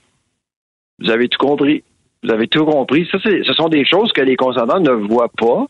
Vous 0.99 1.10
avez 1.10 1.27
tout 1.27 1.39
compris. 1.39 1.84
Vous 2.23 2.32
avez 2.32 2.47
tout 2.47 2.65
compris. 2.65 3.08
Ça, 3.12 3.17
ce 3.19 3.53
sont 3.53 3.69
des 3.69 3.86
choses 3.86 4.12
que 4.13 4.21
les 4.21 4.36
consommateurs 4.36 4.79
ne 4.79 4.91
voient 4.91 5.32
pas, 5.38 5.65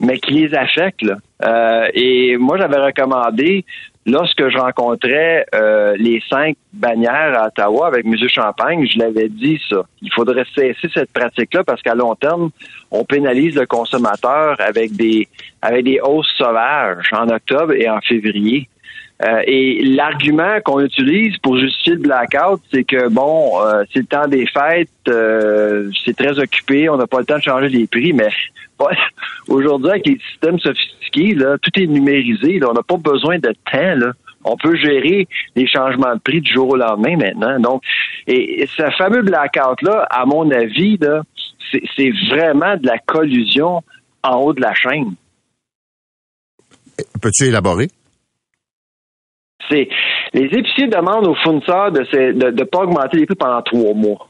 mais 0.00 0.18
qui 0.18 0.34
les 0.34 0.54
affectent. 0.54 1.04
Euh, 1.44 1.88
et 1.94 2.36
moi, 2.36 2.58
j'avais 2.58 2.78
recommandé 2.78 3.64
Lorsque 4.08 4.48
je 4.48 4.56
rencontrais 4.56 5.44
euh, 5.54 5.94
les 5.98 6.22
cinq 6.30 6.56
bannières 6.72 7.38
à 7.38 7.48
Ottawa 7.48 7.88
avec 7.88 8.06
M. 8.06 8.16
Champagne, 8.26 8.88
je 8.90 8.98
l'avais 8.98 9.28
dit 9.28 9.60
ça. 9.68 9.82
Il 10.00 10.10
faudrait 10.10 10.46
cesser 10.54 10.88
cette 10.94 11.12
pratique-là 11.12 11.62
parce 11.62 11.82
qu'à 11.82 11.94
long 11.94 12.14
terme, 12.14 12.48
on 12.90 13.04
pénalise 13.04 13.54
le 13.54 13.66
consommateur 13.66 14.56
avec 14.60 14.96
des 14.96 15.28
avec 15.60 15.84
des 15.84 16.00
hausses 16.00 16.32
sauvages 16.38 17.10
en 17.12 17.28
octobre 17.28 17.74
et 17.74 17.90
en 17.90 18.00
février. 18.00 18.66
Euh, 19.24 19.42
et 19.46 19.82
l'argument 19.84 20.60
qu'on 20.64 20.80
utilise 20.80 21.36
pour 21.38 21.58
justifier 21.58 21.94
le 21.94 22.00
blackout, 22.00 22.60
c'est 22.72 22.84
que 22.84 23.08
bon, 23.08 23.60
euh, 23.60 23.82
c'est 23.92 24.00
le 24.00 24.06
temps 24.06 24.28
des 24.28 24.46
fêtes, 24.46 24.90
euh, 25.08 25.90
c'est 26.04 26.16
très 26.16 26.38
occupé, 26.38 26.88
on 26.88 26.96
n'a 26.96 27.08
pas 27.08 27.18
le 27.18 27.24
temps 27.24 27.38
de 27.38 27.42
changer 27.42 27.68
les 27.68 27.88
prix, 27.88 28.12
mais 28.12 28.28
aujourd'hui 29.48 29.90
avec 29.90 30.06
les 30.06 30.18
systèmes 30.30 30.60
sophistiqués, 30.60 31.34
là, 31.34 31.56
tout 31.60 31.70
est 31.80 31.86
numérisé, 31.86 32.60
là, 32.60 32.68
on 32.70 32.74
n'a 32.74 32.84
pas 32.84 32.96
besoin 32.96 33.38
de 33.38 33.52
temps. 33.70 33.96
Là. 33.96 34.12
On 34.44 34.56
peut 34.56 34.76
gérer 34.76 35.26
les 35.56 35.66
changements 35.66 36.14
de 36.14 36.20
prix 36.20 36.40
du 36.40 36.52
jour 36.52 36.68
au 36.68 36.76
lendemain 36.76 37.16
maintenant. 37.16 37.58
Donc, 37.58 37.82
et, 38.28 38.68
ce 38.76 38.88
fameux 38.96 39.22
blackout-là, 39.22 40.06
à 40.10 40.26
mon 40.26 40.48
avis, 40.52 40.96
là, 40.98 41.22
c'est 41.96 42.12
vraiment 42.30 42.76
de 42.76 42.86
la 42.86 42.98
collusion 42.98 43.82
en 44.22 44.36
haut 44.36 44.52
de 44.52 44.60
la 44.60 44.74
chaîne. 44.74 45.14
Peux-tu 47.20 47.46
élaborer? 47.46 47.88
C'est 49.70 49.88
les 50.32 50.44
épiciers 50.44 50.88
demandent 50.88 51.26
aux 51.26 51.34
fournisseurs 51.34 51.92
de 51.92 52.00
ne 52.00 52.50
de, 52.50 52.64
pas 52.64 52.80
augmenter 52.80 53.18
les 53.18 53.26
prix 53.26 53.36
pendant 53.36 53.62
trois 53.62 53.94
mois. 53.94 54.28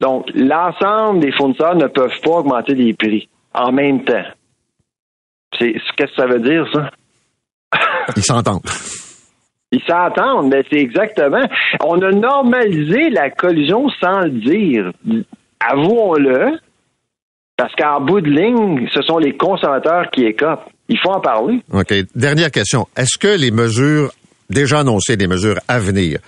Donc, 0.00 0.26
l'ensemble 0.34 1.20
des 1.20 1.32
fournisseurs 1.32 1.76
ne 1.76 1.86
peuvent 1.86 2.20
pas 2.22 2.38
augmenter 2.38 2.74
les 2.74 2.92
prix 2.92 3.28
en 3.54 3.72
même 3.72 4.04
temps. 4.04 4.24
C'est 5.58 5.74
qu'est-ce 5.96 6.06
que 6.06 6.14
ça 6.16 6.26
veut 6.26 6.40
dire, 6.40 6.66
ça? 6.72 6.90
Ils 8.16 8.24
s'entendent. 8.24 8.62
Ils 9.70 9.82
s'entendent, 9.86 10.48
mais 10.52 10.64
c'est 10.70 10.78
exactement. 10.78 11.44
On 11.84 12.00
a 12.02 12.10
normalisé 12.10 13.10
la 13.10 13.30
collusion 13.30 13.88
sans 14.00 14.20
le 14.20 14.30
dire. 14.30 14.92
Avouons-le, 15.60 16.58
parce 17.56 17.74
qu'en 17.74 18.00
bout 18.00 18.20
de 18.20 18.28
ligne, 18.28 18.88
ce 18.92 19.02
sont 19.02 19.18
les 19.18 19.36
consommateurs 19.36 20.10
qui 20.10 20.24
écopent. 20.24 20.68
Il 20.88 20.98
faut 20.98 21.10
en 21.10 21.20
parler. 21.20 21.62
OK. 21.72 21.94
Dernière 22.14 22.50
question. 22.50 22.86
Est-ce 22.96 23.16
que 23.18 23.40
les 23.40 23.50
mesures 23.50 24.10
déjà 24.52 24.80
annoncé 24.80 25.16
des 25.16 25.26
mesures 25.26 25.58
à 25.68 25.78
venir 25.78 26.18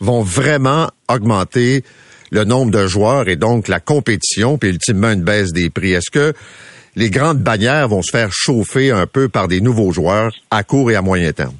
vont 0.00 0.22
vraiment 0.22 0.88
augmenter 1.08 1.82
le 2.30 2.44
nombre 2.44 2.70
de 2.70 2.86
joueurs 2.86 3.28
et 3.28 3.36
donc 3.36 3.68
la 3.68 3.80
compétition, 3.80 4.58
puis 4.58 4.70
ultimement 4.70 5.10
une 5.10 5.22
baisse 5.22 5.52
des 5.52 5.70
prix. 5.70 5.92
Est-ce 5.92 6.10
que 6.10 6.32
les 6.96 7.10
grandes 7.10 7.38
bannières 7.38 7.88
vont 7.88 8.02
se 8.02 8.10
faire 8.10 8.30
chauffer 8.32 8.90
un 8.90 9.06
peu 9.06 9.28
par 9.28 9.48
des 9.48 9.60
nouveaux 9.60 9.92
joueurs 9.92 10.32
à 10.50 10.62
court 10.62 10.90
et 10.90 10.96
à 10.96 11.02
moyen 11.02 11.32
terme? 11.32 11.56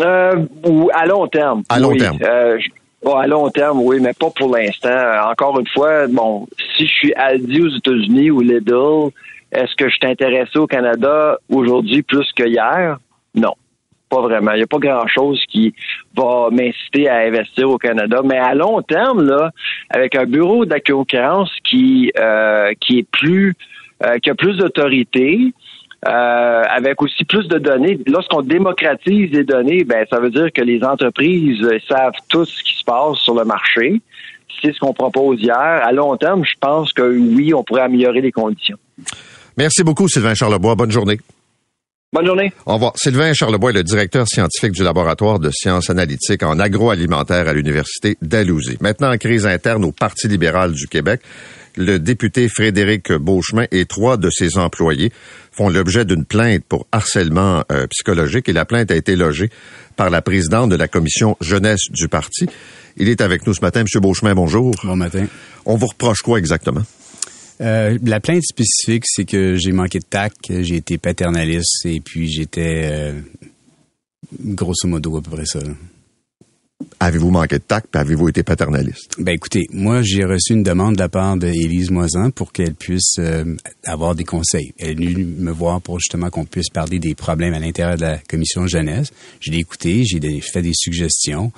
Euh, 0.00 0.44
ou 0.64 0.90
à 0.92 1.06
long 1.06 1.26
terme. 1.26 1.62
À 1.68 1.78
long 1.78 1.96
terme. 1.96 2.18
Euh, 2.22 2.58
à 3.14 3.26
long 3.26 3.48
terme, 3.50 3.80
oui, 3.80 3.98
mais 4.00 4.12
pas 4.12 4.30
pour 4.30 4.54
l'instant. 4.54 5.30
Encore 5.30 5.58
une 5.60 5.68
fois, 5.68 6.06
bon, 6.08 6.46
si 6.76 6.86
je 6.86 6.92
suis 6.92 7.14
Aldi 7.14 7.62
aux 7.62 7.76
États-Unis 7.76 8.30
ou 8.30 8.40
Lidl, 8.40 9.10
est-ce 9.52 9.74
que 9.76 9.88
je 9.88 9.94
suis 9.94 10.06
intéressé 10.06 10.58
au 10.58 10.66
Canada 10.66 11.38
aujourd'hui 11.48 12.02
plus 12.02 12.26
que 12.34 12.44
hier? 12.44 12.98
Non. 13.34 13.54
Vraiment. 14.22 14.52
Il 14.52 14.58
n'y 14.58 14.62
a 14.62 14.66
pas 14.66 14.78
grand-chose 14.78 15.42
qui 15.48 15.74
va 16.16 16.48
m'inciter 16.50 17.08
à 17.08 17.18
investir 17.18 17.70
au 17.70 17.78
Canada. 17.78 18.20
Mais 18.24 18.38
à 18.38 18.54
long 18.54 18.82
terme, 18.82 19.22
là, 19.22 19.50
avec 19.90 20.14
un 20.14 20.24
bureau 20.24 20.64
concurrence 20.86 21.50
qui, 21.68 22.12
euh, 22.18 22.72
qui 22.80 22.98
est 22.98 23.08
plus, 23.10 23.54
euh, 24.04 24.18
qui 24.18 24.30
a 24.30 24.34
plus 24.34 24.56
d'autorité, 24.56 25.52
euh, 26.06 26.62
avec 26.68 27.02
aussi 27.02 27.24
plus 27.24 27.48
de 27.48 27.58
données. 27.58 27.98
Lorsqu'on 28.06 28.42
démocratise 28.42 29.30
les 29.32 29.44
données, 29.44 29.84
ben 29.84 30.06
ça 30.10 30.20
veut 30.20 30.30
dire 30.30 30.52
que 30.52 30.62
les 30.62 30.82
entreprises 30.84 31.66
savent 31.88 32.12
tout 32.28 32.44
ce 32.44 32.62
qui 32.62 32.76
se 32.76 32.84
passe 32.84 33.18
sur 33.18 33.34
le 33.34 33.44
marché. 33.44 34.00
C'est 34.62 34.72
ce 34.72 34.78
qu'on 34.78 34.92
propose 34.94 35.40
hier. 35.40 35.56
À 35.56 35.92
long 35.92 36.16
terme, 36.16 36.44
je 36.44 36.54
pense 36.60 36.92
que 36.92 37.02
oui, 37.02 37.52
on 37.52 37.62
pourrait 37.62 37.82
améliorer 37.82 38.20
les 38.20 38.32
conditions. 38.32 38.78
Merci 39.56 39.82
beaucoup, 39.84 40.08
Sylvain 40.08 40.34
Charlebois. 40.34 40.74
Bonne 40.74 40.90
journée. 40.90 41.18
Bonne 42.16 42.24
journée. 42.24 42.50
Au 42.64 42.72
revoir. 42.72 42.94
Sylvain 42.96 43.34
Charlebois 43.34 43.72
est 43.72 43.74
le 43.74 43.82
directeur 43.82 44.26
scientifique 44.26 44.72
du 44.72 44.82
laboratoire 44.82 45.38
de 45.38 45.50
sciences 45.52 45.90
analytiques 45.90 46.42
en 46.44 46.58
agroalimentaire 46.58 47.46
à 47.46 47.52
l'Université 47.52 48.16
d'Alousie. 48.22 48.78
Maintenant 48.80 49.12
en 49.12 49.18
crise 49.18 49.44
interne 49.44 49.84
au 49.84 49.92
Parti 49.92 50.26
libéral 50.26 50.72
du 50.72 50.86
Québec. 50.86 51.20
le 51.76 51.98
député 51.98 52.48
Frédéric 52.48 53.12
Beauchemin 53.12 53.66
et 53.70 53.84
trois 53.84 54.16
de 54.16 54.30
ses 54.30 54.56
employés 54.56 55.12
font 55.52 55.68
l'objet 55.68 56.06
d'une 56.06 56.24
plainte 56.24 56.64
pour 56.64 56.86
harcèlement 56.90 57.64
euh, 57.70 57.86
psychologique 57.88 58.48
et 58.48 58.54
la 58.54 58.64
plainte 58.64 58.90
a 58.90 58.96
été 58.96 59.14
logée 59.14 59.50
par 59.94 60.08
la 60.08 60.22
présidente 60.22 60.70
de 60.70 60.76
la 60.76 60.88
commission 60.88 61.36
jeunesse 61.42 61.90
du 61.90 62.08
parti. 62.08 62.46
Il 62.96 63.10
est 63.10 63.20
avec 63.20 63.46
nous 63.46 63.52
ce 63.52 63.60
matin. 63.60 63.82
Monsieur 63.82 64.00
Beauchemin, 64.00 64.34
bonjour. 64.34 64.74
Bon 64.84 64.96
matin. 64.96 65.26
On 65.66 65.76
vous 65.76 65.88
reproche 65.88 66.22
quoi 66.22 66.38
exactement? 66.38 66.80
Euh, 67.60 67.98
la 68.02 68.20
plainte 68.20 68.42
spécifique, 68.42 69.04
c'est 69.06 69.24
que 69.24 69.56
j'ai 69.56 69.72
manqué 69.72 69.98
de 69.98 70.04
tact, 70.04 70.62
j'ai 70.62 70.76
été 70.76 70.98
paternaliste 70.98 71.86
et 71.86 72.00
puis 72.00 72.30
j'étais 72.30 72.82
euh, 72.84 73.20
grosso 74.40 74.86
modo 74.86 75.16
à 75.16 75.22
peu 75.22 75.30
près 75.30 75.46
ça. 75.46 75.60
là. 75.60 75.72
Avez-vous 77.00 77.30
manqué 77.30 77.56
de 77.56 77.62
tact 77.62 77.94
et 77.94 77.98
avez-vous 77.98 78.28
été 78.28 78.42
paternaliste? 78.42 79.14
Ben 79.18 79.32
écoutez, 79.32 79.66
moi 79.72 80.02
j'ai 80.02 80.24
reçu 80.24 80.52
une 80.52 80.62
demande 80.62 80.96
de 80.96 81.00
la 81.00 81.08
part 81.08 81.36
d'Élise 81.38 81.90
Moisan 81.90 82.30
pour 82.30 82.52
qu'elle 82.52 82.74
puisse 82.74 83.14
euh, 83.18 83.56
avoir 83.84 84.14
des 84.14 84.24
conseils. 84.24 84.72
Elle 84.78 85.02
est 85.02 85.12
venue 85.12 85.24
me 85.24 85.50
voir 85.50 85.80
pour 85.80 85.98
justement 85.98 86.28
qu'on 86.28 86.44
puisse 86.44 86.68
parler 86.68 86.98
des 86.98 87.14
problèmes 87.14 87.54
à 87.54 87.58
l'intérieur 87.58 87.96
de 87.96 88.02
la 88.02 88.18
commission 88.18 88.66
jeunesse. 88.66 89.10
Je 89.40 89.50
l'ai 89.50 89.58
écouté, 89.58 90.04
j'ai 90.04 90.20
fait 90.40 90.62
des 90.62 90.74
suggestions. 90.74 91.50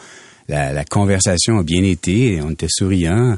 La, 0.49 0.73
la 0.73 0.85
conversation 0.85 1.59
a 1.59 1.63
bien 1.65 1.83
été, 1.83 2.41
on 2.41 2.51
était 2.51 2.69
souriants. 2.69 3.37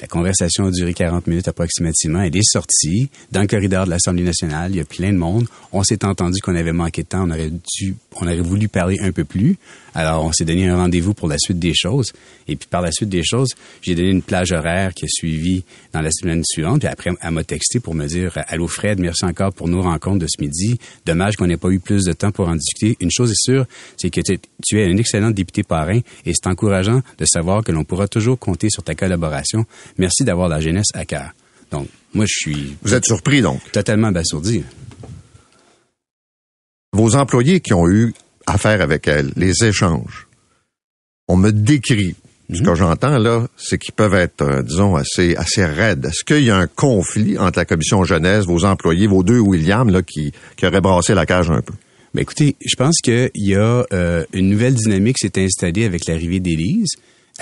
La 0.00 0.06
conversation 0.06 0.66
a 0.66 0.70
duré 0.70 0.94
40 0.94 1.26
minutes 1.26 1.48
approximativement. 1.48 2.22
Elle 2.22 2.34
est 2.34 2.42
sortie 2.42 3.10
dans 3.32 3.42
le 3.42 3.46
corridor 3.46 3.84
de 3.84 3.90
l'Assemblée 3.90 4.22
nationale. 4.22 4.70
Il 4.70 4.78
y 4.78 4.80
a 4.80 4.84
plein 4.84 5.12
de 5.12 5.18
monde. 5.18 5.46
On 5.72 5.82
s'est 5.82 6.06
entendu 6.06 6.40
qu'on 6.40 6.56
avait 6.56 6.72
manqué 6.72 7.02
de 7.02 7.08
temps. 7.08 7.24
On 7.26 7.30
aurait 7.30 7.50
dû, 7.50 7.94
on 8.16 8.24
aurait 8.24 8.40
voulu 8.40 8.68
parler 8.68 8.98
un 9.00 9.12
peu 9.12 9.24
plus. 9.24 9.58
Alors, 9.94 10.24
on 10.24 10.32
s'est 10.32 10.44
donné 10.44 10.68
un 10.68 10.76
rendez-vous 10.76 11.14
pour 11.14 11.28
la 11.28 11.36
suite 11.38 11.58
des 11.58 11.74
choses. 11.74 12.12
Et 12.48 12.56
puis, 12.56 12.68
par 12.68 12.80
la 12.80 12.92
suite 12.92 13.08
des 13.08 13.22
choses, 13.24 13.50
j'ai 13.82 13.94
donné 13.94 14.10
une 14.10 14.22
plage 14.22 14.52
horaire 14.52 14.94
qui 14.94 15.04
a 15.04 15.08
suivi 15.08 15.64
dans 15.92 16.00
la 16.00 16.10
semaine 16.10 16.42
suivante. 16.44 16.80
Puis 16.80 16.88
après, 16.88 17.10
elle 17.20 17.30
m'a 17.32 17.44
texté 17.44 17.80
pour 17.80 17.94
me 17.94 18.06
dire 18.06 18.32
Allô 18.48 18.68
Fred, 18.68 19.00
merci 19.00 19.24
encore 19.24 19.52
pour 19.52 19.68
nos 19.68 19.82
rencontres 19.82 20.20
de 20.20 20.26
ce 20.26 20.40
midi. 20.40 20.78
Dommage 21.04 21.36
qu'on 21.36 21.46
n'ait 21.46 21.56
pas 21.56 21.68
eu 21.68 21.80
plus 21.80 22.04
de 22.04 22.12
temps 22.12 22.30
pour 22.30 22.48
en 22.48 22.54
discuter. 22.54 22.96
Une 23.00 23.10
chose 23.10 23.32
est 23.32 23.42
sûre, 23.42 23.66
c'est 23.96 24.10
que 24.10 24.20
tu 24.20 24.80
es 24.80 24.86
un 24.86 24.96
excellent 24.96 25.30
député 25.30 25.62
parrain 25.62 26.00
et 26.24 26.32
c'est 26.32 26.46
encourageant 26.46 27.02
de 27.18 27.24
savoir 27.26 27.64
que 27.64 27.72
l'on 27.72 27.84
pourra 27.84 28.08
toujours 28.08 28.38
compter 28.38 28.70
sur 28.70 28.82
ta 28.82 28.94
collaboration. 28.94 29.66
Merci 29.98 30.24
d'avoir 30.24 30.48
la 30.48 30.60
jeunesse 30.60 30.88
à 30.94 31.04
cœur. 31.04 31.30
Donc, 31.70 31.88
moi, 32.14 32.24
je 32.26 32.34
suis 32.34 32.76
Vous 32.82 32.94
êtes 32.94 33.04
surpris 33.04 33.42
donc? 33.42 33.60
totalement 33.72 34.08
abasourdi. 34.08 34.64
Vos 36.92 37.14
employés 37.14 37.60
qui 37.60 37.72
ont 37.72 37.88
eu 37.88 38.12
affaire 38.46 38.80
avec 38.80 39.06
elle, 39.06 39.32
les 39.36 39.64
échanges, 39.64 40.26
on 41.28 41.36
me 41.36 41.52
décrit, 41.52 42.16
ce 42.52 42.62
que 42.62 42.74
j'entends 42.74 43.18
là, 43.18 43.46
c'est 43.56 43.78
qu'ils 43.78 43.94
peuvent 43.94 44.14
être, 44.14 44.42
euh, 44.42 44.62
disons, 44.62 44.96
assez, 44.96 45.36
assez 45.36 45.64
raides. 45.64 46.06
Est-ce 46.06 46.24
qu'il 46.24 46.42
y 46.42 46.50
a 46.50 46.56
un 46.56 46.66
conflit 46.66 47.38
entre 47.38 47.60
la 47.60 47.64
commission 47.64 48.02
jeunesse, 48.02 48.44
vos 48.46 48.64
employés, 48.64 49.06
vos 49.06 49.22
deux 49.22 49.38
Williams, 49.38 49.92
là, 49.92 50.02
qui, 50.02 50.32
qui 50.56 50.66
auraient 50.66 50.80
brassé 50.80 51.14
la 51.14 51.26
cage 51.26 51.48
un 51.50 51.62
peu? 51.62 51.74
Ben 52.12 52.22
écoutez, 52.22 52.56
je 52.66 52.74
pense 52.74 52.96
qu'il 53.00 53.30
y 53.36 53.54
a 53.54 53.86
euh, 53.92 54.24
une 54.32 54.48
nouvelle 54.48 54.74
dynamique 54.74 55.18
qui 55.20 55.28
s'est 55.28 55.44
installée 55.44 55.84
avec 55.84 56.06
l'arrivée 56.08 56.40
d'Élise. 56.40 56.88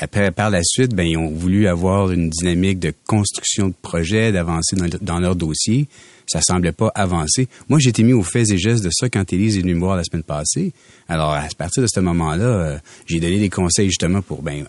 Après, 0.01 0.31
par 0.31 0.49
la 0.49 0.61
suite, 0.63 0.95
ben, 0.95 1.03
ils 1.03 1.17
ont 1.17 1.31
voulu 1.31 1.67
avoir 1.67 2.13
une 2.13 2.31
dynamique 2.31 2.79
de 2.79 2.93
construction 3.07 3.69
de 3.69 3.75
projet, 3.83 4.31
d'avancer 4.31 4.77
dans, 5.01 5.19
leur 5.19 5.35
dossier. 5.35 5.89
Ça 6.27 6.41
semblait 6.41 6.73
pas 6.73 6.93
avancer. 6.95 7.49
Moi, 7.69 7.81
été 7.85 8.05
mis 8.05 8.13
aux 8.13 8.23
faits 8.23 8.51
et 8.51 8.59
gestes 8.59 8.85
de 8.85 8.91
ça 8.93 9.09
quand 9.09 9.33
Élise 9.33 9.59
est 9.59 9.63
venue 9.63 9.75
me 9.75 9.81
voir 9.81 9.97
la 9.97 10.05
semaine 10.05 10.23
passée. 10.23 10.73
Alors, 11.09 11.33
à 11.33 11.49
partir 11.57 11.83
de 11.83 11.89
ce 11.93 11.99
moment-là, 12.01 12.45
euh, 12.45 12.79
j'ai 13.07 13.19
donné 13.19 13.39
des 13.41 13.49
conseils 13.49 13.89
justement 13.89 14.23
pour 14.23 14.43
ben 14.43 14.65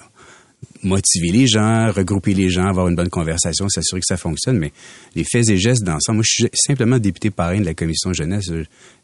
motiver 0.83 1.29
les 1.31 1.47
gens, 1.47 1.91
regrouper 1.91 2.33
les 2.33 2.49
gens, 2.49 2.65
avoir 2.65 2.87
une 2.87 2.95
bonne 2.95 3.09
conversation, 3.09 3.67
s'assurer 3.69 3.99
que 4.01 4.05
ça 4.07 4.17
fonctionne. 4.17 4.57
Mais 4.57 4.71
les 5.15 5.23
faits 5.23 5.49
et 5.49 5.57
gestes 5.57 5.83
d'ensemble, 5.83 6.17
moi, 6.17 6.23
je 6.25 6.33
suis 6.45 6.49
simplement 6.53 6.97
député 6.99 7.29
parrain 7.31 7.59
de 7.59 7.65
la 7.65 7.73
commission 7.73 8.13
jeunesse. 8.13 8.45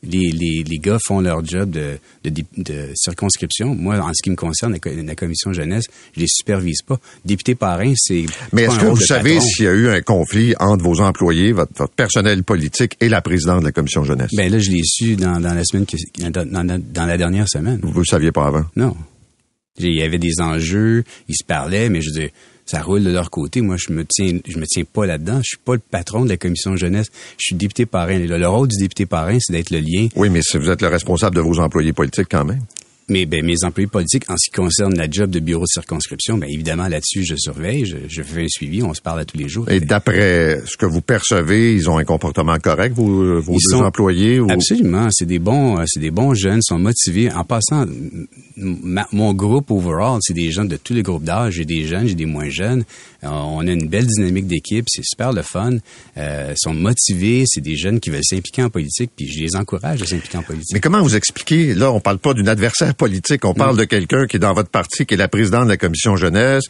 Les, 0.03 0.32
les, 0.32 0.63
les 0.67 0.78
gars 0.78 0.97
font 1.05 1.19
leur 1.19 1.43
job 1.45 1.71
de, 1.71 1.97
de, 2.23 2.89
circonscription. 2.95 3.73
Moi, 3.76 3.97
en 3.99 4.11
ce 4.13 4.21
qui 4.23 4.30
me 4.30 4.36
concerne, 4.36 4.73
la, 4.73 4.80
co- 4.80 4.89
la 4.93 5.15
commission 5.15 5.51
jeunesse, 5.53 5.86
je 6.15 6.21
les 6.21 6.28
supervise 6.28 6.82
pas. 6.82 6.99
Député 7.26 7.55
parrain, 7.55 7.91
c'est 7.95 8.26
Mais 8.53 8.63
est-ce 8.63 8.80
que 8.80 8.86
vous 8.86 8.95
savez 9.01 9.39
s'il 9.39 9.65
y 9.65 9.67
a 9.67 9.73
eu 9.73 9.89
un 9.89 10.01
conflit 10.01 10.53
entre 10.59 10.84
vos 10.84 11.01
employés, 11.01 11.51
votre, 11.51 11.73
votre 11.76 11.93
personnel 11.93 12.43
politique 12.43 12.95
et 13.01 13.09
la 13.09 13.21
présidente 13.21 13.61
de 13.61 13.65
la 13.65 13.71
commission 13.71 14.03
jeunesse? 14.03 14.30
Ben 14.36 14.51
là, 14.51 14.59
je 14.59 14.69
l'ai 14.71 14.84
su 14.84 15.15
dans, 15.15 15.39
dans 15.39 15.53
la 15.53 15.63
semaine, 15.63 15.86
qui- 15.86 15.97
dans, 16.19 16.32
dans- 16.45 16.82
dans 16.93 17.05
la 17.05 17.17
dernière 17.17 17.49
semaine. 17.49 17.80
vous 17.82 17.99
le 17.99 18.05
saviez 18.05 18.32
pas 18.32 18.45
avant? 18.47 18.65
Non. 18.76 18.95
Il 19.78 19.93
y 19.93 20.01
avait 20.01 20.17
des 20.17 20.39
enjeux, 20.39 21.03
ils 21.28 21.36
se 21.36 21.43
parlaient, 21.43 21.89
mais 21.89 22.01
je 22.01 22.09
dire, 22.11 22.30
ça 22.65 22.82
roule 22.82 23.03
de 23.03 23.11
leur 23.11 23.30
côté. 23.30 23.61
Moi, 23.61 23.76
je 23.78 23.91
me 23.93 24.05
tiens, 24.05 24.39
je 24.47 24.57
me 24.57 24.65
tiens 24.65 24.84
pas 24.91 25.05
là-dedans. 25.05 25.38
Je 25.38 25.49
suis 25.49 25.57
pas 25.57 25.73
le 25.73 25.80
patron 25.80 26.23
de 26.23 26.30
la 26.30 26.38
commission 26.38 26.76
jeunesse. 26.76 27.07
Je 27.38 27.45
suis 27.47 27.55
député 27.55 27.86
parrain. 27.86 28.17
Le 28.17 28.47
rôle 28.47 28.67
du 28.67 28.78
député 28.78 29.05
parrain, 29.05 29.38
c'est 29.39 29.53
d'être 29.53 29.69
le 29.69 29.80
lien. 29.80 30.07
Oui, 30.15 30.30
mais 30.30 30.41
si 30.41 30.57
vous 30.57 30.69
êtes 30.69 30.82
le 30.82 30.88
responsable 30.88 31.36
de 31.36 31.41
vos 31.41 31.59
employés 31.59 31.93
politiques 31.93 32.28
quand 32.30 32.45
même. 32.45 32.61
Mais 33.08 33.28
ben, 33.28 33.45
mes 33.45 33.64
employés 33.64 33.86
politiques, 33.88 34.28
en 34.32 34.36
ce 34.36 34.49
qui 34.49 34.56
concerne 34.56 34.95
la 34.95 35.08
job 35.08 35.30
de 35.30 35.39
bureau 35.39 35.62
de 35.62 35.72
circonscription, 35.72 36.39
ben 36.39 36.49
évidemment 36.49 36.88
là-dessus, 36.88 37.24
je 37.24 37.36
surveille, 37.36 37.86
je, 37.86 37.97
je 38.08 38.24
fais 38.24 38.45
un 38.45 38.47
suivi, 38.47 38.82
on 38.82 38.95
se 38.95 39.01
parle 39.01 39.20
à 39.20 39.26
tous 39.26 39.38
les 39.38 39.47
jours. 39.47 39.70
Et 39.70 39.80
d'après 39.80 40.60
ce 40.66 40.76
que 40.76 40.88
vous 40.88 41.01
percevez, 41.01 41.76
ils 41.76 41.88
ont 41.88 41.99
un 41.99 42.03
comportement 42.03 42.58
correct, 42.58 42.95
vos, 42.95 43.39
vos 43.39 43.58
deux 43.72 43.78
employés? 43.78 44.39
Ou... 44.39 44.49
Absolument, 44.49 45.08
c'est 45.12 45.28
des 45.28 45.38
bons, 45.38 45.78
euh, 45.78 45.84
c'est 45.86 45.99
des 45.99 46.10
bons 46.10 46.34
jeunes, 46.34 46.64
sont 46.64 46.80
motivés. 46.80 47.32
En 47.32 47.43
passant, 47.43 47.86
ma- 48.58 49.08
mon 49.12 49.36
groupe 49.36 49.70
overall, 49.70 50.18
c'est 50.22 50.34
des 50.34 50.49
gens 50.49 50.66
de 50.66 50.78
tous 50.78 50.95
les 50.95 51.03
groupes 51.03 51.24
d'âge. 51.24 51.53
J'ai 51.53 51.66
des 51.66 51.86
jeunes, 51.86 52.08
j'ai 52.08 52.16
des 52.16 52.26
moins 52.26 52.49
jeunes. 52.49 52.86
Euh, 53.26 53.30
on 53.30 53.67
a 53.67 53.71
une 53.71 53.88
belle 53.88 54.05
dynamique 54.07 54.47
d'équipe, 54.47 54.86
c'est 54.88 55.03
super 55.03 55.34
le 55.34 55.41
fun. 55.41 55.78
Euh, 56.17 56.51
ils 56.51 56.57
sont 56.57 56.73
motivés, 56.73 57.43
c'est 57.47 57.61
des 57.61 57.76
jeunes 57.76 57.99
qui 57.99 58.09
veulent 58.11 58.23
s'impliquer 58.23 58.63
en 58.63 58.69
politique, 58.69 59.11
puis 59.15 59.28
je 59.28 59.39
les 59.41 59.55
encourage 59.55 60.01
à 60.01 60.05
s'impliquer 60.05 60.38
en 60.38 60.43
politique. 60.43 60.73
Mais 60.73 60.80
comment 60.80 61.01
vous 61.01 61.15
expliquez, 61.15 61.73
là, 61.73 61.91
on 61.91 61.99
parle 61.99 62.19
pas 62.19 62.34
d'une 62.34 62.47
adversaire 62.47 62.95
politique, 62.95 63.43
on 63.45 63.53
parle 63.53 63.78
de 63.78 63.84
quelqu'un 63.84 64.28
qui 64.28 64.38
est 64.38 64.39
dans 64.39 64.53
votre 64.53 64.69
parti, 64.69 65.05
qui 65.05 65.15
est 65.15 65.17
la 65.17 65.28
présidente 65.28 65.65
de 65.65 65.69
la 65.69 65.78
commission 65.78 66.15
jeunesse. 66.15 66.63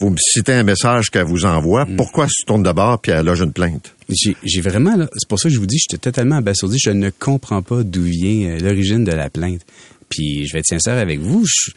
Vous 0.00 0.10
me 0.10 0.16
citez 0.18 0.52
un 0.52 0.64
message 0.64 1.08
qu'elle 1.10 1.24
vous 1.24 1.44
envoie. 1.44 1.86
Pourquoi 1.96 2.24
elle 2.24 2.30
se 2.30 2.44
tourne 2.46 2.62
de 2.64 2.72
bord 2.72 3.00
puis 3.00 3.12
elle 3.12 3.24
loge 3.24 3.40
une 3.40 3.52
plainte? 3.52 3.94
J'ai 4.10 4.60
vraiment, 4.60 4.96
c'est 5.16 5.28
pour 5.28 5.38
ça 5.38 5.48
que 5.48 5.54
je 5.54 5.60
vous 5.60 5.66
dis, 5.66 5.78
j'étais 5.78 5.98
totalement 6.00 6.36
abasourdi. 6.36 6.78
Je 6.78 6.90
ne 6.90 7.10
comprends 7.10 7.62
pas 7.62 7.82
d'où 7.84 8.02
vient 8.02 8.50
euh, 8.50 8.58
l'origine 8.58 9.04
de 9.04 9.12
la 9.12 9.30
plainte. 9.30 9.60
Puis 10.08 10.46
je 10.46 10.52
vais 10.52 10.58
être 10.58 10.66
sincère 10.66 10.98
avec 10.98 11.20
vous, 11.20 11.44
je- 11.46 11.70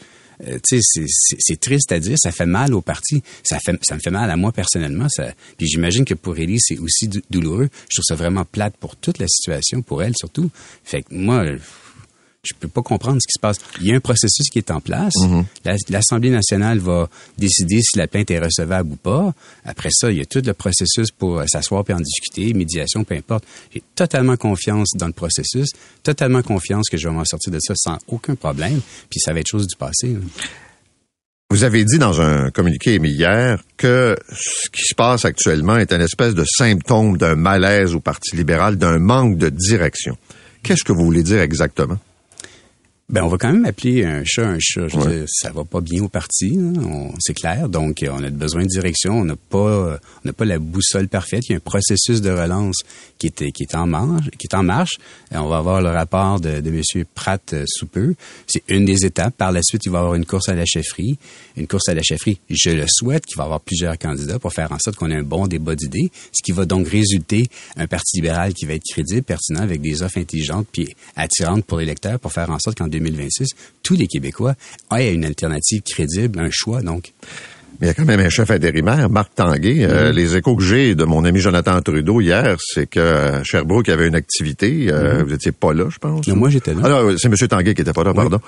euh, 0.46 0.58
c'est- 0.64 1.60
triste 1.60 1.90
à 1.92 1.98
dire, 1.98 2.16
ça 2.18 2.30
fait 2.32 2.46
mal 2.46 2.74
au 2.74 2.80
parti, 2.80 3.22
ça 3.42 3.58
me 3.72 4.00
fait 4.00 4.10
mal 4.10 4.30
à 4.30 4.36
moi 4.36 4.52
personnellement. 4.52 5.08
Ça, 5.08 5.32
puis 5.56 5.66
j'imagine 5.66 6.04
que 6.04 6.14
pour 6.14 6.38
Ellie, 6.38 6.60
c'est 6.60 6.78
aussi 6.78 7.08
dou- 7.08 7.20
douloureux. 7.30 7.68
Je 7.90 7.96
trouve 7.96 8.04
ça 8.06 8.14
vraiment 8.14 8.44
plate 8.44 8.76
pour 8.78 8.96
toute 8.96 9.18
la 9.18 9.26
situation, 9.28 9.82
pour 9.82 10.02
elle 10.02 10.14
surtout. 10.16 10.50
Fait 10.84 11.02
que 11.02 11.14
moi, 11.14 11.44
je 12.44 12.54
peux 12.58 12.68
pas 12.68 12.82
comprendre 12.82 13.18
ce 13.20 13.26
qui 13.26 13.32
se 13.36 13.40
passe. 13.40 13.58
Il 13.80 13.88
y 13.88 13.92
a 13.92 13.96
un 13.96 14.00
processus 14.00 14.48
qui 14.50 14.58
est 14.58 14.70
en 14.70 14.80
place. 14.80 15.12
La- 15.64 15.74
L'Assemblée 15.90 16.30
nationale 16.30 16.78
va 16.78 17.08
décider 17.36 17.80
si 17.82 17.98
la 17.98 18.06
plainte 18.06 18.30
est 18.30 18.38
recevable 18.38 18.92
ou 18.92 18.96
pas. 18.96 19.34
Après 19.64 19.90
ça, 19.92 20.10
il 20.10 20.18
y 20.18 20.20
a 20.20 20.24
tout 20.24 20.40
le 20.44 20.54
processus 20.54 21.10
pour 21.10 21.40
euh, 21.40 21.46
s'asseoir 21.46 21.84
puis 21.84 21.94
en 21.94 22.00
discuter, 22.00 22.54
médiation, 22.54 23.02
peu 23.04 23.16
importe. 23.16 23.44
J'ai 23.74 23.82
totalement 23.94 24.36
confiance 24.36 24.90
dans 24.94 25.08
le 25.08 25.12
processus, 25.12 25.68
totalement 26.02 26.42
confiance 26.42 26.88
que 26.88 26.96
je 26.96 27.08
vais 27.08 27.14
m'en 27.14 27.24
sortir 27.24 27.52
de 27.52 27.58
ça 27.60 27.74
sans 27.76 27.98
aucun 28.06 28.34
problème, 28.36 28.80
puis 29.10 29.18
ça 29.20 29.32
va 29.32 29.40
être 29.40 29.48
chose 29.50 29.66
du 29.66 29.76
passé. 29.76 30.08
là. 30.14 30.20
Vous 31.50 31.64
avez 31.64 31.82
dit 31.84 31.98
dans 31.98 32.20
un 32.20 32.50
communiqué 32.50 32.94
émis 32.94 33.10
hier 33.10 33.62
que 33.78 34.16
ce 34.30 34.68
qui 34.70 34.82
se 34.82 34.94
passe 34.94 35.24
actuellement 35.24 35.76
est 35.78 35.92
une 35.92 36.02
espèce 36.02 36.34
de 36.34 36.44
symptôme 36.46 37.16
d'un 37.16 37.36
malaise 37.36 37.94
au 37.94 38.00
Parti 38.00 38.36
libéral, 38.36 38.76
d'un 38.76 38.98
manque 38.98 39.38
de 39.38 39.48
direction. 39.48 40.16
Qu'est-ce 40.62 40.84
que 40.84 40.92
vous 40.92 41.04
voulez 41.04 41.22
dire 41.22 41.40
exactement? 41.40 41.96
Ben, 43.10 43.22
on 43.22 43.28
va 43.28 43.38
quand 43.38 43.50
même 43.50 43.64
appeler 43.64 44.04
un 44.04 44.22
chat 44.22 44.46
un 44.46 44.58
chat. 44.60 44.86
Je 44.86 44.98
veux 44.98 45.02
Ouais. 45.06 45.16
dire, 45.20 45.24
ça 45.28 45.50
va 45.50 45.64
pas 45.64 45.80
bien 45.80 46.02
au 46.02 46.08
parti, 46.08 46.58
hein, 46.60 46.74
on- 46.84 47.14
c'est 47.20 47.32
clair. 47.32 47.70
Donc, 47.70 48.02
euh, 48.02 48.10
on 48.12 48.22
a 48.22 48.28
besoin 48.28 48.64
de 48.64 48.68
direction. 48.68 49.14
On 49.14 49.24
n'a 49.24 49.34
pas, 49.34 49.56
euh, 49.58 49.98
on 50.22 50.28
n'a 50.28 50.34
pas 50.34 50.44
la 50.44 50.58
boussole 50.58 51.08
parfaite. 51.08 51.44
Il 51.48 51.52
y 51.52 51.54
a 51.54 51.56
un 51.56 51.60
processus 51.60 52.20
de 52.20 52.28
relance 52.30 52.76
qui 53.18 53.28
est, 53.28 53.50
qui 53.52 53.62
est 53.62 53.74
en 53.74 53.86
marche. 53.86 54.28
Qui 54.38 54.46
est 54.46 54.54
en 54.54 54.62
marche. 54.62 54.98
Euh, 55.32 55.38
on 55.38 55.48
va 55.48 55.56
avoir 55.56 55.80
le 55.80 55.88
rapport 55.88 56.38
de, 56.38 56.60
de 56.60 56.68
M. 56.68 56.82
Pratt 57.14 57.40
euh, 57.54 57.64
sous 57.66 57.86
peu. 57.86 58.14
C'est 58.46 58.62
une 58.68 58.84
des 58.84 59.06
étapes. 59.06 59.34
Par 59.38 59.52
la 59.52 59.62
suite, 59.62 59.86
il 59.86 59.90
va 59.90 59.98
y 59.98 60.00
avoir 60.00 60.14
une 60.14 60.26
course 60.26 60.50
à 60.50 60.54
la 60.54 60.66
chefferie. 60.66 61.16
Une 61.56 61.66
course 61.66 61.88
à 61.88 61.94
la 61.94 62.02
chefferie, 62.02 62.38
je 62.50 62.70
le 62.70 62.84
souhaite, 62.86 63.24
qu'il 63.24 63.38
va 63.38 63.44
y 63.44 63.46
avoir 63.46 63.60
plusieurs 63.60 63.96
candidats 63.98 64.38
pour 64.38 64.52
faire 64.52 64.70
en 64.70 64.78
sorte 64.78 64.96
qu'on 64.96 65.10
ait 65.10 65.16
un 65.16 65.22
bon 65.22 65.46
débat 65.46 65.74
d'idées, 65.74 66.10
ce 66.32 66.42
qui 66.44 66.52
va 66.52 66.66
donc 66.66 66.86
résulter 66.86 67.46
un 67.76 67.86
parti 67.86 68.18
libéral 68.18 68.52
qui 68.52 68.66
va 68.66 68.74
être 68.74 68.84
crédible, 68.86 69.22
pertinent, 69.22 69.60
avec 69.62 69.80
des 69.80 70.02
offres 70.02 70.18
intelligentes 70.18 70.66
puis 70.70 70.94
attirantes 71.16 71.64
pour 71.64 71.78
l'électeur 71.78 72.20
pour 72.20 72.32
faire 72.34 72.50
en 72.50 72.58
sorte 72.58 72.76
qu'en 72.76 72.86
2026, 73.00 73.48
tous 73.82 73.94
les 73.94 74.06
Québécois 74.06 74.54
aient 74.96 75.12
une 75.14 75.24
alternative 75.24 75.82
crédible, 75.82 76.38
un 76.40 76.50
choix, 76.50 76.82
donc. 76.82 77.12
Mais 77.80 77.86
il 77.86 77.88
y 77.88 77.90
a 77.90 77.94
quand 77.94 78.04
même 78.04 78.18
un 78.18 78.28
chef 78.28 78.50
intérimaire, 78.50 79.08
Marc 79.08 79.34
Tanguay. 79.36 79.84
Euh, 79.84 80.10
les 80.10 80.34
échos 80.34 80.56
que 80.56 80.64
j'ai 80.64 80.96
de 80.96 81.04
mon 81.04 81.24
ami 81.24 81.38
Jonathan 81.38 81.80
Trudeau 81.80 82.20
hier, 82.20 82.56
c'est 82.58 82.88
que 82.88 82.98
euh, 82.98 83.44
Sherbrooke 83.44 83.88
avait 83.88 84.08
une 84.08 84.16
activité. 84.16 84.88
Euh, 84.90 85.22
Vous 85.22 85.32
étiez 85.32 85.52
pas 85.52 85.72
là, 85.72 85.84
je 85.88 85.98
pense. 85.98 86.26
Non, 86.26 86.34
moi, 86.34 86.50
j'étais 86.50 86.74
là. 86.74 86.80
Ah, 86.84 87.14
c'est 87.16 87.28
M. 87.28 87.36
Tanguay 87.48 87.74
qui 87.74 87.82
était 87.82 87.92
pas 87.92 88.02
là, 88.02 88.12
pardon. 88.14 88.40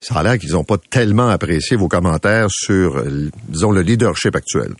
Ça 0.00 0.16
a 0.16 0.22
l'air 0.22 0.38
qu'ils 0.38 0.52
n'ont 0.52 0.64
pas 0.64 0.76
tellement 0.90 1.28
apprécié 1.28 1.76
vos 1.76 1.88
commentaires 1.88 2.48
sur, 2.50 3.02
disons, 3.48 3.72
le 3.72 3.80
leadership 3.80 4.36
actuel. 4.36 4.74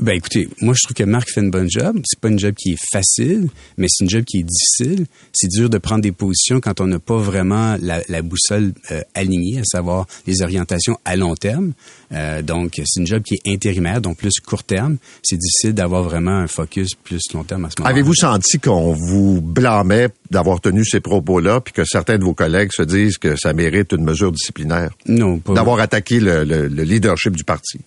Ben 0.00 0.16
écoutez, 0.16 0.48
moi 0.60 0.74
je 0.76 0.80
trouve 0.82 0.94
que 0.96 1.04
Marc 1.04 1.30
fait 1.30 1.40
une 1.40 1.52
bonne 1.52 1.70
job. 1.70 2.00
C'est 2.04 2.18
pas 2.18 2.28
une 2.28 2.38
job 2.38 2.52
qui 2.54 2.72
est 2.72 2.78
facile, 2.92 3.48
mais 3.78 3.86
c'est 3.88 4.02
une 4.02 4.10
job 4.10 4.24
qui 4.24 4.38
est 4.40 4.42
difficile. 4.42 5.06
C'est 5.32 5.46
dur 5.46 5.70
de 5.70 5.78
prendre 5.78 6.02
des 6.02 6.10
positions 6.10 6.60
quand 6.60 6.80
on 6.80 6.88
n'a 6.88 6.98
pas 6.98 7.16
vraiment 7.16 7.76
la, 7.80 8.02
la 8.08 8.22
boussole 8.22 8.72
euh, 8.90 9.02
alignée, 9.14 9.60
à 9.60 9.64
savoir 9.64 10.06
les 10.26 10.42
orientations 10.42 10.98
à 11.04 11.14
long 11.14 11.36
terme. 11.36 11.74
Euh, 12.10 12.42
donc 12.42 12.72
c'est 12.84 13.00
une 13.00 13.06
job 13.06 13.22
qui 13.22 13.34
est 13.34 13.52
intérimaire, 13.52 14.00
donc 14.00 14.16
plus 14.16 14.32
court 14.44 14.64
terme. 14.64 14.96
C'est 15.22 15.36
difficile 15.36 15.74
d'avoir 15.74 16.02
vraiment 16.02 16.38
un 16.38 16.48
focus 16.48 16.94
plus 16.96 17.22
long 17.32 17.44
terme 17.44 17.66
à 17.66 17.70
ce 17.70 17.80
moment. 17.80 17.88
Avez-vous 17.88 18.14
senti 18.14 18.58
qu'on 18.58 18.92
vous 18.92 19.40
blâmait 19.40 20.08
d'avoir 20.28 20.60
tenu 20.60 20.84
ces 20.84 21.00
propos-là, 21.00 21.60
puis 21.60 21.72
que 21.72 21.84
certains 21.84 22.18
de 22.18 22.24
vos 22.24 22.34
collègues 22.34 22.70
se 22.72 22.82
disent 22.82 23.16
que 23.16 23.36
ça 23.36 23.52
mérite 23.52 23.92
une 23.92 24.04
mesure 24.04 24.32
disciplinaire? 24.32 24.90
Non, 25.06 25.38
pas. 25.38 25.54
D'avoir 25.54 25.78
attaqué 25.78 26.18
le, 26.18 26.42
le, 26.42 26.66
le 26.66 26.82
leadership 26.82 27.36
du 27.36 27.44
parti? 27.44 27.78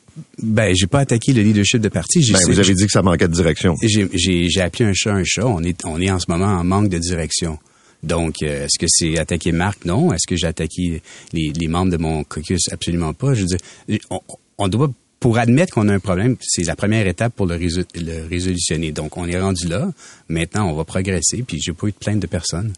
Ben, 0.41 0.75
j'ai 0.75 0.87
pas 0.87 0.99
attaqué 0.99 1.33
le 1.33 1.41
leadership 1.41 1.81
de 1.81 1.89
parti. 1.89 2.19
Ben, 2.31 2.39
vous 2.47 2.59
avez 2.59 2.73
dit 2.73 2.85
que 2.85 2.91
ça 2.91 3.01
manquait 3.01 3.27
de 3.27 3.33
direction. 3.33 3.75
J'ai 3.83 4.61
appelé 4.61 4.85
un 4.85 4.93
chat 4.93 5.13
un 5.13 5.23
chat. 5.23 5.45
On 5.45 5.63
est, 5.63 5.85
on 5.85 6.01
est 6.01 6.11
en 6.11 6.19
ce 6.19 6.29
moment 6.29 6.45
en 6.45 6.63
manque 6.63 6.89
de 6.89 6.97
direction. 6.97 7.59
Donc, 8.03 8.43
euh, 8.43 8.65
est-ce 8.65 8.79
que 8.79 8.85
c'est 8.87 9.17
attaquer 9.17 9.51
Marc? 9.51 9.85
Non. 9.85 10.13
Est-ce 10.13 10.27
que 10.27 10.35
j'ai 10.35 10.47
attaqué 10.47 11.01
les, 11.33 11.51
les, 11.55 11.67
membres 11.67 11.91
de 11.91 11.97
mon 11.97 12.23
caucus? 12.23 12.69
Absolument 12.71 13.13
pas. 13.13 13.33
Je 13.33 13.41
veux 13.41 13.47
dire, 13.47 13.99
on, 14.11 14.21
on 14.59 14.67
doit, 14.67 14.91
pour 15.19 15.37
admettre 15.37 15.73
qu'on 15.73 15.89
a 15.89 15.93
un 15.93 15.99
problème, 15.99 16.35
c'est 16.41 16.63
la 16.63 16.75
première 16.75 17.07
étape 17.07 17.33
pour 17.33 17.47
le, 17.47 17.55
résol 17.55 17.85
le, 17.95 18.27
résolutionner. 18.27 18.91
Donc, 18.91 19.17
on 19.17 19.27
est 19.27 19.39
rendu 19.39 19.67
là. 19.67 19.91
Maintenant, 20.29 20.69
on 20.69 20.75
va 20.75 20.83
progresser. 20.83 21.43
Puis, 21.45 21.59
j'ai 21.61 21.73
pas 21.73 21.87
eu 21.87 21.91
de 21.91 21.97
plainte 21.97 22.19
de 22.19 22.27
personne. 22.27 22.73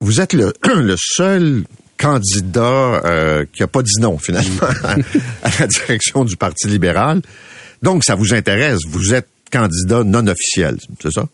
Vous 0.00 0.20
êtes 0.20 0.34
le, 0.34 0.52
le 0.74 0.96
seul 0.98 1.64
candidat 2.04 3.00
euh, 3.06 3.46
qui 3.50 3.62
a 3.62 3.66
pas 3.66 3.82
dit 3.82 3.98
non 3.98 4.18
finalement 4.18 4.60
à 5.42 5.50
la 5.58 5.66
direction 5.66 6.24
du 6.24 6.36
Parti 6.36 6.68
libéral. 6.68 7.22
Donc 7.82 8.04
ça 8.04 8.14
vous 8.14 8.34
intéresse, 8.34 8.80
vous 8.86 9.14
êtes 9.14 9.28
candidat 9.50 10.04
non 10.04 10.26
officiel, 10.26 10.76
c'est 11.00 11.12
ça? 11.12 11.26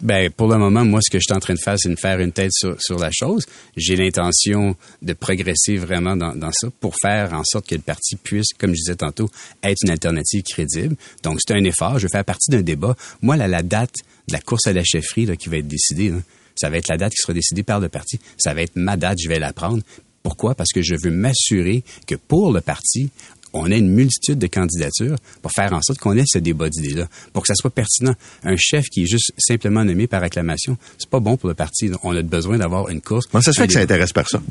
Ben, 0.00 0.30
pour 0.30 0.48
le 0.48 0.58
moment, 0.58 0.84
moi, 0.84 1.00
ce 1.02 1.10
que 1.10 1.18
je 1.18 1.24
suis 1.28 1.36
en 1.36 1.38
train 1.38 1.54
de 1.54 1.60
faire, 1.60 1.76
c'est 1.78 1.88
de 1.88 1.98
faire 1.98 2.18
une 2.18 2.32
tête 2.32 2.50
sur, 2.52 2.80
sur 2.80 2.98
la 2.98 3.10
chose. 3.12 3.46
J'ai 3.76 3.94
l'intention 3.94 4.74
de 5.00 5.12
progresser 5.12 5.76
vraiment 5.76 6.16
dans, 6.16 6.34
dans, 6.34 6.50
ça 6.52 6.68
pour 6.80 6.94
faire 7.00 7.32
en 7.34 7.42
sorte 7.44 7.68
que 7.68 7.74
le 7.74 7.82
parti 7.82 8.16
puisse, 8.16 8.48
comme 8.58 8.70
je 8.70 8.80
disais 8.80 8.96
tantôt, 8.96 9.30
être 9.62 9.78
une 9.84 9.90
alternative 9.90 10.42
crédible. 10.42 10.96
Donc, 11.22 11.38
c'est 11.44 11.54
un 11.54 11.62
effort. 11.62 11.98
Je 11.98 12.06
vais 12.06 12.10
faire 12.10 12.24
partie 12.24 12.50
d'un 12.50 12.62
débat. 12.62 12.96
Moi, 13.20 13.36
là, 13.36 13.46
la 13.46 13.62
date 13.62 13.94
de 14.28 14.32
la 14.32 14.40
course 14.40 14.66
à 14.66 14.72
la 14.72 14.82
chefferie 14.82 15.26
là, 15.26 15.36
qui 15.36 15.48
va 15.48 15.58
être 15.58 15.68
décidée, 15.68 16.10
là, 16.10 16.18
ça 16.56 16.68
va 16.68 16.78
être 16.78 16.88
la 16.88 16.96
date 16.96 17.12
qui 17.12 17.20
sera 17.22 17.32
décidée 17.32 17.62
par 17.62 17.78
le 17.78 17.88
parti. 17.88 18.18
Ça 18.38 18.54
va 18.54 18.62
être 18.62 18.74
ma 18.74 18.96
date, 18.96 19.18
je 19.22 19.28
vais 19.28 19.38
la 19.38 19.52
prendre. 19.52 19.82
Pourquoi? 20.22 20.54
Parce 20.54 20.70
que 20.72 20.82
je 20.82 20.94
veux 21.02 21.10
m'assurer 21.10 21.82
que 22.06 22.14
pour 22.14 22.52
le 22.52 22.60
parti, 22.60 23.10
on 23.52 23.70
ait 23.70 23.78
une 23.78 23.90
multitude 23.90 24.38
de 24.38 24.46
candidatures 24.46 25.16
pour 25.42 25.52
faire 25.52 25.72
en 25.72 25.82
sorte 25.82 25.98
qu'on 25.98 26.16
ait 26.16 26.24
ce 26.26 26.38
débat 26.38 26.68
d'idées-là, 26.68 27.08
pour 27.32 27.42
que 27.42 27.48
ça 27.48 27.54
soit 27.54 27.70
pertinent. 27.70 28.14
Un 28.44 28.56
chef 28.56 28.86
qui 28.86 29.02
est 29.02 29.06
juste 29.06 29.32
simplement 29.38 29.84
nommé 29.84 30.06
par 30.06 30.22
acclamation, 30.22 30.76
c'est 30.98 31.10
pas 31.10 31.20
bon 31.20 31.36
pour 31.36 31.48
le 31.48 31.54
parti. 31.54 31.90
On 32.02 32.16
a 32.16 32.22
besoin 32.22 32.58
d'avoir 32.58 32.88
une 32.88 33.00
course. 33.00 33.26
Comment 33.30 33.42
ça 33.42 33.52
se 33.52 33.60
fait 33.60 33.66
que 33.66 33.74
ça 33.74 33.80
intéresse 33.80 34.12
personne? 34.12 34.42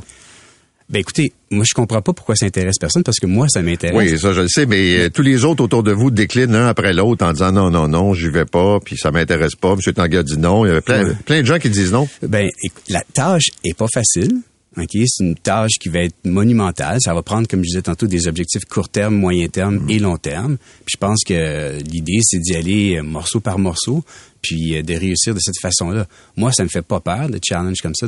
Ben 0.89 0.99
écoutez, 0.99 1.31
moi 1.51 1.63
je 1.65 1.73
comprends 1.73 2.01
pas 2.01 2.11
pourquoi 2.11 2.35
ça 2.35 2.45
intéresse 2.45 2.77
personne 2.77 3.01
parce 3.03 3.17
que 3.17 3.25
moi 3.25 3.47
ça 3.47 3.61
m'intéresse. 3.61 3.95
Oui, 3.97 4.19
ça 4.19 4.33
je 4.33 4.41
le 4.41 4.49
sais, 4.49 4.65
mais 4.65 4.97
euh, 4.97 5.09
tous 5.09 5.21
les 5.21 5.45
autres 5.45 5.63
autour 5.63 5.83
de 5.83 5.93
vous 5.93 6.11
déclinent 6.11 6.51
l'un 6.51 6.67
après 6.67 6.91
l'autre 6.91 7.25
en 7.25 7.31
disant 7.31 7.53
non 7.53 7.71
non 7.71 7.87
non, 7.87 8.13
j'y 8.13 8.27
vais 8.27 8.43
pas, 8.43 8.81
puis 8.81 8.97
ça 8.97 9.09
m'intéresse 9.09 9.55
pas. 9.55 9.73
Monsieur 9.77 9.93
Tanguy 9.93 10.21
dit 10.25 10.37
non. 10.37 10.65
Il 10.65 10.67
y 10.67 10.71
avait 10.71 10.81
plein, 10.81 11.05
ouais. 11.05 11.15
plein 11.25 11.41
de 11.41 11.45
gens 11.45 11.59
qui 11.59 11.69
disent 11.69 11.93
non. 11.93 12.09
Ben 12.23 12.49
la 12.89 13.03
tâche 13.13 13.51
est 13.63 13.73
pas 13.73 13.87
facile. 13.87 14.41
OK, 14.77 14.97
c'est 15.05 15.23
une 15.23 15.35
tâche 15.35 15.73
qui 15.79 15.89
va 15.89 15.99
être 15.99 16.15
monumentale. 16.23 16.97
Ça 17.01 17.13
va 17.13 17.21
prendre, 17.21 17.47
comme 17.47 17.59
je 17.59 17.67
disais 17.67 17.81
tantôt, 17.81 18.07
des 18.07 18.27
objectifs 18.27 18.63
court 18.65 18.87
terme, 18.87 19.15
moyen 19.15 19.47
terme 19.49 19.79
mmh. 19.79 19.89
et 19.89 19.99
long 19.99 20.17
terme. 20.17 20.57
Puis 20.85 20.93
je 20.93 20.97
pense 20.97 21.23
que 21.25 21.77
l'idée, 21.83 22.19
c'est 22.23 22.39
d'y 22.39 22.55
aller 22.55 23.01
morceau 23.01 23.41
par 23.41 23.59
morceau, 23.59 24.03
puis 24.41 24.81
de 24.81 24.93
réussir 24.93 25.35
de 25.35 25.39
cette 25.39 25.59
façon-là. 25.61 26.07
Moi, 26.37 26.53
ça 26.53 26.63
me 26.63 26.69
fait 26.69 26.81
pas 26.81 27.01
peur 27.01 27.29
de 27.29 27.39
challenge 27.43 27.81
comme 27.81 27.95
ça. 27.95 28.07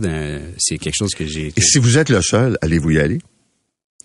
C'est 0.58 0.78
quelque 0.78 0.96
chose 0.98 1.14
que 1.14 1.28
j'ai. 1.28 1.52
Et 1.56 1.62
si 1.62 1.80
vous 1.80 1.98
êtes 1.98 2.10
le 2.10 2.22
seul, 2.22 2.58
allez-vous 2.62 2.92
y 2.92 3.00
aller? 3.00 3.20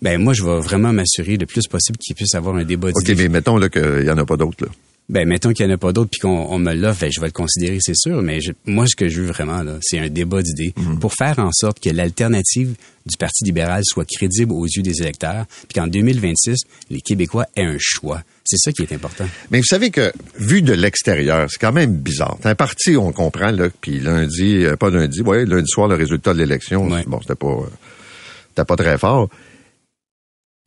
Ben 0.01 0.21
moi, 0.21 0.33
je 0.33 0.43
vais 0.43 0.59
vraiment 0.59 0.91
m'assurer 0.91 1.37
le 1.37 1.45
plus 1.45 1.65
possible 1.67 1.97
qu'il 1.97 2.15
puisse 2.15 2.35
avoir 2.35 2.55
un 2.55 2.65
débat. 2.65 2.89
OK, 2.89 3.13
mais 3.17 3.29
mettons 3.29 3.57
là 3.57 3.69
qu'il 3.69 4.03
y 4.05 4.09
en 4.09 4.17
a 4.17 4.25
pas 4.25 4.37
d'autres 4.37 4.65
là 4.65 4.71
ben 5.09 5.27
mettons 5.27 5.51
qu'il 5.53 5.65
n'y 5.65 5.71
en 5.71 5.75
a 5.75 5.77
pas 5.77 5.91
d'autres 5.91 6.11
puis 6.11 6.19
qu'on 6.19 6.59
me 6.59 6.73
l'offre, 6.73 7.01
ben, 7.01 7.11
je 7.11 7.19
vais 7.19 7.27
le 7.27 7.33
considérer, 7.33 7.79
c'est 7.81 7.95
sûr. 7.95 8.21
Mais 8.21 8.41
je, 8.41 8.51
moi, 8.65 8.85
ce 8.87 8.95
que 8.95 9.09
je 9.09 9.21
veux 9.21 9.27
vraiment, 9.27 9.63
là, 9.63 9.77
c'est 9.81 9.99
un 9.99 10.09
débat 10.09 10.41
d'idées 10.41 10.73
-hmm. 10.77 10.99
pour 10.99 11.13
faire 11.13 11.39
en 11.39 11.51
sorte 11.51 11.79
que 11.79 11.89
l'alternative 11.89 12.75
du 13.05 13.17
Parti 13.17 13.43
libéral 13.43 13.81
soit 13.85 14.05
crédible 14.05 14.53
aux 14.53 14.65
yeux 14.65 14.83
des 14.83 15.01
électeurs, 15.01 15.45
puis 15.67 15.79
qu'en 15.79 15.87
2026, 15.87 16.57
les 16.91 17.01
Québécois 17.01 17.47
aient 17.55 17.63
un 17.63 17.77
choix. 17.79 18.21
C'est 18.45 18.57
ça 18.57 18.71
qui 18.71 18.83
est 18.83 18.93
important. 18.93 19.25
Mais 19.49 19.59
vous 19.59 19.65
savez 19.65 19.89
que, 19.89 20.11
vu 20.37 20.61
de 20.61 20.73
l'extérieur, 20.73 21.47
c'est 21.49 21.59
quand 21.59 21.71
même 21.71 21.95
bizarre. 21.95 22.37
C'est 22.41 22.49
un 22.49 22.55
parti, 22.55 22.95
on 22.95 23.11
comprend, 23.11 23.51
là, 23.51 23.69
puis 23.81 23.99
lundi, 23.99 24.63
euh, 24.65 24.75
pas 24.75 24.89
lundi, 24.91 25.21
ouais, 25.21 25.45
lundi 25.45 25.67
soir, 25.67 25.87
le 25.87 25.95
résultat 25.95 26.33
de 26.33 26.39
l'élection, 26.39 26.87
ouais. 26.87 27.03
bon, 27.07 27.19
c'était 27.21 27.35
pas, 27.35 27.47
euh, 27.47 27.69
c'était 28.49 28.65
pas 28.65 28.75
très 28.75 28.97
fort. 28.97 29.29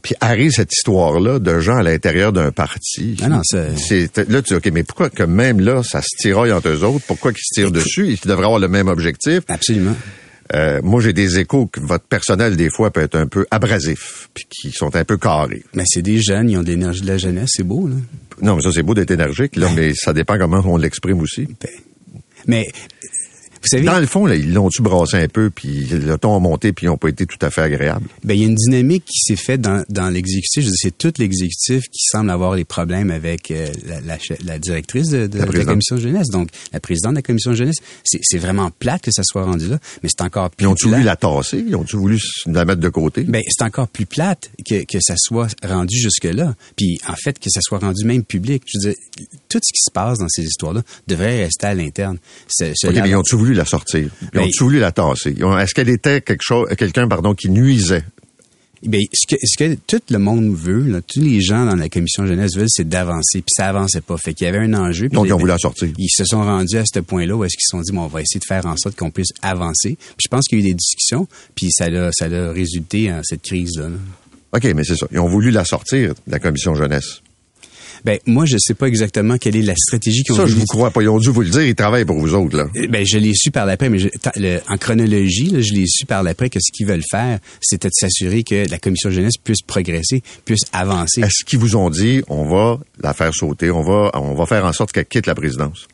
Puis 0.03 0.15
arrive 0.21 0.51
cette 0.51 0.73
histoire-là 0.73 1.39
de 1.39 1.61
gens 1.61 1.77
à 1.77 1.83
l'intérieur 1.83 2.33
d'un 2.33 2.51
parti. 2.51 3.17
Ah 3.23 3.29
non, 3.29 3.41
c'est... 3.45 4.17
Là, 4.29 4.43
tu 4.43 4.49
dis, 4.49 4.55
OK, 4.55 4.71
mais 4.73 4.83
pourquoi 4.83 5.11
que 5.11 5.23
même 5.23 5.61
là, 5.61 5.83
ça 5.83 6.03
se 6.03 6.09
tiraille 6.19 6.53
entre 6.53 6.69
eux 6.69 6.85
autres? 6.85 7.05
Pourquoi 7.07 7.33
qu'ils 7.33 7.45
se 7.45 7.55
tirent 7.55 7.71
dessus? 7.71 8.09
Ils 8.09 8.29
devraient 8.29 8.47
avoir 8.47 8.59
le 8.59 8.69
même 8.69 8.89
objectif. 8.89 9.41
Absolument. 9.49 9.95
Euh, 10.55 10.81
moi, 10.83 11.01
j'ai 11.01 11.13
des 11.13 11.39
échos 11.39 11.67
que 11.67 11.81
votre 11.81 12.05
personnel, 12.05 12.57
des 12.57 12.69
fois, 12.69 12.91
peut 12.91 13.01
être 13.01 13.17
un 13.17 13.27
peu 13.27 13.47
abrasif, 13.51 14.29
puis 14.35 14.45
qui 14.51 14.71
sont 14.71 14.95
un 14.97 15.05
peu 15.05 15.17
carrés. 15.17 15.63
Mais 15.73 15.85
c'est 15.87 16.03
des 16.03 16.21
jeunes, 16.21 16.51
ils 16.51 16.59
ont 16.59 16.63
de 16.63 16.69
l'énergie 16.69 17.01
de 17.01 17.07
la 17.07 17.17
jeunesse, 17.17 17.51
c'est 17.55 17.63
beau, 17.63 17.89
là. 17.89 17.95
Non, 18.43 18.57
mais 18.57 18.63
ça, 18.63 18.71
c'est 18.73 18.83
beau 18.83 18.95
d'être 18.95 19.13
énergique, 19.13 19.57
là, 19.57 19.69
mais 19.75 19.95
ça 19.95 20.13
dépend 20.13 20.37
comment 20.37 20.63
on 20.65 20.77
l'exprime 20.77 21.21
aussi. 21.21 21.47
Ben, 21.47 21.71
mais 22.47 22.71
vous 23.63 23.69
savez, 23.69 23.85
dans 23.85 24.01
le 24.01 24.07
fond, 24.07 24.27
là, 24.27 24.35
ils 24.35 24.53
l'ont-tu 24.53 24.83
brassé 24.83 25.17
un 25.19 25.29
peu, 25.29 25.49
puis 25.49 25.87
le 25.87 26.19
ton 26.19 26.37
a 26.37 26.41
monté, 26.41 26.73
puis 26.73 26.87
ils 26.87 26.89
n'ont 26.89 26.97
pas 26.97 27.09
été 27.09 27.27
tout 27.27 27.39
à 27.43 27.51
fait 27.51 27.63
agréables? 27.63 28.09
Ben, 28.25 28.35
il 28.35 28.41
y 28.41 28.45
a 28.45 28.49
une 28.49 28.57
dynamique 28.57 29.05
qui 29.05 29.21
s'est 29.21 29.37
faite 29.37 29.61
dans, 29.61 29.85
dans 29.89 30.09
l'exécutif. 30.11 30.65
Je 30.65 30.69
veux 30.69 30.73
dire, 30.73 30.81
c'est 30.83 30.99
tout 30.99 31.13
l'exécutif 31.19 31.85
qui 31.89 32.05
semble 32.07 32.31
avoir 32.31 32.57
des 32.57 32.65
problèmes 32.65 33.13
avec 33.13 33.53
euh, 33.53 33.69
la, 33.87 34.01
la, 34.01 34.19
la, 34.45 34.59
directrice 34.59 35.11
de, 35.11 35.29
de 35.29 35.39
la, 35.39 35.47
de 35.47 35.59
la, 35.59 35.65
commission 35.65 35.97
jeunesse. 35.97 36.29
Donc, 36.29 36.49
la 36.73 36.81
présidente 36.81 37.13
de 37.13 37.19
la 37.19 37.23
commission 37.23 37.55
jeunesse, 37.55 37.77
c'est 38.05 38.39
vraiment 38.39 38.71
plate 38.77 39.03
que 39.03 39.13
ça 39.13 39.23
soit 39.23 39.45
rendu 39.45 39.69
là, 39.69 39.79
mais 40.03 40.09
c'est 40.09 40.25
encore 40.25 40.51
plus 40.51 40.65
Ils 40.65 40.69
ont-tu 40.69 40.89
voulu 40.89 41.05
la 41.05 41.17
tasser? 41.17 41.65
Ils 41.65 41.77
ont-tu 41.77 41.97
voulu 41.97 42.19
la 42.47 42.65
mettre 42.65 42.81
de 42.81 42.89
côté? 42.89 43.23
Ben, 43.23 43.43
c'est 43.49 43.65
encore 43.65 43.87
plus 43.87 44.07
plate 44.07 44.51
que, 44.69 44.83
que 44.83 44.99
ça 45.01 45.15
soit 45.17 45.49
rendu 45.65 45.97
jusque-là. 45.97 46.55
Puis, 46.77 46.99
en 47.09 47.15
fait, 47.15 47.39
que 47.39 47.49
ça 47.49 47.61
soit 47.63 47.79
rendu 47.79 48.05
même 48.05 48.25
public. 48.25 48.65
Je 48.67 48.79
veux 48.79 48.93
dire, 48.93 49.01
tout 49.49 49.61
ce 49.63 49.73
qui 49.73 49.83
se 49.83 49.93
passe 49.93 50.19
dans 50.19 50.29
ces 50.29 50.43
histoires-là 50.43 50.83
devrait 51.07 51.45
rester 51.45 51.67
à 51.67 51.75
l'interne. 51.75 52.19
Okay, 52.61 53.01
mais 53.01 53.11
ils 53.11 53.17
ont-tu 53.17 53.37
voulu 53.37 53.52
la 53.55 53.65
sortir? 53.65 54.09
Ils 54.35 54.41
ont 54.41 54.49
voulu 54.61 54.79
la 54.79 54.93
tasser? 54.93 55.35
Est-ce 55.61 55.75
qu'elle 55.75 55.89
était 55.89 56.21
quelque 56.21 56.43
chose, 56.43 56.69
quelqu'un, 56.77 57.09
pardon, 57.09 57.35
qui 57.35 57.49
nuisait? 57.51 58.05
Ben, 58.85 59.01
ce 59.13 59.29
que, 59.29 59.37
ce 59.45 59.57
que 59.57 59.75
tout 59.87 60.03
le 60.11 60.19
monde 60.19 60.57
veut, 60.57 60.81
là, 60.81 61.01
tous 61.03 61.21
les 61.21 61.41
gens 61.41 61.65
dans 61.67 61.77
la 61.77 61.89
commission 61.89 62.27
jeunesse 62.27 62.57
veulent, 62.57 62.69
c'est 62.69 62.89
d'avancer. 62.89 63.41
Puis 63.41 63.53
ça 63.57 63.67
avançait 63.67 64.01
pas. 64.01 64.17
Fait 64.17 64.35
qu'il 64.35 64.45
y 64.47 64.49
avait 64.49 64.59
un 64.59 64.75
enjeu. 64.75 65.09
Donc, 65.09 65.27
ils 65.29 65.33
ont 65.33 65.39
voulu 65.39 65.53
la 65.53 65.59
sortir. 65.59 65.89
Ils 65.97 66.11
se 66.11 66.25
sont 66.25 66.43
rendus 66.43 66.77
à 66.77 66.83
ce 66.85 66.99
point-là 66.99 67.37
où 67.37 67.45
est-ce 67.45 67.57
qu'ils 67.57 67.67
se 67.67 67.77
sont 67.77 67.81
dit, 67.81 67.93
bon, 67.93 68.03
on 68.03 68.09
va 68.09 68.23
essayer 68.23 68.41
de 68.41 68.45
faire 68.45 68.67
en 68.67 68.77
sorte 68.77 68.97
qu'on 68.97 69.13
puisse 69.13 69.31
avancer. 69.41 69.97
Puis 69.97 70.25
je 70.25 70.29
pense 70.29 70.49
qu'il 70.49 70.59
y 70.59 70.63
a 70.63 70.65
eu 70.65 70.69
des 70.71 70.75
discussions, 70.75 71.29
puis 71.55 71.69
ça 71.71 71.85
a, 71.85 72.11
ça 72.13 72.25
a 72.25 72.53
résulté 72.53 73.13
en 73.13 73.21
cette 73.23 73.43
crise-là. 73.43 73.89
Là. 73.89 73.97
OK, 74.55 74.65
mais 74.75 74.85
c'est 74.85 74.97
ça. 74.97 75.07
Ils 75.13 75.21
ont 75.21 75.29
voulu 75.29 75.51
la 75.51 75.65
sortir 75.65 76.15
la 76.27 76.41
commission 76.41 76.75
jeunesse. 76.75 77.23
Ben 78.05 78.19
moi 78.27 78.45
je 78.45 78.57
sais 78.59 78.75
pas 78.75 78.87
exactement 78.87 79.39
quelle 79.39 79.57
est 79.57 79.63
la 79.63 79.77
stratégie 79.77 80.23
qu'ils 80.23 80.35
ont 80.35 80.39
Ça 80.39 80.47
je 80.47 80.55
vous 80.55 80.67
crois 80.67 80.91
pas, 80.91 81.03
ils 81.03 81.09
ont 81.09 81.19
dû 81.19 81.31
vous 81.31 81.43
le 81.43 81.49
dire, 81.49 81.63
ils 81.63 81.75
travaillent 81.75 82.05
pour 82.05 82.19
vous 82.19 82.35
autres 82.35 82.57
là. 82.57 82.67
Ben 82.89 83.05
je 83.07 83.19
l'ai 83.19 83.35
su 83.35 83.51
par 83.51 83.67
l'après 83.67 83.89
mais 83.89 83.99
je, 83.99 84.09
le, 84.37 84.59
en 84.69 84.77
chronologie, 84.77 85.47
là, 85.47 85.61
je 85.61 85.73
l'ai 85.73 85.87
su 85.87 86.07
par 86.07 86.23
l'après 86.23 86.51
que 86.51 86.59
ce 86.61 86.73
qu'ils 86.73 86.87
veulent 86.87 87.05
faire, 87.11 87.39
c'était 87.61 87.89
de 87.89 87.95
s'assurer 87.95 88.43
que 88.43 88.69
la 88.71 88.79
commission 88.79 89.11
jeunesse 89.11 89.37
puisse 89.43 89.63
progresser, 89.63 90.23
puisse 90.45 90.65
avancer. 90.73 91.21
Est-ce 91.21 91.45
qu'ils 91.45 91.59
vous 91.59 91.77
ont 91.77 91.91
dit 91.91 92.23
on 92.29 92.45
va 92.45 92.81
la 93.03 93.13
faire 93.13 93.35
sauter, 93.35 93.71
on 93.71 93.83
va 93.83 94.11
on 94.15 94.35
va 94.35 94.47
faire 94.47 94.65
en 94.65 94.73
sorte 94.73 94.93
qu'elle 94.93 95.07
quitte 95.07 95.27
la 95.27 95.35
présidence? 95.35 95.87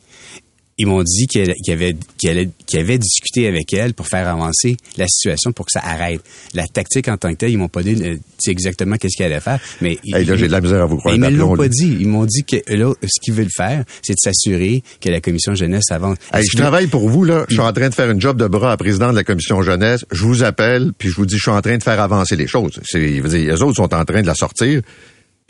Ils 0.79 0.87
m'ont 0.87 1.03
dit 1.03 1.27
qu'il 1.27 1.53
qu 1.65 1.73
avait, 1.73 1.97
qu 2.19 2.29
avait, 2.29 2.49
qu 2.67 2.79
avait, 2.79 2.99
discuté 2.99 3.49
avec 3.49 3.73
elle 3.73 3.95
pour 3.95 4.07
faire 4.07 4.29
avancer 4.29 4.77
la 4.97 5.07
situation 5.09 5.53
pour 5.53 5.67
que 5.67 5.73
ça 5.73 5.81
arrête. 5.85 6.21
La 6.55 6.67
tactique 6.69 7.09
en 7.09 7.17
tant 7.17 7.31
que 7.33 7.39
telle, 7.39 7.51
ils 7.51 7.59
m'ont 7.59 7.69
pas 7.69 7.83
dit 7.83 8.01
c'est 8.39 8.53
exactement 8.53 8.97
qu'est-ce 8.97 9.17
qu'ils 9.17 9.27
allaient 9.27 9.41
faire. 9.41 9.59
Mais 9.81 9.99
hey, 10.05 10.25
là, 10.25 10.37
j'ai 10.37 10.47
de 10.47 10.53
la 10.53 10.61
misère 10.61 10.83
à 10.83 10.87
vous 10.87 10.97
croire. 10.97 11.15
Ils 11.15 11.21
me 11.21 11.31
l'ont 11.31 11.57
pas 11.57 11.69
dit. 11.69 11.97
Ils 12.01 12.09
m'ont 12.09 12.27
dit 12.27 12.45
que 12.45 12.57
là, 12.73 12.93
ce 13.03 13.21
qu'ils 13.21 13.35
veulent 13.35 13.53
faire, 13.55 13.85
c'est 14.03 14.15
de 14.15 14.19
s'assurer 14.19 14.83
que 15.01 15.09
la 15.09 15.21
commission 15.21 15.55
jeunesse 15.55 15.91
avance. 15.91 16.19
Hey, 16.33 16.45
je 16.49 16.57
travaille 16.57 16.87
pour 16.87 17.09
vous 17.09 17.25
là. 17.25 17.45
Je 17.49 17.55
suis 17.55 17.63
en 17.63 17.73
train 17.73 17.89
de 17.89 17.95
faire 17.95 18.11
une 18.11 18.21
job 18.21 18.39
de 18.39 18.47
bras 18.47 18.73
à 18.73 18.77
président 18.77 19.11
de 19.11 19.17
la 19.17 19.25
commission 19.25 19.63
jeunesse. 19.63 20.05
Je 20.13 20.23
vous 20.23 20.45
appelle 20.45 20.93
puis 20.97 21.09
je 21.09 21.17
vous 21.17 21.27
dis, 21.27 21.37
je 21.37 21.43
suis 21.43 21.51
en 21.51 21.61
train 21.61 21.77
de 21.77 21.83
faire 21.83 22.01
avancer 22.01 22.37
les 22.37 22.47
choses. 22.47 22.81
C'est, 22.85 23.01
dire, 23.01 23.27
les 23.27 23.63
autres 23.63 23.77
sont 23.77 23.95
en 23.95 24.05
train 24.05 24.23
de 24.23 24.27
la 24.27 24.35
sortir. 24.35 24.83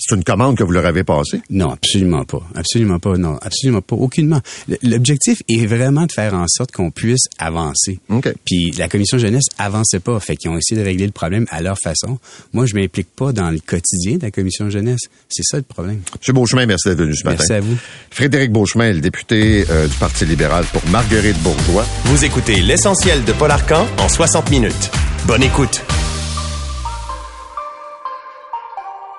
C'est 0.00 0.14
une 0.14 0.22
commande 0.22 0.56
que 0.56 0.62
vous 0.62 0.70
leur 0.70 0.86
avez 0.86 1.02
passée? 1.02 1.40
Non, 1.50 1.70
absolument 1.70 2.24
pas. 2.24 2.40
Absolument 2.54 3.00
pas. 3.00 3.16
Non, 3.16 3.36
absolument 3.42 3.82
pas. 3.82 3.96
Aucunement. 3.96 4.40
L'objectif 4.84 5.42
est 5.48 5.66
vraiment 5.66 6.06
de 6.06 6.12
faire 6.12 6.34
en 6.34 6.44
sorte 6.46 6.70
qu'on 6.70 6.92
puisse 6.92 7.24
avancer. 7.38 7.98
OK. 8.08 8.32
Puis 8.44 8.70
la 8.78 8.88
commission 8.88 9.18
jeunesse 9.18 9.46
avançait 9.58 9.98
pas. 9.98 10.20
Fait 10.20 10.36
qu'ils 10.36 10.50
ont 10.50 10.56
essayé 10.56 10.80
de 10.80 10.86
régler 10.86 11.06
le 11.06 11.12
problème 11.12 11.46
à 11.50 11.62
leur 11.62 11.76
façon. 11.82 12.18
Moi, 12.52 12.66
je 12.66 12.76
m'implique 12.76 13.08
pas 13.16 13.32
dans 13.32 13.50
le 13.50 13.58
quotidien 13.58 14.18
de 14.18 14.22
la 14.22 14.30
commission 14.30 14.70
jeunesse. 14.70 15.00
C'est 15.28 15.42
ça 15.42 15.56
le 15.56 15.64
problème. 15.64 16.00
Monsieur 16.16 16.32
Beauchemin, 16.32 16.66
merci 16.66 16.88
d'être 16.88 16.98
venu 16.98 17.16
ce 17.16 17.24
matin. 17.24 17.38
Merci 17.40 17.52
à 17.54 17.60
vous. 17.60 17.76
Frédéric 18.10 18.52
Beauchemin, 18.52 18.92
le 18.92 19.00
député 19.00 19.64
euh, 19.68 19.88
du 19.88 19.94
Parti 19.96 20.24
libéral 20.24 20.64
pour 20.72 20.86
Marguerite 20.90 21.38
Bourgeois. 21.42 21.84
Vous 22.04 22.24
écoutez 22.24 22.60
l'essentiel 22.60 23.24
de 23.24 23.32
Paul 23.32 23.50
Arcan 23.50 23.86
en 23.98 24.08
60 24.08 24.48
minutes. 24.50 24.90
Bonne 25.26 25.42
écoute. 25.42 25.82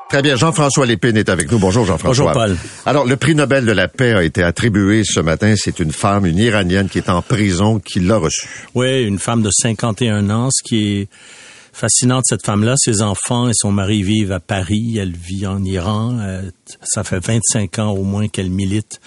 Très 0.10 0.24
bien, 0.24 0.36
Jean-François 0.36 0.88
Lépine 0.88 1.18
est 1.18 1.30
avec 1.30 1.52
nous. 1.52 1.60
Bonjour 1.60 1.86
Jean-François. 1.86 2.26
Bonjour 2.26 2.32
Paul. 2.32 2.58
Alors, 2.88 3.06
le 3.06 3.16
prix 3.16 3.36
Nobel 3.36 3.64
de 3.64 3.72
la 3.72 3.88
paix 3.88 4.14
a 4.14 4.24
été 4.24 4.42
attribué 4.42 5.04
ce 5.06 5.20
matin. 5.20 5.54
C'est 5.56 5.80
une 5.80 5.92
femme, 5.92 6.26
une 6.26 6.40
Iranienne 6.40 6.90
qui 6.90 6.98
est 6.98 7.12
en 7.12 7.22
prison, 7.22 7.80
qui 7.80 8.00
l'a 8.00 8.18
reçu. 8.18 8.48
Oui, 8.74 9.04
une 9.04 9.20
femme 9.20 9.44
de 9.44 9.52
51 9.52 10.32
ans, 10.32 10.50
ce 10.52 10.64
qui 10.64 10.94
est 10.94 11.10
fascinant 11.74 12.22
de 12.22 12.24
cette 12.26 12.44
femme-là. 12.44 12.74
Ses 12.76 13.04
enfants 13.04 13.50
et 13.50 13.54
son 13.54 13.72
mari 13.72 14.02
vivent 14.02 14.32
à 14.32 14.40
Paris. 14.40 14.98
Elle 14.98 15.16
vit 15.16 15.46
en 15.46 15.64
Iran. 15.64 16.18
Euh, 16.20 16.42
ça 16.82 17.04
fait 17.04 17.24
25 17.24 17.78
ans 17.78 17.92
au 17.92 18.02
moins 18.02 18.30
qu'elle 18.30 18.50
milite. 18.50 19.00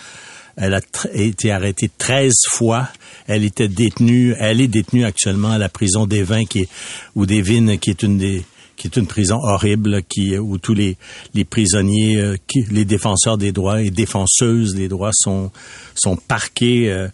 Elle 0.57 0.75
a 0.75 0.81
été 1.15 1.51
arrêtée 1.51 1.91
13 1.99 2.33
fois. 2.49 2.87
Elle 3.27 3.43
était 3.43 3.67
détenue, 3.67 4.37
elle 4.39 4.61
est 4.61 4.69
détenue 4.69 5.05
actuellement 5.05 5.51
à 5.51 5.59
la 5.59 5.69
prison 5.69 6.07
des 6.07 6.23
Vins 6.23 6.45
qui 6.45 6.61
est, 6.61 6.69
ou 7.17 7.27
des 7.27 7.43
qui 7.79 7.91
est 7.91 8.03
une 8.05 8.19
des 8.19 8.45
qui 8.77 8.89
est 8.89 8.97
une 8.97 9.07
prison 9.07 9.39
horrible 9.43 10.03
qui 10.03 10.37
où 10.37 10.59
tous 10.59 10.75
les 10.75 10.97
les 11.35 11.45
prisonniers 11.45 12.17
euh, 12.17 12.37
qui, 12.47 12.65
les 12.71 12.85
défenseurs 12.85 13.39
des 13.39 13.53
droits 13.53 13.83
et 13.83 13.91
défenseuses 13.91 14.75
des 14.75 14.89
droits 14.89 15.13
sont 15.13 15.51
sont 15.95 16.17
parqués 16.17 16.91
euh, 16.91 17.09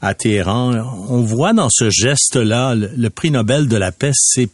à 0.00 0.14
Téhéran. 0.14 0.74
On 1.08 1.22
voit 1.22 1.54
dans 1.54 1.70
ce 1.70 1.88
geste-là 1.88 2.74
le, 2.74 3.08
prix 3.08 3.30
Nobel 3.30 3.68
de 3.68 3.76
la 3.76 3.90
paix, 3.90 4.12
c'est 4.14 4.50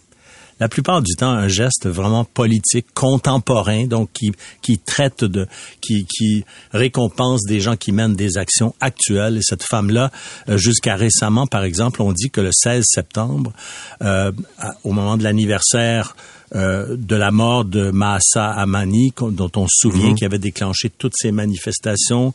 la 0.61 0.68
plupart 0.68 1.00
du 1.00 1.16
temps 1.16 1.30
un 1.30 1.48
geste 1.48 1.88
vraiment 1.88 2.24
politique, 2.24 2.86
contemporain, 2.94 3.86
donc 3.86 4.11
qui, 4.12 4.30
qui 4.61 4.78
traite 4.78 5.24
de, 5.24 5.48
qui, 5.80 6.04
qui 6.04 6.44
récompense 6.70 7.40
des 7.48 7.61
gens 7.61 7.76
qui 7.76 7.92
mènent 7.92 8.14
des 8.14 8.36
actions 8.36 8.74
actuelles. 8.80 9.38
Et 9.38 9.42
cette 9.42 9.62
femme-là, 9.62 10.11
euh, 10.50 10.58
jusqu'à 10.58 10.96
récemment, 10.96 11.46
par 11.46 11.64
exemple, 11.64 12.02
on 12.02 12.12
dit 12.12 12.30
que 12.30 12.42
le 12.42 12.50
16 12.52 12.84
septembre, 12.86 13.52
euh, 14.02 14.32
au 14.84 14.92
moment 14.92 15.16
de 15.16 15.24
l'anniversaire 15.24 16.14
euh, 16.55 16.96
de 16.96 17.16
la 17.16 17.30
mort 17.30 17.64
de 17.64 17.90
Mahsa 17.90 18.51
Amani, 18.51 19.12
dont 19.30 19.51
on 19.57 19.66
se 19.68 19.88
souvient 19.88 20.09
Mhm. 20.11 20.14
qu'il 20.16 20.24
avait 20.26 20.38
déclenché 20.38 20.90
toutes 20.90 21.14
ces 21.16 21.30
manifestations, 21.32 22.32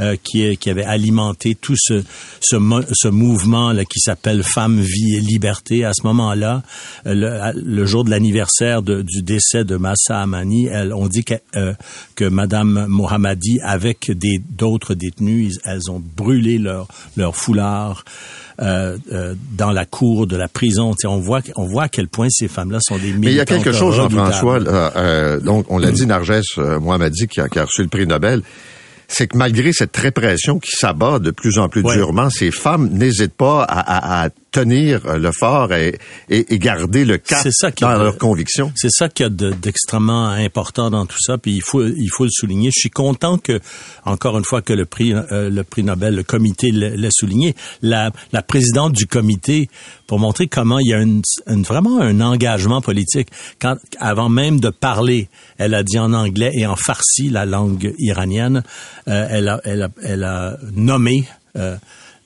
euh, 0.00 0.16
qui, 0.22 0.56
qui 0.56 0.70
avait 0.70 0.84
alimenté 0.84 1.54
tout 1.54 1.74
ce, 1.76 2.02
ce, 2.40 2.56
ce 2.92 3.08
mouvement 3.08 3.72
là, 3.72 3.84
qui 3.84 4.00
s'appelle 4.00 4.42
Femmes, 4.42 4.80
Vie 4.80 5.16
et 5.16 5.20
Liberté. 5.20 5.84
À 5.84 5.92
ce 5.92 6.06
moment-là, 6.06 6.62
euh, 7.06 7.14
le, 7.14 7.60
le 7.62 7.86
jour 7.86 8.04
de 8.04 8.10
l'anniversaire 8.10 8.82
du 8.82 9.22
décès 9.22 9.64
de 9.64 9.76
Mahsa 9.76 10.20
Amani, 10.22 10.66
elle, 10.66 10.92
on 10.94 11.06
dit 11.08 11.24
que, 11.24 11.34
euh, 11.56 11.74
que 12.14 12.24
Madame 12.24 12.86
Mohammadi, 12.88 13.60
avec 13.62 14.10
des 14.10 14.38
d'autres 14.38 14.94
détenus, 14.94 15.54
ils- 15.54 15.60
elles 15.70 15.90
ont 15.90 16.02
brûlé 16.16 16.58
leur, 16.58 16.88
leur 17.16 17.36
foulard. 17.36 18.04
Euh, 18.60 18.98
euh, 19.12 19.34
dans 19.56 19.70
la 19.70 19.84
cour 19.84 20.26
de 20.26 20.36
la 20.36 20.48
prison, 20.48 20.90
Tu 20.92 21.02
sais, 21.02 21.06
on 21.06 21.20
voit, 21.20 21.42
on 21.54 21.64
voit 21.66 21.84
à 21.84 21.88
quel 21.88 22.08
point 22.08 22.26
ces 22.28 22.48
femmes-là 22.48 22.78
sont 22.80 22.96
des 22.98 23.12
Mais 23.12 23.28
il 23.28 23.34
y 23.34 23.40
a 23.40 23.44
quelque 23.44 23.70
chose, 23.70 23.94
Jean-François, 23.94 24.58
euh, 24.96 25.38
donc 25.38 25.66
on 25.70 25.78
l'a 25.78 25.92
dit, 25.92 26.06
Narges 26.06 26.32
euh, 26.58 26.80
Mohammadi, 26.80 27.28
qui 27.28 27.40
a, 27.40 27.48
qui 27.48 27.60
a 27.60 27.64
reçu 27.66 27.82
le 27.82 27.88
prix 27.88 28.04
Nobel, 28.04 28.42
c'est 29.06 29.28
que 29.28 29.36
malgré 29.38 29.72
cette 29.72 29.96
répression 29.96 30.58
qui 30.58 30.72
s'abat 30.72 31.20
de 31.20 31.30
plus 31.30 31.58
en 31.58 31.68
plus 31.68 31.82
Ouais. 31.82 31.94
durement, 31.94 32.30
ces 32.30 32.50
femmes 32.50 32.88
n'hésitent 32.92 33.36
pas 33.36 33.62
à, 33.62 33.78
à- 33.78 34.24
à 34.26 34.28
tenir 34.50 35.18
le 35.18 35.30
fort 35.30 35.72
et, 35.74 35.98
et- 36.30 36.54
et 36.54 36.58
garder 36.58 37.04
le 37.04 37.18
cap 37.18 37.42
ça 37.52 37.70
dans 37.70 37.88
leurs 38.04 38.18
convictions. 38.18 38.72
C'est 38.76 38.90
ça 38.90 39.08
qu'il 39.08 39.24
y 39.24 39.26
a 39.26 39.30
de- 39.30 39.50
d'extrêmement 39.50 40.28
important 40.28 40.90
dans 40.90 41.04
tout 41.06 41.18
ça, 41.20 41.36
puis 41.38 41.52
il 41.54 41.62
faut 41.62 41.84
il 41.86 42.08
faut 42.10 42.24
le 42.24 42.30
souligner. 42.32 42.70
Je 42.74 42.80
suis 42.80 42.90
content 42.90 43.36
que 43.38 43.60
encore 44.04 44.38
une 44.38 44.44
fois 44.44 44.62
que 44.62 44.72
le 44.72 44.86
prix 44.86 45.12
euh, 45.12 45.50
le 45.50 45.64
prix 45.64 45.82
Nobel, 45.82 46.14
le 46.14 46.22
comité 46.22 46.70
l'a 46.70 46.90
l'a 46.96 47.08
souligné. 47.10 47.54
La 47.82 48.10
la 48.32 48.42
présidente 48.42 48.92
du 48.94 49.06
comité 49.06 49.68
pour 50.06 50.18
montrer 50.18 50.46
comment 50.48 50.78
il 50.78 50.88
y 50.88 50.94
a 50.94 51.00
une, 51.00 51.20
une- 51.46 51.62
vraiment 51.62 52.00
un 52.00 52.20
engagement 52.22 52.80
politique. 52.80 53.28
Quand 53.60 53.76
avant 54.00 54.30
même 54.30 54.60
de 54.60 54.70
parler, 54.70 55.28
elle 55.58 55.74
a 55.74 55.82
dit 55.82 55.98
en 55.98 56.14
anglais 56.14 56.52
et 56.54 56.66
en 56.66 56.76
farsi, 56.76 57.28
la 57.28 57.44
langue 57.44 57.92
iranienne, 57.98 58.62
euh, 59.08 59.26
elle 59.30 59.48
a 59.48 59.60
elle 59.64 59.82
a 59.82 59.88
elle 60.02 60.24
a 60.24 60.56
nommé 60.74 61.24
euh, 61.56 61.76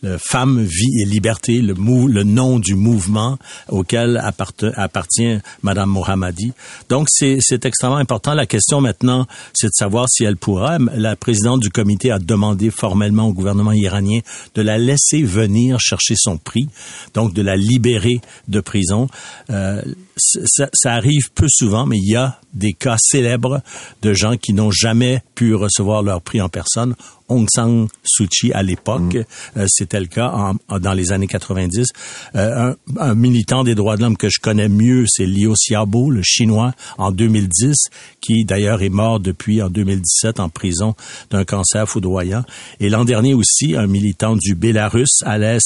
le 0.02 0.18
Femme, 0.18 0.62
Vie 0.62 1.02
et 1.02 1.06
Liberté, 1.06 1.60
le, 1.60 1.74
mou, 1.74 2.08
le 2.08 2.24
nom 2.24 2.58
du 2.58 2.74
mouvement 2.74 3.38
auquel 3.68 4.18
appartient 4.18 5.38
Madame 5.62 5.90
Mohammadi. 5.90 6.52
Donc, 6.88 7.06
c'est 7.10 7.38
c'est 7.40 7.64
extrêmement 7.64 7.96
important. 7.96 8.34
La 8.34 8.46
question 8.46 8.80
maintenant, 8.80 9.26
c'est 9.54 9.68
de 9.68 9.72
savoir 9.74 10.06
si 10.08 10.24
elle 10.24 10.36
pourra. 10.36 10.78
La 10.94 11.16
présidente 11.16 11.60
du 11.60 11.70
comité 11.70 12.10
a 12.10 12.18
demandé 12.18 12.70
formellement 12.70 13.28
au 13.28 13.32
gouvernement 13.32 13.72
iranien 13.72 14.20
de 14.54 14.62
la 14.62 14.78
laisser 14.78 15.22
venir 15.22 15.78
chercher 15.80 16.14
son 16.16 16.36
prix, 16.36 16.68
donc 17.14 17.32
de 17.32 17.42
la 17.42 17.56
libérer 17.56 18.20
de 18.48 18.60
prison. 18.60 19.08
Euh, 19.50 19.82
ça, 20.16 20.68
ça 20.74 20.92
arrive 20.94 21.30
peu 21.34 21.46
souvent, 21.48 21.86
mais 21.86 21.96
il 21.98 22.10
y 22.12 22.16
a 22.16 22.38
des 22.54 22.74
cas 22.74 22.96
célèbres 22.98 23.62
de 24.02 24.12
gens 24.12 24.36
qui 24.36 24.52
n'ont 24.52 24.70
jamais 24.70 25.22
pu 25.34 25.54
recevoir 25.54 26.02
leur 26.02 26.20
prix 26.20 26.40
en 26.42 26.48
personne. 26.50 26.94
Aung 27.28 27.46
San 27.50 27.88
Suu 28.04 28.28
Kyi 28.28 28.52
à 28.52 28.62
l'époque, 28.62 29.16
euh, 29.56 29.64
c'était 29.66 30.00
le 30.00 30.06
cas 30.06 30.28
en- 30.34 30.56
en- 30.68 30.78
dans 30.78 30.92
les 30.92 31.12
années 31.12 31.26
90. 31.28 31.86
Euh, 32.34 32.72
un, 32.98 33.00
un 33.00 33.14
militant 33.14 33.64
des 33.64 33.74
droits 33.74 33.96
de 33.96 34.02
l'homme 34.02 34.18
que 34.18 34.28
je 34.28 34.38
connais 34.38 34.68
mieux, 34.68 35.06
c'est 35.08 35.24
Liu 35.24 35.54
Xiaobo, 35.54 36.10
le 36.10 36.20
chinois, 36.22 36.74
en 36.98 37.10
2010, 37.10 37.74
qui 38.20 38.44
d'ailleurs 38.44 38.82
est 38.82 38.90
mort 38.90 39.18
depuis 39.18 39.62
en 39.62 39.70
2017 39.70 40.40
en 40.40 40.50
prison 40.50 40.94
d'un 41.30 41.44
cancer 41.46 41.88
foudroyant. 41.88 42.44
Et 42.80 42.90
l'an 42.90 43.06
dernier 43.06 43.32
aussi, 43.32 43.76
un 43.76 43.86
militant 43.86 44.36
du 44.36 44.54
Bélarus, 44.54 45.22
Alès 45.24 45.62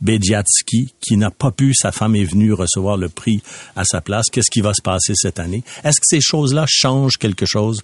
Bedjatsky, 0.00 0.94
qui 1.00 1.16
n'a 1.16 1.30
pas 1.32 1.50
pu, 1.50 1.74
sa 1.74 1.90
femme 1.90 2.14
est 2.14 2.24
venue 2.24 2.52
recevoir 2.52 2.96
le 2.96 3.08
prix 3.08 3.42
à 3.74 3.84
sa 3.88 4.00
place. 4.00 4.26
Qu'est-ce 4.30 4.50
qui 4.50 4.60
va 4.60 4.72
se 4.74 4.82
passer 4.82 5.14
cette 5.16 5.40
année? 5.40 5.64
Est-ce 5.82 6.00
que 6.00 6.06
ces 6.06 6.20
choses-là 6.20 6.64
changent 6.68 7.16
quelque 7.18 7.46
chose? 7.46 7.80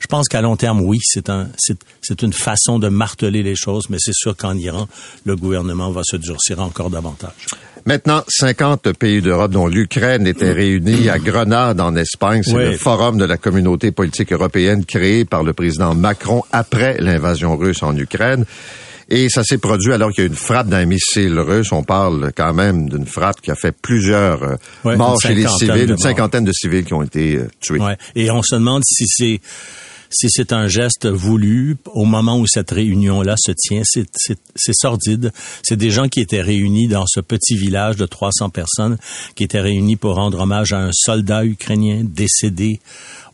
Je 0.00 0.06
pense 0.08 0.28
qu'à 0.28 0.42
long 0.42 0.56
terme, 0.56 0.82
oui, 0.82 0.98
c'est 1.02 1.30
un, 1.30 1.48
c'est, 1.56 1.78
c'est 2.02 2.20
une 2.22 2.32
façon 2.34 2.78
de 2.78 2.88
marteler 2.88 3.42
les 3.42 3.56
choses, 3.56 3.88
mais 3.88 3.96
c'est 3.98 4.14
sûr 4.14 4.36
qu'en 4.36 4.56
Iran, 4.56 4.88
le 5.24 5.36
gouvernement 5.36 5.90
va 5.90 6.02
se 6.04 6.16
durcir 6.16 6.60
encore 6.60 6.90
davantage. 6.90 7.30
Maintenant, 7.86 8.22
50 8.28 8.92
pays 8.92 9.22
d'Europe, 9.22 9.52
dont 9.52 9.68
l'Ukraine, 9.68 10.26
étaient 10.26 10.52
réunis 10.52 11.08
à 11.08 11.18
Grenade, 11.18 11.80
en 11.80 11.94
Espagne. 11.96 12.42
C'est 12.42 12.54
Oui. 12.54 12.64
le 12.64 12.76
forum 12.76 13.16
de 13.16 13.24
la 13.24 13.36
communauté 13.36 13.92
politique 13.92 14.32
européenne 14.32 14.84
créé 14.84 15.24
par 15.24 15.44
le 15.44 15.52
président 15.52 15.94
Macron 15.94 16.42
après 16.52 16.96
l'invasion 16.98 17.56
russe 17.56 17.82
en 17.84 17.96
Ukraine. 17.96 18.44
Et 19.08 19.28
ça 19.28 19.44
s'est 19.44 19.58
produit 19.58 19.92
alors 19.92 20.10
qu'il 20.10 20.24
y 20.24 20.26
a 20.26 20.28
eu 20.28 20.30
une 20.30 20.36
frappe 20.36 20.68
d'un 20.68 20.84
missile 20.84 21.38
russe. 21.38 21.70
On 21.72 21.84
parle 21.84 22.32
quand 22.36 22.52
même 22.52 22.88
d'une 22.88 23.06
frappe 23.06 23.40
qui 23.40 23.50
a 23.50 23.54
fait 23.54 23.72
plusieurs 23.72 24.42
euh, 24.42 24.56
Ouais, 24.84 24.96
morts 24.96 25.20
chez 25.20 25.34
les 25.34 25.46
civils, 25.46 25.90
une 25.90 25.98
cinquantaine 25.98 26.44
de 26.44 26.52
civils 26.52 26.84
qui 26.84 26.94
ont 26.94 27.02
été 27.02 27.36
euh, 27.36 27.48
tués. 27.60 27.78
Ouais. 27.78 27.96
Et 28.14 28.30
on 28.30 28.42
se 28.42 28.56
demande 28.56 28.82
si 28.84 29.04
c'est 29.06 29.40
si 30.10 30.28
c'est 30.30 30.52
un 30.52 30.66
geste 30.66 31.06
voulu 31.06 31.76
au 31.86 32.04
moment 32.04 32.38
où 32.38 32.46
cette 32.46 32.70
réunion-là 32.70 33.34
se 33.36 33.52
tient. 33.52 33.82
C'est 33.84 34.74
sordide. 34.74 35.32
C'est 35.62 35.76
des 35.76 35.90
gens 35.90 36.08
qui 36.08 36.20
étaient 36.20 36.42
réunis 36.42 36.88
dans 36.88 37.06
ce 37.06 37.20
petit 37.20 37.56
village 37.56 37.96
de 37.96 38.06
300 38.06 38.50
personnes, 38.50 38.98
qui 39.34 39.44
étaient 39.44 39.60
réunis 39.60 39.96
pour 39.96 40.14
rendre 40.14 40.40
hommage 40.40 40.72
à 40.72 40.78
un 40.78 40.90
soldat 40.92 41.44
ukrainien 41.44 42.02
décédé 42.04 42.80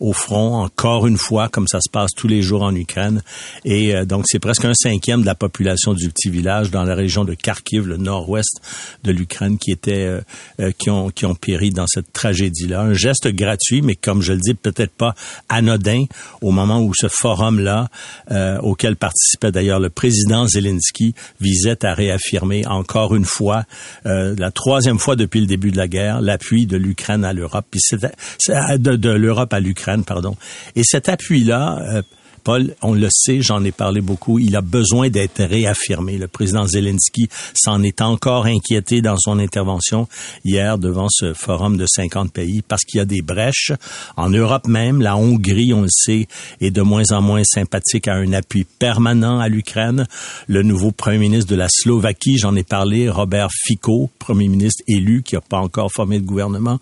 au 0.03 0.12
front, 0.12 0.57
encore 0.62 1.07
une 1.07 1.16
fois, 1.16 1.48
comme 1.48 1.68
ça 1.68 1.78
se 1.80 1.88
passe 1.88 2.11
tous 2.16 2.26
les 2.26 2.42
jours 2.42 2.62
en 2.62 2.74
Ukraine. 2.74 3.22
Et 3.64 3.94
euh, 3.94 4.05
donc, 4.05 4.24
c'est 4.26 4.40
presque 4.40 4.64
un 4.64 4.74
cinquième 4.74 5.20
de 5.20 5.26
la 5.26 5.36
population 5.36 5.94
du 5.94 6.09
petit 6.11 6.28
village 6.28 6.70
dans 6.72 6.82
la 6.82 6.94
région 6.96 7.24
de 7.24 7.34
Kharkiv, 7.34 7.86
le 7.86 7.98
nord-ouest 7.98 8.61
de 9.05 9.12
l'Ukraine, 9.12 9.59
qui 9.59 9.70
était, 9.70 10.05
euh, 10.05 10.20
euh, 10.61 10.72
qui 10.76 10.90
ont, 10.90 11.11
qui 11.11 11.24
ont 11.24 11.36
péri 11.36 11.70
dans 11.70 11.86
cette 11.86 12.12
tragédie-là. 12.12 12.80
Un 12.80 12.94
geste 12.94 13.28
gratuit, 13.28 13.80
mais 13.80 13.94
comme 13.94 14.22
je 14.22 14.32
le 14.32 14.40
dis, 14.40 14.55
peut-être 14.55 14.90
pas 14.92 15.14
anodin 15.48 16.03
au 16.40 16.50
moment 16.50 16.80
où 16.80 16.92
ce 16.98 17.07
forum-là, 17.09 17.88
euh, 18.32 18.59
auquel 18.59 18.96
participait 18.96 19.53
d'ailleurs 19.53 19.78
le 19.78 19.90
président 19.90 20.48
Zelensky, 20.48 21.14
visait 21.40 21.84
à 21.86 21.94
réaffirmer 21.94 22.66
encore 22.66 23.14
une 23.14 23.24
fois, 23.24 23.64
euh, 24.07 24.34
la 24.36 24.50
troisième 24.50 24.98
fois 24.98 25.14
depuis 25.14 25.40
le 25.40 25.46
début 25.46 25.70
de 25.70 25.76
la 25.76 25.86
guerre, 25.86 26.20
l'appui 26.20 26.66
de 26.66 26.76
l'Ukraine 26.76 27.24
à 27.24 27.32
l'Europe, 27.32 27.66
puis 27.70 27.80
c'était- 27.80 28.11
c'est- 28.38 28.78
de, 28.78 28.96
de 28.96 29.11
l'Europe 29.11 29.53
à 29.53 29.61
l'Ukraine, 29.61 29.91
pardon. 30.01 30.36
Et 30.76 30.82
cet 30.84 31.09
appui-là, 31.09 31.78
euh, 31.82 32.03
Paul, 32.45 32.74
on 32.82 32.95
le 32.95 33.09
sait, 33.11 33.40
j'en 33.40 33.62
ai 33.64 33.72
parlé 33.72 34.01
beaucoup, 34.01 34.38
il 34.38 34.57
a 34.57 34.61
besoin 34.61 35.09
d'être 35.09 35.43
réaffirmé. 35.43 36.18
Le 36.18 36.28
président 36.28 36.66
Zelensky 36.66 37.28
s'en 37.55 37.82
est 37.82 38.01
encore 38.01 38.47
inquiété 38.47 39.01
dans 39.01 39.16
son 39.16 39.38
intervention 39.38 40.09
hier 40.45 40.78
devant 40.78 41.09
ce 41.11 41.34
forum 41.34 41.76
de 41.76 41.86
50 41.86 42.32
pays 42.32 42.62
parce 42.62 42.82
qu'il 42.82 42.99
y 42.99 43.01
a 43.01 43.05
des 43.05 43.22
brèches. 43.22 43.72
En 44.16 44.30
Europe 44.30 44.66
même, 44.66 45.01
la 45.01 45.16
Hongrie, 45.16 45.72
on 45.72 45.82
le 45.82 45.88
sait, 45.90 46.26
est 46.61 46.70
de 46.70 46.82
moins 46.82 47.11
en 47.11 47.22
moins 47.22 47.45
sympathique 47.45 48.09
à 48.09 48.14
un 48.14 48.32
appui 48.32 48.64
permanent 48.64 49.38
à 49.38 49.49
l'Ukraine. 49.49 50.07
Le 50.49 50.62
nouveau 50.62 50.90
premier 50.90 51.18
ministre 51.18 51.51
de 51.51 51.57
la 51.57 51.68
Slovaquie, 51.68 52.38
j'en 52.38 52.57
ai 52.57 52.64
parlé, 52.64 53.09
Robert 53.09 53.51
Fico, 53.53 54.11
premier 54.18 54.49
ministre 54.49 54.82
élu 54.88 55.22
qui 55.22 55.34
n'a 55.34 55.40
pas 55.40 55.59
encore 55.59 55.90
formé 55.93 56.18
de 56.18 56.26
gouvernement, 56.26 56.78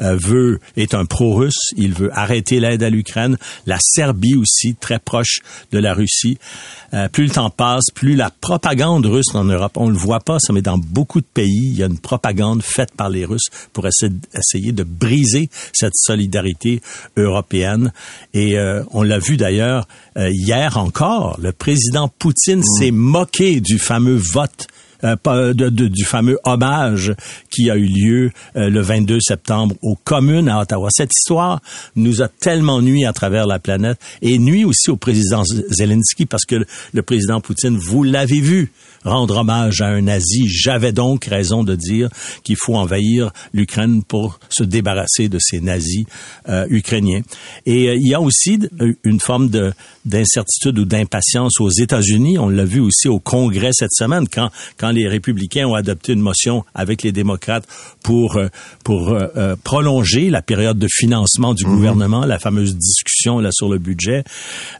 euh, 0.00 0.16
veut 0.16 0.60
est 0.76 0.94
un 0.94 1.04
pro-russe. 1.04 1.72
Il 1.76 1.94
veut 1.94 2.10
arrêter 2.16 2.60
l'aide 2.60 2.82
à 2.82 2.90
l'Ukraine. 2.90 3.36
La 3.66 3.78
Serbie 3.80 4.36
aussi, 4.36 4.74
très 4.74 4.98
proche 5.04 5.40
de 5.70 5.78
la 5.78 5.94
Russie. 5.94 6.38
Euh, 6.94 7.08
plus 7.08 7.24
le 7.24 7.30
temps 7.30 7.50
passe, 7.50 7.86
plus 7.94 8.16
la 8.16 8.30
propagande 8.30 9.06
russe 9.06 9.34
en 9.34 9.44
Europe, 9.44 9.72
on 9.76 9.88
le 9.88 9.96
voit 9.96 10.20
pas, 10.20 10.38
ça, 10.38 10.52
mais 10.52 10.62
dans 10.62 10.78
beaucoup 10.78 11.20
de 11.20 11.26
pays, 11.26 11.70
il 11.72 11.78
y 11.78 11.82
a 11.82 11.86
une 11.86 11.98
propagande 11.98 12.62
faite 12.62 12.92
par 12.96 13.08
les 13.08 13.24
Russes 13.24 13.50
pour 13.72 13.86
essayer, 13.86 14.72
de 14.72 14.84
briser 14.84 15.48
cette 15.72 15.94
solidarité 15.94 16.82
européenne. 17.16 17.92
Et 18.34 18.58
euh, 18.58 18.82
on 18.90 19.02
l'a 19.02 19.18
vu 19.18 19.36
d'ailleurs 19.36 19.86
euh, 20.16 20.30
hier 20.30 20.76
encore, 20.76 21.38
le 21.40 21.52
président 21.52 22.08
Poutine 22.08 22.60
mmh. 22.60 22.78
s'est 22.78 22.90
moqué 22.90 23.60
du 23.60 23.78
fameux 23.78 24.16
vote 24.16 24.66
euh, 25.04 25.52
de, 25.52 25.68
du 25.68 26.04
fameux 26.04 26.38
hommage 26.44 27.12
qui 27.50 27.70
a 27.70 27.76
eu 27.76 27.86
lieu 27.86 28.30
euh, 28.56 28.70
le 28.70 28.80
22 28.80 29.18
septembre 29.20 29.74
aux 29.82 29.96
communes 29.96 30.48
à 30.48 30.60
Ottawa. 30.60 30.88
Cette 30.92 31.10
histoire 31.12 31.60
nous 31.96 32.22
a 32.22 32.28
tellement 32.28 32.80
nuit 32.80 33.04
à 33.04 33.12
travers 33.12 33.46
la 33.46 33.58
planète 33.58 33.98
et 34.20 34.38
nuit 34.38 34.64
aussi 34.64 34.90
au 34.90 34.96
président 34.96 35.42
Zelensky 35.44 36.26
parce 36.26 36.44
que 36.44 36.64
le 36.92 37.02
président 37.02 37.40
Poutine, 37.40 37.76
vous 37.76 38.04
l'avez 38.04 38.40
vu, 38.40 38.70
rendre 39.04 39.38
hommage 39.38 39.80
à 39.80 39.86
un 39.86 40.02
nazi. 40.02 40.46
J'avais 40.48 40.92
donc 40.92 41.24
raison 41.24 41.64
de 41.64 41.74
dire 41.74 42.08
qu'il 42.44 42.56
faut 42.56 42.76
envahir 42.76 43.32
l'Ukraine 43.52 44.04
pour 44.04 44.38
se 44.48 44.62
débarrasser 44.62 45.28
de 45.28 45.38
ces 45.40 45.60
nazis 45.60 46.04
euh, 46.48 46.66
ukrainiens. 46.70 47.22
Et 47.66 47.92
il 47.94 48.06
y 48.06 48.14
a 48.14 48.20
aussi 48.20 48.60
une 49.02 49.20
forme 49.20 49.48
de 49.48 49.72
d'incertitude 50.04 50.78
ou 50.78 50.84
d'impatience 50.84 51.60
aux 51.60 51.70
États-Unis. 51.70 52.38
On 52.38 52.48
l'a 52.48 52.64
vu 52.64 52.80
aussi 52.80 53.08
au 53.08 53.20
Congrès 53.20 53.70
cette 53.72 53.92
semaine 53.92 54.26
quand 54.28 54.91
les 54.92 55.08
républicains 55.08 55.66
ont 55.66 55.74
adopté 55.74 56.12
une 56.12 56.20
motion 56.20 56.64
avec 56.74 57.02
les 57.02 57.12
démocrates 57.12 57.66
pour 58.02 58.36
euh, 58.36 58.48
pour 58.84 59.10
euh, 59.10 59.26
euh, 59.36 59.56
prolonger 59.62 60.30
la 60.30 60.42
période 60.42 60.78
de 60.78 60.88
financement 60.90 61.54
du 61.54 61.66
mhm. 61.66 61.74
gouvernement, 61.74 62.24
la 62.24 62.38
fameuse 62.38 62.76
discussion 62.76 63.40
là 63.40 63.50
sur 63.52 63.68
le 63.68 63.78
budget, 63.78 64.24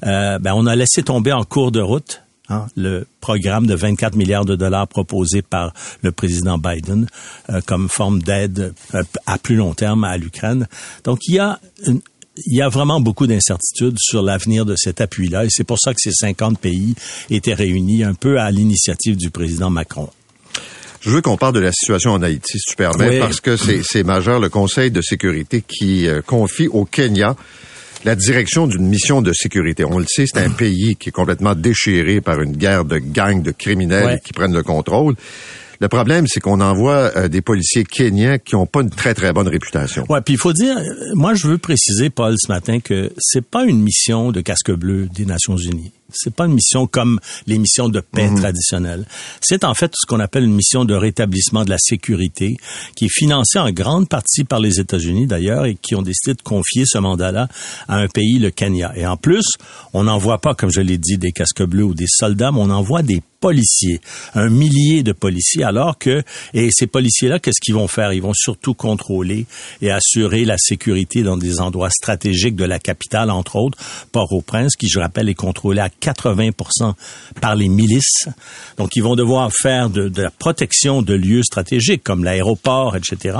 ben 0.03 0.53
on 0.55 0.67
a 0.67 0.77
laissé 0.77 1.03
tomber 1.03 1.33
en 1.33 1.45
cours 1.45 1.73
de 1.73 1.81
route 1.81 2.23
hein, 2.49 2.67
le 2.77 3.07
programme 3.21 3.67
de 3.67 3.75
24 3.75 4.17
milliards 4.17 4.45
de 4.45 4.57
dollars 4.57 4.89
proposé 4.89 5.43
par 5.43 5.73
le 6.03 6.13
président 6.13 6.59
Biden 6.59 7.07
comme 7.67 7.89
forme 7.89 8.23
d'aide 8.23 8.75
à 9.27 9.39
plus 9.39 9.57
long 9.57 9.75
terme 9.75 10.05
à 10.05 10.17
l'Ukraine. 10.17 10.67
Donc 11.05 11.21
il 11.29 11.37
y 11.37 11.39
a 11.39 11.59
une, 11.87 12.01
il 12.37 12.57
y 12.57 12.62
a 12.62 12.68
vraiment 12.68 13.01
beaucoup 13.01 13.26
d'incertitudes 13.26 13.97
sur 13.99 14.22
l'avenir 14.22 14.64
de 14.64 14.74
cet 14.76 15.01
appui-là 15.01 15.45
et 15.45 15.49
c'est 15.51 15.64
pour 15.64 15.78
ça 15.78 15.93
que 15.93 16.01
ces 16.01 16.12
50 16.12 16.59
pays 16.59 16.95
étaient 17.30 17.55
réunis 17.55 18.05
un 18.05 18.14
peu 18.14 18.39
à 18.39 18.51
l'initiative 18.51 19.16
du 19.16 19.30
président 19.30 19.70
Macron. 19.70 20.09
Je 21.01 21.11
veux 21.11 21.20
qu'on 21.20 21.37
parle 21.37 21.55
de 21.55 21.61
la 21.61 21.72
situation 21.72 22.12
en 22.12 22.22
Haïti, 22.22 22.59
si 22.59 22.70
tu 22.70 22.76
permets, 22.76 23.18
parce 23.18 23.41
que 23.41 23.57
c'est 23.57 24.05
majeur 24.05 24.39
le 24.39 24.49
Conseil 24.49 24.91
de 24.91 25.03
sécurité 25.03 25.62
qui 25.66 26.07
euh, 26.07 26.22
confie 26.22 26.68
au 26.68 26.85
Kenya 26.85 27.35
la 28.05 28.14
direction 28.14 28.66
d'une 28.66 28.87
mission 28.87 29.20
de 29.20 29.33
sécurité. 29.33 29.85
On 29.85 29.99
le 29.99 30.07
sait, 30.09 30.26
c'est 30.26 30.41
un 30.41 30.51
pays 30.51 30.97
qui 30.97 31.09
est 31.09 31.12
complètement 31.12 31.55
déchiré 31.55 32.20
par 32.20 32.41
une 32.41 32.57
guerre 32.57 32.85
de 32.85 32.99
gangs 32.99 33.43
de 33.43 33.51
criminels 33.51 34.20
qui 34.24 34.33
prennent 34.33 34.55
le 34.55 34.62
contrôle. 34.62 35.14
Le 35.83 35.89
problème, 35.89 36.28
c'est 36.28 36.39
qu'on 36.39 36.61
envoie 36.61 37.11
euh, 37.16 37.26
des 37.26 37.43
policiers 37.43 37.83
kenyans 37.83 38.39
qui 38.39 38.55
n'ont 38.55 38.66
pas 38.66 38.83
une 38.83 38.91
très 38.91 39.14
très 39.14 39.33
bonne 39.33 39.49
réputation. 39.49 40.07
Ouais, 40.09 40.20
puis 40.20 40.35
il 40.35 40.39
faut 40.39 40.53
dire, 40.53 40.76
moi 41.14 41.35
je 41.35 41.49
veux 41.49 41.59
préciser, 41.59 42.09
Paul, 42.09 42.37
ce 42.39 42.47
matin, 42.47 42.78
que 42.78 43.12
c'est 43.18 43.45
pas 43.45 43.64
une 43.64 43.83
mission 43.83 44.30
de 44.30 44.41
casque 44.41 44.70
bleu 44.70 45.09
des 45.12 45.26
Nations 45.26 45.57
Unies. 45.57 45.91
C'est 46.15 46.35
pas 46.35 46.47
une 46.47 46.55
mission 46.55 46.87
comme 46.87 47.21
les 47.47 47.59
missions 47.59 47.89
de 47.89 48.01
paix 48.01 48.29
mhm. 48.29 48.39
traditionnelles. 48.41 49.07
C'est 49.41 49.65
en 49.65 49.75
fait 49.75 49.93
ce 49.95 50.07
qu'on 50.07 50.21
appelle 50.21 50.45
une 50.45 50.55
mission 50.55 50.85
de 50.85 50.95
rétablissement 50.95 51.65
de 51.65 51.71
la 51.71 51.79
sécurité, 51.79 52.57
qui 52.97 53.07
est 53.07 53.13
financée 53.13 53.59
en 53.59 53.71
grande 53.71 54.09
partie 54.09 54.45
par 54.45 54.61
les 54.61 54.81
États-Unis 54.81 55.27
d'ailleurs 55.27 55.67
et 55.67 55.75
qui 55.75 55.95
ont 55.95 56.03
décidé 56.03 56.35
de 56.35 56.43
confier 56.43 56.85
ce 56.87 56.99
mandat-là 56.99 57.49
à 57.89 57.97
un 57.97 58.09
pays, 58.09 58.39
le 58.39 58.51
Kenya. 58.51 58.93
Et 58.97 59.07
en 59.07 59.17
plus, 59.17 59.47
on 59.93 60.05
n'envoie 60.05 60.41
pas, 60.41 60.55
comme 60.55 60.71
je 60.71 60.81
l'ai 60.81 60.99
dit, 60.99 61.19
des 61.19 61.33
casques 61.33 61.65
bleus 61.65 61.85
ou 61.85 61.95
des 61.95 62.07
soldats, 62.09 62.53
mais 62.53 62.61
on 62.61 62.71
envoie 62.71 63.03
des 63.03 63.23
policiers, 63.43 64.01
un 64.35 64.49
millier 64.49 65.03
de 65.03 65.13
policiers, 65.13 65.65
alors 65.65 65.99
que, 65.99 66.23
et 66.55 66.69
ces 66.71 66.87
policiers-là, 66.87 67.41
qu'est-ce 67.41 67.61
qu'ils 67.61 67.75
vont 67.75 67.89
faire? 67.89 68.13
Ils 68.13 68.23
vont 68.23 68.33
surtout 68.35 68.73
contrôler 68.73 69.47
et 69.83 69.91
assurer 69.91 70.45
la 70.45 70.57
sécurité 70.59 71.25
dans 71.25 71.37
des 71.37 71.61
endroits 71.61 71.91
stratégiques 71.91 72.55
de 72.55 72.65
la 72.65 72.79
capitale, 72.79 73.31
entre 73.31 73.57
autres, 73.57 73.77
Port-au-Prince, 74.13 74.77
qui, 74.77 74.89
je 74.89 75.01
rappelle, 75.01 75.29
est 75.29 75.35
contrôlé 75.35 75.81
à 75.81 75.89
80 76.03 76.50
par 77.40 77.55
les 77.55 77.68
milices. 77.68 78.28
Donc, 78.76 78.96
ils 78.96 79.03
vont 79.03 79.14
devoir 79.14 79.50
faire 79.53 79.88
de, 79.88 80.11
la 80.20 80.30
protection 80.30 81.00
de 81.00 81.14
lieux 81.14 81.42
stratégiques 81.42 82.03
comme 82.03 82.24
l'aéroport, 82.24 82.96
etc. 82.96 83.38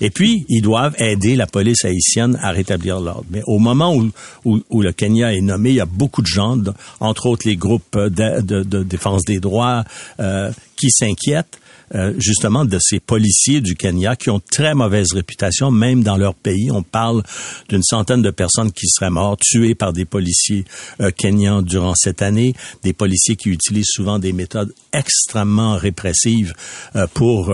Et 0.00 0.10
puis, 0.10 0.44
ils 0.48 0.60
doivent 0.60 0.94
aider 0.98 1.34
la 1.34 1.46
police 1.46 1.84
haïtienne 1.84 2.38
à 2.42 2.50
rétablir 2.50 3.00
l'ordre. 3.00 3.24
Mais 3.30 3.42
au 3.46 3.58
moment 3.58 3.96
où, 3.96 4.10
où, 4.44 4.82
le 4.82 4.92
Kenya 4.92 5.32
est 5.32 5.40
nommé, 5.40 5.70
il 5.70 5.76
y 5.76 5.80
a 5.80 5.86
beaucoup 5.86 6.20
de 6.20 6.26
gens, 6.26 6.58
entre 7.00 7.26
autres 7.26 7.48
les 7.48 7.56
groupes 7.56 7.96
de, 7.96 8.42
de, 8.42 8.62
de 8.62 8.82
défense 8.82 9.24
des 9.24 9.40
droits, 9.40 9.84
euh, 10.20 10.52
qui 10.76 10.90
s'inquiètent 10.90 11.61
euh, 11.94 12.14
justement 12.18 12.64
de 12.64 12.78
ces 12.80 13.00
policiers 13.00 13.60
du 13.60 13.74
Kenya 13.74 14.16
qui 14.16 14.30
ont 14.30 14.40
très 14.40 14.74
mauvaise 14.74 15.12
réputation, 15.12 15.70
même 15.70 16.02
dans 16.02 16.16
leur 16.16 16.34
pays. 16.34 16.70
On 16.70 16.82
parle 16.82 17.22
d'une 17.68 17.82
centaine 17.82 18.22
de 18.22 18.30
personnes 18.30 18.72
qui 18.72 18.86
seraient 18.88 19.10
mortes, 19.10 19.40
tuées 19.42 19.74
par 19.74 19.92
des 19.92 20.04
policiers 20.04 20.64
euh, 21.00 21.10
kenyans 21.10 21.62
durant 21.62 21.94
cette 21.94 22.22
année, 22.22 22.54
des 22.82 22.92
policiers 22.92 23.36
qui 23.36 23.50
utilisent 23.50 23.90
souvent 23.90 24.18
des 24.18 24.32
méthodes 24.32 24.72
extrêmement 24.92 25.76
répressives 25.76 26.54
euh, 26.96 27.06
pour 27.12 27.52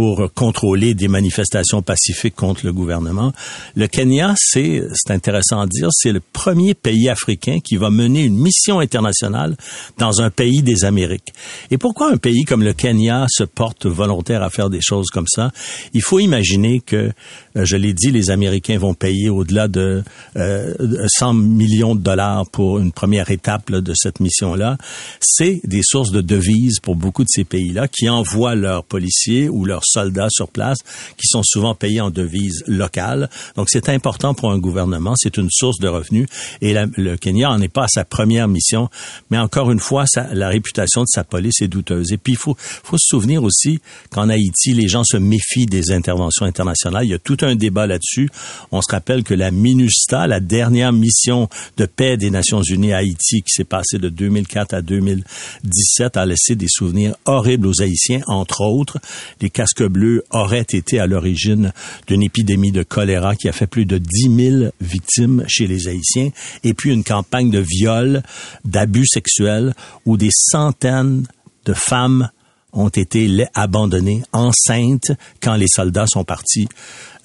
pour 0.00 0.32
contrôler 0.32 0.94
des 0.94 1.08
manifestations 1.08 1.82
pacifiques 1.82 2.34
contre 2.34 2.64
le 2.64 2.72
gouvernement. 2.72 3.34
Le 3.76 3.86
Kenya, 3.86 4.32
c'est 4.34 4.82
c'est 4.94 5.12
intéressant 5.12 5.60
à 5.60 5.66
dire, 5.66 5.88
c'est 5.92 6.10
le 6.10 6.20
premier 6.20 6.72
pays 6.72 7.10
africain 7.10 7.58
qui 7.62 7.76
va 7.76 7.90
mener 7.90 8.24
une 8.24 8.38
mission 8.38 8.78
internationale 8.78 9.58
dans 9.98 10.22
un 10.22 10.30
pays 10.30 10.62
des 10.62 10.86
Amériques. 10.86 11.34
Et 11.70 11.76
pourquoi 11.76 12.10
un 12.10 12.16
pays 12.16 12.44
comme 12.44 12.62
le 12.62 12.72
Kenya 12.72 13.26
se 13.28 13.44
porte 13.44 13.84
volontaire 13.84 14.42
à 14.42 14.48
faire 14.48 14.70
des 14.70 14.80
choses 14.80 15.08
comme 15.10 15.26
ça? 15.28 15.50
Il 15.92 16.00
faut 16.00 16.18
imaginer 16.18 16.80
que, 16.80 17.12
euh, 17.56 17.64
je 17.66 17.76
l'ai 17.76 17.92
dit, 17.92 18.10
les 18.10 18.30
Américains 18.30 18.78
vont 18.78 18.94
payer 18.94 19.28
au-delà 19.28 19.68
de 19.68 20.02
100 20.34 20.38
euh, 20.38 21.32
millions 21.34 21.94
de 21.94 22.00
dollars 22.00 22.48
pour 22.50 22.78
une 22.78 22.92
première 22.92 23.30
étape 23.30 23.70
de 23.70 23.92
cette 23.94 24.20
mission-là. 24.20 24.78
C'est 25.20 25.60
des 25.64 25.82
sources 25.82 26.10
de 26.10 26.22
devises 26.22 26.80
pour 26.80 26.96
beaucoup 26.96 27.22
de 27.22 27.28
ces 27.30 27.44
pays-là 27.44 27.86
qui 27.86 28.08
envoient 28.08 28.54
leurs 28.54 28.84
policiers 28.84 29.50
ou 29.50 29.66
leurs 29.66 29.89
soldats 29.90 30.28
sur 30.30 30.48
place, 30.48 30.78
qui 31.16 31.26
sont 31.26 31.42
souvent 31.42 31.74
payés 31.74 32.00
en 32.00 32.10
devises 32.10 32.62
locales. 32.66 33.28
Donc 33.56 33.68
c'est 33.70 33.88
important 33.88 34.34
pour 34.34 34.50
un 34.50 34.58
gouvernement, 34.58 35.14
c'est 35.16 35.36
une 35.36 35.50
source 35.50 35.78
de 35.78 35.88
revenus. 35.88 36.28
Et 36.60 36.74
le 36.74 37.16
Kenya 37.16 37.48
n'en 37.48 37.60
est 37.60 37.68
pas 37.68 37.84
à 37.84 37.88
sa 37.88 38.04
première 38.04 38.48
mission, 38.48 38.88
mais 39.30 39.38
encore 39.38 39.70
une 39.70 39.80
fois, 39.80 40.04
la 40.32 40.48
réputation 40.48 41.02
de 41.02 41.08
sa 41.08 41.24
police 41.24 41.60
est 41.62 41.68
douteuse. 41.68 42.12
Et 42.12 42.18
puis 42.18 42.34
il 42.34 42.38
faut, 42.38 42.56
faut 42.58 42.98
se 42.98 43.06
souvenir 43.08 43.42
aussi 43.42 43.80
qu'en 44.10 44.28
Haïti, 44.28 44.72
les 44.72 44.88
gens 44.88 45.04
se 45.04 45.16
méfient 45.16 45.66
des 45.66 45.92
interventions 45.92 46.46
internationales. 46.46 47.04
Il 47.04 47.10
y 47.10 47.14
a 47.14 47.18
tout 47.18 47.38
un 47.42 47.54
débat 47.54 47.86
là-dessus. 47.86 48.30
On 48.72 48.80
se 48.80 48.90
rappelle 48.90 49.24
que 49.24 49.34
la 49.34 49.50
MINUSTA, 49.50 50.26
la 50.26 50.40
dernière 50.40 50.92
mission 50.92 51.48
de 51.76 51.86
paix 51.86 52.16
des 52.16 52.30
Nations 52.30 52.62
Unies 52.62 52.92
à 52.92 52.98
Haïti, 52.98 53.42
qui 53.42 53.52
s'est 53.52 53.64
passée 53.64 53.98
de 53.98 54.08
2004 54.08 54.74
à 54.74 54.82
2017, 54.82 56.16
a 56.16 56.26
laissé 56.26 56.54
des 56.54 56.68
souvenirs 56.68 57.14
horribles 57.24 57.66
aux 57.66 57.82
Haïtiens. 57.82 58.20
Entre 58.26 58.62
autres, 58.62 58.98
les 59.40 59.50
casques 59.70 59.88
bleus 59.88 60.22
auraient 60.30 60.60
été 60.60 60.98
à 61.00 61.06
l'origine 61.06 61.72
d'une 62.06 62.22
épidémie 62.22 62.72
de 62.72 62.82
choléra 62.82 63.36
qui 63.36 63.48
a 63.48 63.52
fait 63.52 63.66
plus 63.66 63.86
de 63.86 63.98
10 63.98 64.50
000 64.60 64.72
victimes 64.80 65.44
chez 65.48 65.66
les 65.66 65.88
Haïtiens, 65.88 66.30
et 66.64 66.74
puis 66.74 66.92
une 66.92 67.04
campagne 67.04 67.50
de 67.50 67.62
viol, 67.66 68.22
d'abus 68.64 69.06
sexuels, 69.06 69.74
où 70.06 70.16
des 70.16 70.30
centaines 70.32 71.26
de 71.64 71.74
femmes 71.74 72.30
ont 72.72 72.88
été 72.88 73.46
abandonnés 73.54 74.22
enceintes 74.32 75.12
quand 75.42 75.54
les 75.54 75.68
soldats 75.68 76.06
sont 76.06 76.24
partis. 76.24 76.68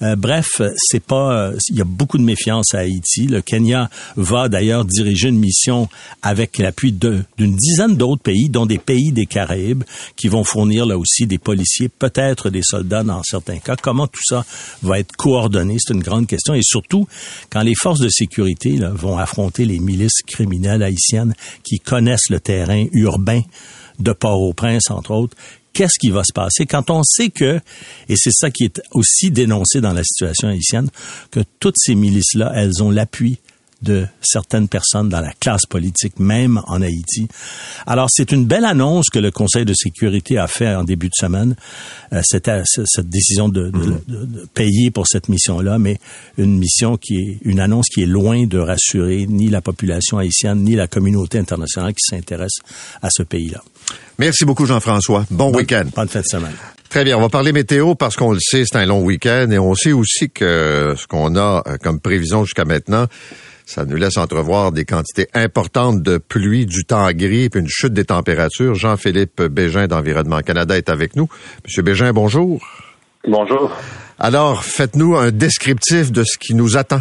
Euh, 0.02 0.14
bref, 0.14 0.60
c'est 0.76 1.02
pas. 1.02 1.52
Il 1.70 1.76
y 1.76 1.80
a 1.80 1.84
beaucoup 1.84 2.18
de 2.18 2.22
méfiance 2.22 2.74
à 2.74 2.80
Haïti. 2.80 3.26
Le 3.26 3.40
Kenya 3.40 3.88
va 4.16 4.48
d'ailleurs 4.48 4.84
diriger 4.84 5.28
une 5.28 5.38
mission 5.38 5.88
avec 6.22 6.58
l'appui 6.58 6.92
d'une 6.92 7.56
dizaine 7.56 7.96
d'autres 7.96 8.22
pays, 8.22 8.50
dont 8.50 8.66
des 8.66 8.78
pays 8.78 9.12
des 9.12 9.26
Caraïbes, 9.26 9.84
qui 10.16 10.28
vont 10.28 10.44
fournir 10.44 10.84
là 10.84 10.98
aussi 10.98 11.26
des 11.26 11.38
policiers, 11.38 11.88
peut-être 11.88 12.50
des 12.50 12.62
soldats 12.62 13.02
dans 13.02 13.22
certains 13.22 13.58
cas. 13.58 13.76
Comment 13.76 14.06
tout 14.06 14.22
ça 14.22 14.44
va 14.82 14.98
être 14.98 15.16
coordonné, 15.16 15.76
c'est 15.78 15.94
une 15.94 16.02
grande 16.02 16.26
question. 16.26 16.54
Et 16.54 16.62
surtout, 16.62 17.06
quand 17.50 17.62
les 17.62 17.74
forces 17.74 18.00
de 18.00 18.08
sécurité 18.08 18.78
vont 18.92 19.16
affronter 19.16 19.64
les 19.64 19.78
milices 19.78 20.22
criminelles 20.26 20.82
haïtiennes 20.82 21.34
qui 21.62 21.78
connaissent 21.78 22.28
le 22.30 22.40
terrain 22.40 22.84
urbain 22.92 23.42
de 23.98 24.12
Port-au-Prince, 24.12 24.90
entre 24.90 25.12
autres, 25.12 25.36
qu'est-ce 25.72 25.98
qui 25.98 26.10
va 26.10 26.22
se 26.24 26.32
passer 26.32 26.64
quand 26.66 26.90
on 26.90 27.02
sait 27.02 27.28
que, 27.28 27.60
et 28.08 28.16
c'est 28.16 28.32
ça 28.32 28.50
qui 28.50 28.64
est 28.64 28.80
aussi 28.92 29.30
dénoncé 29.30 29.80
dans 29.80 29.92
la 29.92 30.02
situation 30.02 30.48
haïtienne, 30.48 30.88
que 31.30 31.40
toutes 31.60 31.76
ces 31.78 31.94
milices-là, 31.94 32.52
elles 32.54 32.82
ont 32.82 32.90
l'appui 32.90 33.38
de 33.86 34.06
certaines 34.20 34.68
personnes 34.68 35.08
dans 35.08 35.20
la 35.20 35.32
classe 35.40 35.66
politique, 35.68 36.18
même 36.18 36.60
en 36.66 36.82
Haïti. 36.82 37.28
Alors, 37.86 38.08
c'est 38.10 38.32
une 38.32 38.46
belle 38.46 38.64
annonce 38.64 39.06
que 39.10 39.18
le 39.18 39.30
Conseil 39.30 39.64
de 39.64 39.74
sécurité 39.74 40.38
a 40.38 40.46
fait 40.46 40.74
en 40.74 40.84
début 40.84 41.08
de 41.08 41.14
semaine, 41.14 41.56
euh, 42.12 42.20
cette, 42.24 42.50
cette 42.64 43.08
décision 43.08 43.48
de, 43.48 43.70
de, 43.70 44.00
de, 44.06 44.46
payer 44.54 44.90
pour 44.90 45.06
cette 45.06 45.28
mission-là, 45.28 45.78
mais 45.78 45.98
une 46.38 46.58
mission 46.58 46.96
qui 46.96 47.16
est 47.16 47.38
une 47.44 47.60
annonce 47.60 47.86
qui 47.88 48.02
est 48.02 48.06
loin 48.06 48.46
de 48.46 48.58
rassurer 48.58 49.26
ni 49.26 49.48
la 49.48 49.60
population 49.60 50.18
haïtienne 50.18 50.62
ni 50.62 50.74
la 50.74 50.86
communauté 50.86 51.38
internationale 51.38 51.92
qui 51.94 52.04
s'intéresse 52.08 52.58
à 53.02 53.08
ce 53.10 53.22
pays-là. 53.22 53.62
Merci 54.18 54.44
beaucoup, 54.44 54.66
Jean-François. 54.66 55.26
Bon 55.30 55.54
week-end. 55.54 55.84
Bonne 55.94 56.08
fin 56.08 56.20
de 56.20 56.26
semaine. 56.26 56.54
Très 56.88 57.04
bien. 57.04 57.18
On 57.18 57.20
va 57.20 57.28
parler 57.28 57.52
météo 57.52 57.94
parce 57.94 58.16
qu'on 58.16 58.32
le 58.32 58.38
sait, 58.40 58.64
c'est 58.64 58.76
un 58.76 58.86
long 58.86 59.02
week-end 59.02 59.50
et 59.50 59.58
on 59.58 59.74
sait 59.74 59.92
aussi 59.92 60.30
que 60.30 60.94
ce 60.96 61.06
qu'on 61.06 61.36
a 61.36 61.62
euh, 61.66 61.76
comme 61.82 62.00
prévision 62.00 62.44
jusqu'à 62.44 62.64
maintenant, 62.64 63.06
ça 63.66 63.84
nous 63.84 63.96
laisse 63.96 64.16
entrevoir 64.16 64.70
des 64.70 64.84
quantités 64.84 65.26
importantes 65.34 66.00
de 66.00 66.18
pluie, 66.18 66.66
du 66.66 66.84
temps 66.84 67.10
gris, 67.10 67.50
puis 67.50 67.60
une 67.60 67.68
chute 67.68 67.92
des 67.92 68.04
températures. 68.04 68.76
Jean-Philippe 68.76 69.42
Bégin 69.42 69.88
d'Environnement 69.88 70.40
Canada 70.40 70.76
est 70.76 70.88
avec 70.88 71.16
nous. 71.16 71.28
Monsieur 71.64 71.82
Bégin, 71.82 72.12
bonjour. 72.12 72.64
Bonjour. 73.26 73.72
Alors, 74.20 74.62
faites-nous 74.62 75.16
un 75.16 75.32
descriptif 75.32 76.12
de 76.12 76.22
ce 76.22 76.38
qui 76.38 76.54
nous 76.54 76.76
attend. 76.76 77.00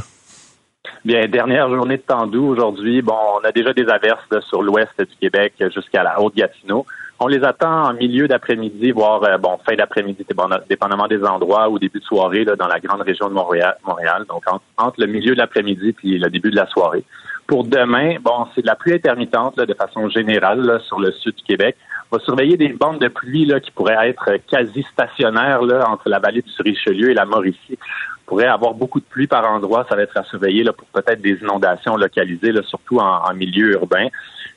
Bien, 1.05 1.27
dernière 1.27 1.69
journée 1.69 1.97
de 1.97 2.01
temps 2.01 2.25
doux 2.25 2.47
aujourd'hui. 2.47 3.03
Bon, 3.03 3.15
on 3.39 3.47
a 3.47 3.51
déjà 3.51 3.71
des 3.71 3.85
averses 3.87 4.27
sur 4.49 4.63
l'ouest 4.63 4.89
du 4.97 5.15
Québec 5.21 5.53
jusqu'à 5.71 6.01
la 6.01 6.19
Haute-Gatineau. 6.19 6.83
On 7.19 7.27
les 7.27 7.45
attend 7.45 7.85
en 7.85 7.93
milieu 7.93 8.27
d'après-midi, 8.27 8.91
voire 8.91 9.23
euh, 9.23 9.37
bon 9.37 9.57
fin 9.65 9.75
d'après-midi, 9.75 10.25
dépendamment 10.69 11.07
des 11.07 11.23
endroits 11.23 11.69
ou 11.69 11.79
début 11.79 11.99
de 11.99 12.03
soirée 12.03 12.43
là, 12.43 12.57
dans 12.57 12.67
la 12.67 12.79
grande 12.79 13.01
région 13.01 13.29
de 13.29 13.33
Montréal. 13.33 13.77
Montréal 13.87 14.25
donc 14.27 14.43
entre, 14.77 14.99
le 14.99 15.07
milieu 15.07 15.33
de 15.33 15.37
l'après-midi 15.37 15.93
puis 15.93 16.17
le 16.17 16.29
début 16.29 16.51
de 16.51 16.57
la 16.57 16.67
soirée. 16.67 17.05
Pour 17.47 17.63
demain, 17.63 18.15
bon, 18.21 18.47
c'est 18.53 18.63
de 18.63 18.67
la 18.67 18.75
pluie 18.75 18.93
intermittente 18.93 19.55
là, 19.55 19.65
de 19.65 19.73
façon 19.73 20.09
générale 20.09 20.81
sur 20.87 20.99
le 20.99 21.11
sud 21.13 21.35
du 21.35 21.43
Québec. 21.43 21.77
On 22.11 22.17
va 22.17 22.23
surveiller 22.23 22.57
des 22.57 22.69
bandes 22.69 22.99
de 22.99 23.07
pluie 23.07 23.45
là, 23.45 23.61
qui 23.61 23.71
pourraient 23.71 24.09
être 24.09 24.31
quasi 24.49 24.83
stationnaires 24.91 25.61
là, 25.61 25.87
entre 25.87 26.09
la 26.09 26.19
vallée 26.19 26.41
du 26.41 26.51
Richelieu 26.59 27.11
et 27.11 27.13
la 27.13 27.25
Mauricie. 27.25 27.77
On 28.25 28.29
pourrait 28.29 28.47
avoir 28.47 28.73
beaucoup 28.73 28.99
de 28.99 29.05
pluie 29.05 29.27
par 29.27 29.49
endroit. 29.49 29.85
Ça 29.87 29.95
va 29.95 30.01
être 30.01 30.17
à 30.17 30.23
surveiller 30.23 30.63
là, 30.63 30.73
pour 30.73 30.87
peut-être 30.87 31.21
des 31.21 31.37
inondations 31.41 31.95
localisées, 31.95 32.51
là, 32.51 32.61
surtout 32.63 32.97
en, 32.97 33.23
en 33.23 33.33
milieu 33.33 33.73
urbain. 33.73 34.07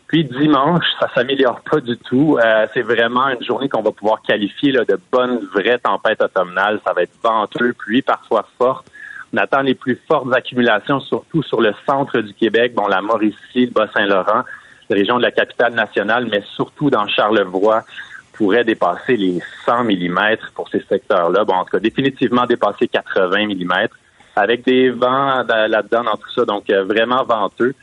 Puis 0.08 0.24
dimanche, 0.24 0.86
ça 0.98 1.08
s'améliore 1.14 1.60
pas 1.60 1.80
du 1.80 1.96
tout. 1.98 2.38
Euh, 2.42 2.66
c'est 2.72 2.80
vraiment 2.80 3.28
une 3.28 3.44
journée 3.44 3.68
qu'on 3.68 3.82
va 3.82 3.92
pouvoir 3.92 4.22
qualifier 4.22 4.72
là, 4.72 4.84
de 4.86 4.98
bonne 5.12 5.46
vraie 5.54 5.78
tempête 5.78 6.22
automnale. 6.22 6.80
Ça 6.86 6.94
va 6.94 7.02
être 7.02 7.12
venteux, 7.22 7.74
pluie 7.74 8.00
parfois 8.00 8.48
forte. 8.56 8.90
On 9.34 9.36
attend 9.36 9.60
les 9.60 9.74
plus 9.74 10.00
fortes 10.08 10.32
accumulations, 10.34 11.00
surtout 11.00 11.42
sur 11.42 11.60
le 11.60 11.74
centre 11.86 12.20
du 12.20 12.32
Québec, 12.32 12.72
bon 12.74 12.86
la 12.86 13.02
Mauricie, 13.02 13.66
le 13.66 13.70
Bas-Saint-Laurent, 13.72 14.44
la 14.88 14.96
région 14.96 15.18
de 15.18 15.22
la 15.22 15.30
capitale 15.30 15.74
nationale, 15.74 16.26
mais 16.30 16.42
surtout 16.54 16.88
dans 16.88 17.06
Charlevoix 17.06 17.84
pourrait 18.32 18.64
dépasser 18.64 19.16
les 19.16 19.42
100 19.66 19.84
mm 19.84 20.36
pour 20.54 20.70
ces 20.70 20.80
secteurs-là. 20.88 21.44
Bon, 21.44 21.54
en 21.54 21.64
tout 21.64 21.72
cas, 21.72 21.80
définitivement 21.80 22.46
dépasser 22.46 22.88
80 22.88 23.48
mm 23.48 23.88
avec 24.36 24.64
des 24.64 24.88
vents 24.88 25.42
là-dedans 25.42 26.04
dans 26.04 26.16
tout 26.16 26.30
ça, 26.34 26.46
donc 26.46 26.70
euh, 26.70 26.84
vraiment 26.84 27.24
venteux. 27.24 27.74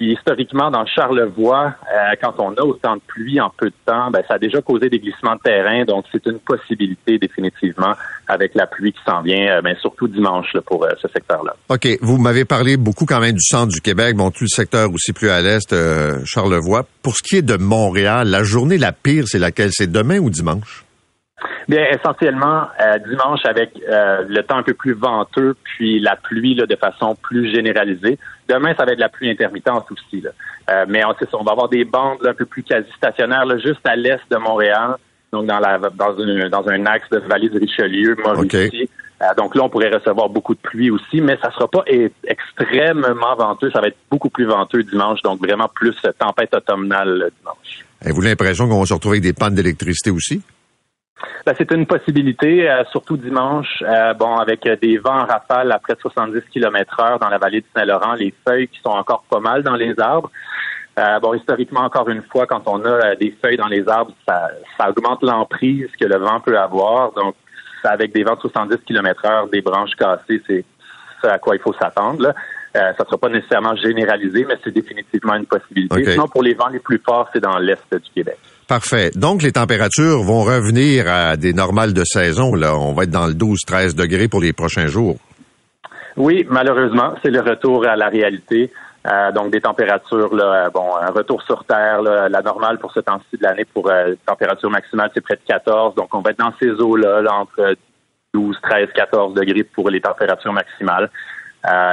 Puis 0.00 0.12
historiquement, 0.12 0.70
dans 0.70 0.86
Charlevoix, 0.86 1.74
euh, 1.92 2.14
quand 2.22 2.32
on 2.38 2.54
a 2.54 2.62
autant 2.62 2.96
de 2.96 3.02
pluie 3.06 3.38
en 3.38 3.52
peu 3.54 3.66
de 3.66 3.74
temps, 3.84 4.10
ben, 4.10 4.22
ça 4.26 4.34
a 4.34 4.38
déjà 4.38 4.62
causé 4.62 4.88
des 4.88 4.98
glissements 4.98 5.34
de 5.34 5.40
terrain. 5.44 5.84
Donc, 5.84 6.06
c'est 6.10 6.24
une 6.24 6.38
possibilité 6.38 7.18
définitivement 7.18 7.92
avec 8.26 8.54
la 8.54 8.66
pluie 8.66 8.94
qui 8.94 9.00
s'en 9.06 9.20
vient, 9.20 9.58
euh, 9.58 9.60
ben, 9.60 9.76
surtout 9.78 10.08
dimanche 10.08 10.54
là, 10.54 10.62
pour 10.62 10.86
euh, 10.86 10.88
ce 11.02 11.08
secteur-là. 11.08 11.54
OK. 11.68 11.86
Vous 12.00 12.16
m'avez 12.16 12.46
parlé 12.46 12.78
beaucoup 12.78 13.04
quand 13.04 13.20
même 13.20 13.34
du 13.34 13.42
centre 13.42 13.74
du 13.74 13.82
Québec, 13.82 14.16
bon, 14.16 14.30
tout 14.30 14.44
le 14.44 14.48
secteur 14.48 14.90
aussi 14.90 15.12
plus 15.12 15.28
à 15.28 15.42
l'est, 15.42 15.76
Charlevoix. 16.24 16.86
Pour 17.02 17.14
ce 17.14 17.22
qui 17.22 17.36
est 17.36 17.42
de 17.42 17.58
Montréal, 17.58 18.26
la 18.26 18.42
journée 18.42 18.78
la 18.78 18.92
pire, 18.92 19.24
c'est 19.26 19.38
laquelle? 19.38 19.68
C'est 19.70 19.92
demain 19.92 20.18
ou 20.18 20.30
dimanche? 20.30 20.86
Bien, 21.68 21.84
essentiellement, 21.90 22.64
euh, 22.80 22.98
dimanche 22.98 23.44
avec 23.44 23.70
euh, 23.88 24.24
le 24.28 24.42
temps 24.42 24.56
un 24.56 24.62
peu 24.62 24.74
plus 24.74 24.94
venteux, 24.94 25.56
puis 25.62 26.00
la 26.00 26.16
pluie 26.16 26.54
là, 26.54 26.66
de 26.66 26.76
façon 26.76 27.14
plus 27.14 27.52
généralisée. 27.54 28.18
Demain, 28.48 28.74
ça 28.76 28.84
va 28.84 28.92
être 28.92 28.98
la 28.98 29.08
pluie 29.08 29.30
intermittente 29.30 29.86
aussi. 29.90 30.20
Là. 30.20 30.30
Euh, 30.70 30.84
mais 30.88 31.04
on, 31.04 31.14
on 31.38 31.44
va 31.44 31.52
avoir 31.52 31.68
des 31.68 31.84
bandes 31.84 32.26
un 32.26 32.34
peu 32.34 32.46
plus 32.46 32.62
quasi 32.62 32.90
stationnaires 32.96 33.46
là, 33.46 33.58
juste 33.58 33.86
à 33.86 33.96
l'est 33.96 34.20
de 34.30 34.36
Montréal, 34.36 34.96
donc 35.32 35.46
dans, 35.46 35.60
la, 35.60 35.78
dans, 35.78 36.18
une, 36.18 36.48
dans 36.48 36.66
un 36.68 36.86
axe 36.86 37.08
de 37.10 37.18
vallée 37.18 37.48
du 37.48 37.58
Richelieu, 37.58 38.16
Mauricie. 38.24 38.88
donc 39.36 39.54
là, 39.54 39.62
on 39.62 39.68
pourrait 39.68 39.90
recevoir 39.90 40.28
beaucoup 40.28 40.54
de 40.54 40.60
pluie 40.60 40.90
aussi, 40.90 41.20
mais 41.20 41.38
ça 41.40 41.52
sera 41.52 41.68
pas 41.68 41.84
extrêmement 42.26 43.36
venteux. 43.36 43.70
Ça 43.70 43.80
va 43.80 43.88
être 43.88 43.98
beaucoup 44.10 44.30
plus 44.30 44.46
venteux 44.46 44.82
dimanche, 44.82 45.22
donc 45.22 45.38
vraiment 45.40 45.68
plus 45.72 45.94
tempête 46.18 46.52
automnale 46.52 47.30
dimanche. 47.38 47.84
Avez-vous 48.02 48.22
l'impression 48.22 48.68
qu'on 48.68 48.80
va 48.80 48.86
se 48.86 48.94
retrouver 48.94 49.18
avec 49.18 49.22
des 49.22 49.32
pannes 49.32 49.54
d'électricité 49.54 50.10
aussi? 50.10 50.42
Ben, 51.46 51.54
c'est 51.56 51.70
une 51.72 51.86
possibilité, 51.86 52.70
euh, 52.70 52.84
surtout 52.90 53.16
dimanche, 53.16 53.82
euh, 53.82 54.14
bon, 54.14 54.36
avec 54.36 54.66
euh, 54.66 54.76
des 54.76 54.98
vents 54.98 55.20
en 55.20 55.26
rafale 55.26 55.72
à 55.72 55.78
près 55.78 55.94
de 55.94 56.00
70 56.00 56.42
km 56.52 57.00
heure 57.00 57.18
dans 57.18 57.28
la 57.28 57.38
vallée 57.38 57.60
du 57.60 57.66
Saint-Laurent, 57.74 58.14
les 58.14 58.34
feuilles 58.46 58.68
qui 58.68 58.80
sont 58.80 58.90
encore 58.90 59.24
pas 59.28 59.40
mal 59.40 59.62
dans 59.62 59.74
les 59.74 59.98
arbres. 59.98 60.30
bon, 61.22 61.34
historiquement, 61.34 61.80
encore 61.80 62.08
une 62.10 62.22
fois, 62.22 62.46
quand 62.46 62.62
on 62.66 62.84
a 62.84 63.14
des 63.16 63.34
feuilles 63.42 63.56
dans 63.56 63.68
les 63.68 63.88
arbres, 63.88 64.12
ça, 64.28 64.50
ça 64.78 64.90
augmente 64.90 65.22
l'emprise 65.22 65.88
que 65.98 66.04
le 66.04 66.16
vent 66.16 66.40
peut 66.40 66.58
avoir. 66.58 67.12
Donc, 67.12 67.34
avec 67.84 68.12
des 68.12 68.22
vents 68.22 68.34
de 68.34 68.40
70 68.40 68.76
km 68.86 69.24
heure, 69.24 69.48
des 69.48 69.62
branches 69.62 69.94
cassées, 69.96 70.42
c'est 70.46 70.64
ce 71.22 71.26
à 71.26 71.38
quoi 71.38 71.56
il 71.56 71.62
faut 71.62 71.72
s'attendre. 71.72 72.34
ça 72.74 72.92
ne 72.98 73.04
sera 73.04 73.18
pas 73.18 73.28
nécessairement 73.30 73.76
généralisé, 73.76 74.44
mais 74.46 74.58
c'est 74.62 74.72
définitivement 74.72 75.36
une 75.36 75.46
possibilité. 75.46 76.04
Sinon, 76.12 76.28
pour 76.28 76.42
les 76.42 76.54
vents 76.54 76.68
les 76.68 76.80
plus 76.80 76.98
forts, 76.98 77.30
c'est 77.32 77.40
dans 77.40 77.58
l'est 77.58 77.94
du 77.94 78.10
Québec. 78.14 78.38
Parfait. 78.70 79.10
Donc, 79.16 79.42
les 79.42 79.50
températures 79.50 80.22
vont 80.22 80.44
revenir 80.44 81.10
à 81.10 81.36
des 81.36 81.52
normales 81.52 81.92
de 81.92 82.04
saison. 82.04 82.54
Là, 82.54 82.76
on 82.78 82.92
va 82.92 83.02
être 83.02 83.10
dans 83.10 83.26
le 83.26 83.32
12-13 83.32 83.96
degrés 83.96 84.28
pour 84.28 84.40
les 84.40 84.52
prochains 84.52 84.86
jours. 84.86 85.16
Oui, 86.16 86.46
malheureusement, 86.48 87.14
c'est 87.20 87.32
le 87.32 87.40
retour 87.40 87.84
à 87.84 87.96
la 87.96 88.08
réalité. 88.08 88.70
Euh, 89.08 89.32
donc, 89.32 89.50
des 89.50 89.60
températures, 89.60 90.32
là, 90.32 90.66
euh, 90.66 90.70
bon, 90.70 90.86
un 91.02 91.10
retour 91.10 91.42
sur 91.42 91.64
Terre, 91.64 92.00
la 92.02 92.42
normale 92.42 92.78
pour 92.78 92.92
ce 92.92 93.00
temps-ci 93.00 93.38
de 93.38 93.42
l'année 93.42 93.64
pour 93.64 93.90
euh, 93.90 94.14
température 94.24 94.70
maximale, 94.70 95.10
c'est 95.14 95.20
près 95.20 95.34
de 95.34 95.42
14. 95.48 95.96
Donc, 95.96 96.14
on 96.14 96.20
va 96.20 96.30
être 96.30 96.38
dans 96.38 96.54
ces 96.60 96.70
eaux-là, 96.70 97.24
entre 97.28 97.74
12, 98.32 98.56
13, 98.62 98.90
14 98.94 99.34
degrés 99.34 99.64
pour 99.64 99.90
les 99.90 100.00
températures 100.00 100.52
maximales. 100.52 101.10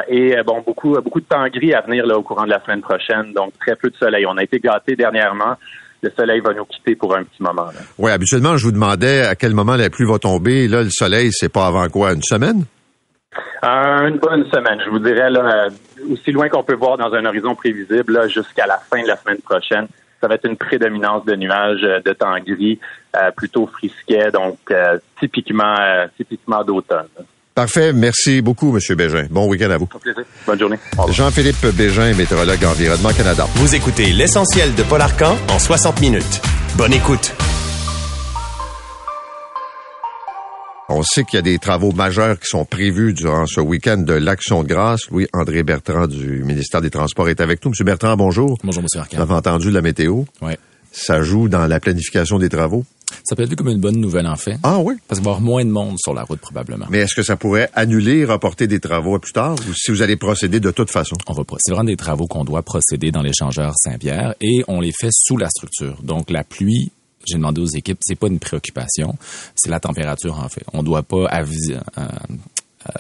et 0.09 0.35
bon, 0.45 0.61
beaucoup, 0.63 0.93
beaucoup 1.01 1.21
de 1.21 1.25
temps 1.25 1.47
gris 1.47 1.73
à 1.73 1.81
venir 1.81 2.05
là, 2.05 2.19
au 2.19 2.21
courant 2.21 2.43
de 2.43 2.51
la 2.51 2.63
semaine 2.63 2.81
prochaine. 2.81 3.33
Donc, 3.33 3.57
très 3.57 3.75
peu 3.75 3.89
de 3.89 3.95
soleil. 3.95 4.27
On 4.27 4.37
a 4.37 4.43
été 4.43 4.59
gâtés 4.59 4.95
dernièrement 4.95 5.55
le 6.01 6.11
soleil 6.11 6.39
va 6.41 6.53
nous 6.53 6.65
quitter 6.65 6.95
pour 6.95 7.15
un 7.15 7.23
petit 7.23 7.41
moment. 7.41 7.67
Oui, 7.97 8.11
habituellement, 8.11 8.57
je 8.57 8.65
vous 8.65 8.71
demandais 8.71 9.21
à 9.21 9.35
quel 9.35 9.53
moment 9.53 9.75
la 9.75 9.89
pluie 9.89 10.05
va 10.05 10.19
tomber. 10.19 10.67
Là, 10.67 10.83
le 10.83 10.89
soleil, 10.89 11.31
c'est 11.31 11.51
pas 11.51 11.67
avant 11.67 11.87
quoi? 11.89 12.13
Une 12.13 12.23
semaine? 12.23 12.65
Euh, 13.63 14.07
une 14.07 14.17
bonne 14.17 14.45
semaine, 14.51 14.79
je 14.85 14.89
vous 14.89 14.99
dirais, 14.99 15.29
là, 15.29 15.65
euh, 15.65 15.69
aussi 16.11 16.31
loin 16.31 16.49
qu'on 16.49 16.63
peut 16.63 16.75
voir 16.75 16.97
dans 16.97 17.13
un 17.13 17.25
horizon 17.25 17.55
prévisible, 17.55 18.29
jusqu'à 18.29 18.67
la 18.67 18.77
fin 18.77 19.01
de 19.01 19.07
la 19.07 19.17
semaine 19.17 19.41
prochaine. 19.41 19.87
Ça 20.21 20.27
va 20.27 20.35
être 20.35 20.45
une 20.45 20.57
prédominance 20.57 21.25
de 21.25 21.35
nuages 21.35 21.83
euh, 21.83 21.99
de 22.03 22.13
temps 22.13 22.37
gris, 22.39 22.79
plutôt 23.35 23.65
frisquet, 23.65 24.29
donc 24.31 24.59
typiquement, 25.19 25.75
typiquement 26.17 26.63
d'automne. 26.63 27.07
Parfait. 27.57 27.91
Merci 27.91 28.43
beaucoup, 28.43 28.71
M. 28.71 28.95
Bégin. 28.95 29.25
Bon 29.31 29.47
week-end 29.47 29.71
à 29.71 29.77
vous. 29.77 29.87
plaisir. 29.87 30.23
Bonne 30.45 30.59
journée. 30.59 30.77
Jean-Philippe 31.09 31.65
Bégin, 31.75 32.13
météorologue 32.13 32.63
Environnement 32.63 33.09
Canada. 33.09 33.47
Vous 33.55 33.73
écoutez 33.73 34.13
l'essentiel 34.13 34.75
de 34.75 34.83
Paul 34.83 35.01
Arcan 35.01 35.35
en 35.49 35.57
60 35.57 35.99
minutes. 35.99 36.39
Bonne 36.75 36.93
écoute. 36.93 37.33
On 40.87 41.01
sait 41.01 41.23
qu'il 41.23 41.37
y 41.37 41.39
a 41.39 41.41
des 41.41 41.57
travaux 41.57 41.91
majeurs 41.93 42.39
qui 42.39 42.45
sont 42.45 42.63
prévus 42.63 43.13
durant 43.13 43.47
ce 43.47 43.59
week-end 43.59 43.97
de 43.97 44.13
l'Action 44.13 44.61
de 44.61 44.67
grâce. 44.67 45.09
Louis-André 45.09 45.63
Bertrand 45.63 46.05
du 46.05 46.43
ministère 46.43 46.81
des 46.81 46.91
Transports 46.91 47.27
est 47.27 47.41
avec 47.41 47.65
nous. 47.65 47.71
M. 47.71 47.85
Bertrand, 47.87 48.15
bonjour. 48.17 48.59
Bonjour, 48.63 48.83
M. 48.83 48.99
Arcan. 49.01 49.17
Vous 49.17 49.23
avez 49.23 49.33
entendu 49.33 49.71
la 49.71 49.81
météo? 49.81 50.25
Oui. 50.43 50.53
Ça 50.91 51.23
joue 51.23 51.49
dans 51.49 51.65
la 51.65 51.79
planification 51.79 52.37
des 52.37 52.49
travaux? 52.49 52.85
Ça 53.23 53.35
peut 53.35 53.43
être 53.43 53.49
vu 53.49 53.55
comme 53.55 53.69
une 53.69 53.79
bonne 53.79 53.97
nouvelle, 53.97 54.27
en 54.27 54.35
fait. 54.35 54.57
Ah 54.63 54.79
oui? 54.79 54.95
Parce 55.07 55.19
qu'il 55.19 55.25
va 55.25 55.31
y 55.31 55.35
avoir 55.35 55.41
moins 55.41 55.65
de 55.65 55.69
monde 55.69 55.97
sur 55.99 56.13
la 56.13 56.23
route, 56.23 56.39
probablement. 56.39 56.85
Mais 56.89 56.99
est-ce 56.99 57.15
que 57.15 57.23
ça 57.23 57.35
pourrait 57.35 57.69
annuler, 57.73 58.25
reporter 58.25 58.67
des 58.67 58.79
travaux 58.79 59.15
à 59.15 59.19
plus 59.19 59.33
tard, 59.33 59.55
ou 59.69 59.73
si 59.73 59.91
vous 59.91 60.01
allez 60.01 60.15
procéder 60.17 60.59
de 60.59 60.71
toute 60.71 60.91
façon? 60.91 61.15
On 61.27 61.33
va 61.33 61.43
C'est 61.59 61.71
vraiment 61.71 61.85
des 61.85 61.97
travaux 61.97 62.27
qu'on 62.27 62.43
doit 62.43 62.63
procéder 62.63 63.11
dans 63.11 63.21
l'échangeur 63.21 63.73
Saint-Pierre 63.77 64.35
et 64.41 64.63
on 64.67 64.79
les 64.79 64.91
fait 64.91 65.11
sous 65.11 65.37
la 65.37 65.49
structure. 65.49 66.01
Donc, 66.03 66.29
la 66.29 66.43
pluie, 66.43 66.91
j'ai 67.27 67.35
demandé 67.35 67.61
aux 67.61 67.65
équipes, 67.65 67.99
c'est 68.01 68.15
pas 68.15 68.27
une 68.27 68.39
préoccupation, 68.39 69.15
c'est 69.55 69.69
la 69.69 69.79
température 69.79 70.39
en 70.39 70.49
fait. 70.49 70.63
On 70.73 70.83
doit 70.83 71.03
pas 71.03 71.27
aviser, 71.27 71.75
euh, 71.75 71.79
euh, 71.99 72.07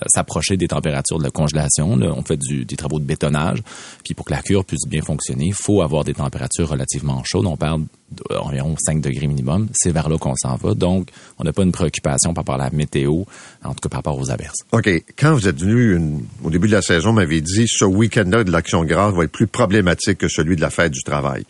s'approcher 0.07 0.57
des 0.57 0.67
températures 0.67 1.17
de 1.17 1.23
la 1.23 1.31
congélation. 1.31 1.91
On 1.93 2.23
fait 2.23 2.37
des 2.37 2.75
travaux 2.75 2.99
de 2.99 3.05
bétonnage. 3.05 3.59
Puis 4.03 4.13
pour 4.13 4.25
que 4.25 4.31
la 4.31 4.41
cure 4.41 4.65
puisse 4.65 4.87
bien 4.87 5.01
fonctionner, 5.01 5.47
il 5.47 5.53
faut 5.53 5.81
avoir 5.81 6.03
des 6.03 6.13
températures 6.13 6.69
relativement 6.69 7.21
chaudes. 7.23 7.45
On 7.45 7.57
parle 7.57 7.83
d'environ 8.29 8.75
5 8.77 9.01
degrés 9.01 9.27
minimum. 9.27 9.67
C'est 9.73 9.91
vers 9.91 10.09
là 10.09 10.17
qu'on 10.17 10.35
s'en 10.35 10.55
va. 10.55 10.73
Donc, 10.73 11.09
on 11.39 11.43
n'a 11.43 11.51
pas 11.51 11.63
une 11.63 11.71
préoccupation 11.71 12.33
par 12.33 12.43
rapport 12.43 12.55
à 12.55 12.65
la 12.65 12.69
météo, 12.69 13.23
en 13.63 13.73
tout 13.73 13.81
cas 13.81 13.89
par 13.89 13.99
rapport 13.99 14.17
aux 14.17 14.31
averses. 14.31 14.59
OK. 14.71 14.89
Quand 15.17 15.33
vous 15.33 15.47
êtes 15.47 15.59
venu 15.59 15.99
au 16.43 16.49
début 16.49 16.67
de 16.67 16.73
la 16.73 16.81
saison, 16.81 17.11
m'avez 17.11 17.41
dit 17.41 17.65
ce 17.67 17.85
week-end-là 17.85 18.43
de 18.43 18.51
l'Action 18.51 18.85
grave 18.85 19.15
va 19.15 19.23
être 19.25 19.31
plus 19.31 19.47
problématique 19.47 20.19
que 20.19 20.27
celui 20.27 20.55
de 20.55 20.61
la 20.61 20.69
fête 20.69 20.91
du 20.93 21.03
travail. 21.03 21.43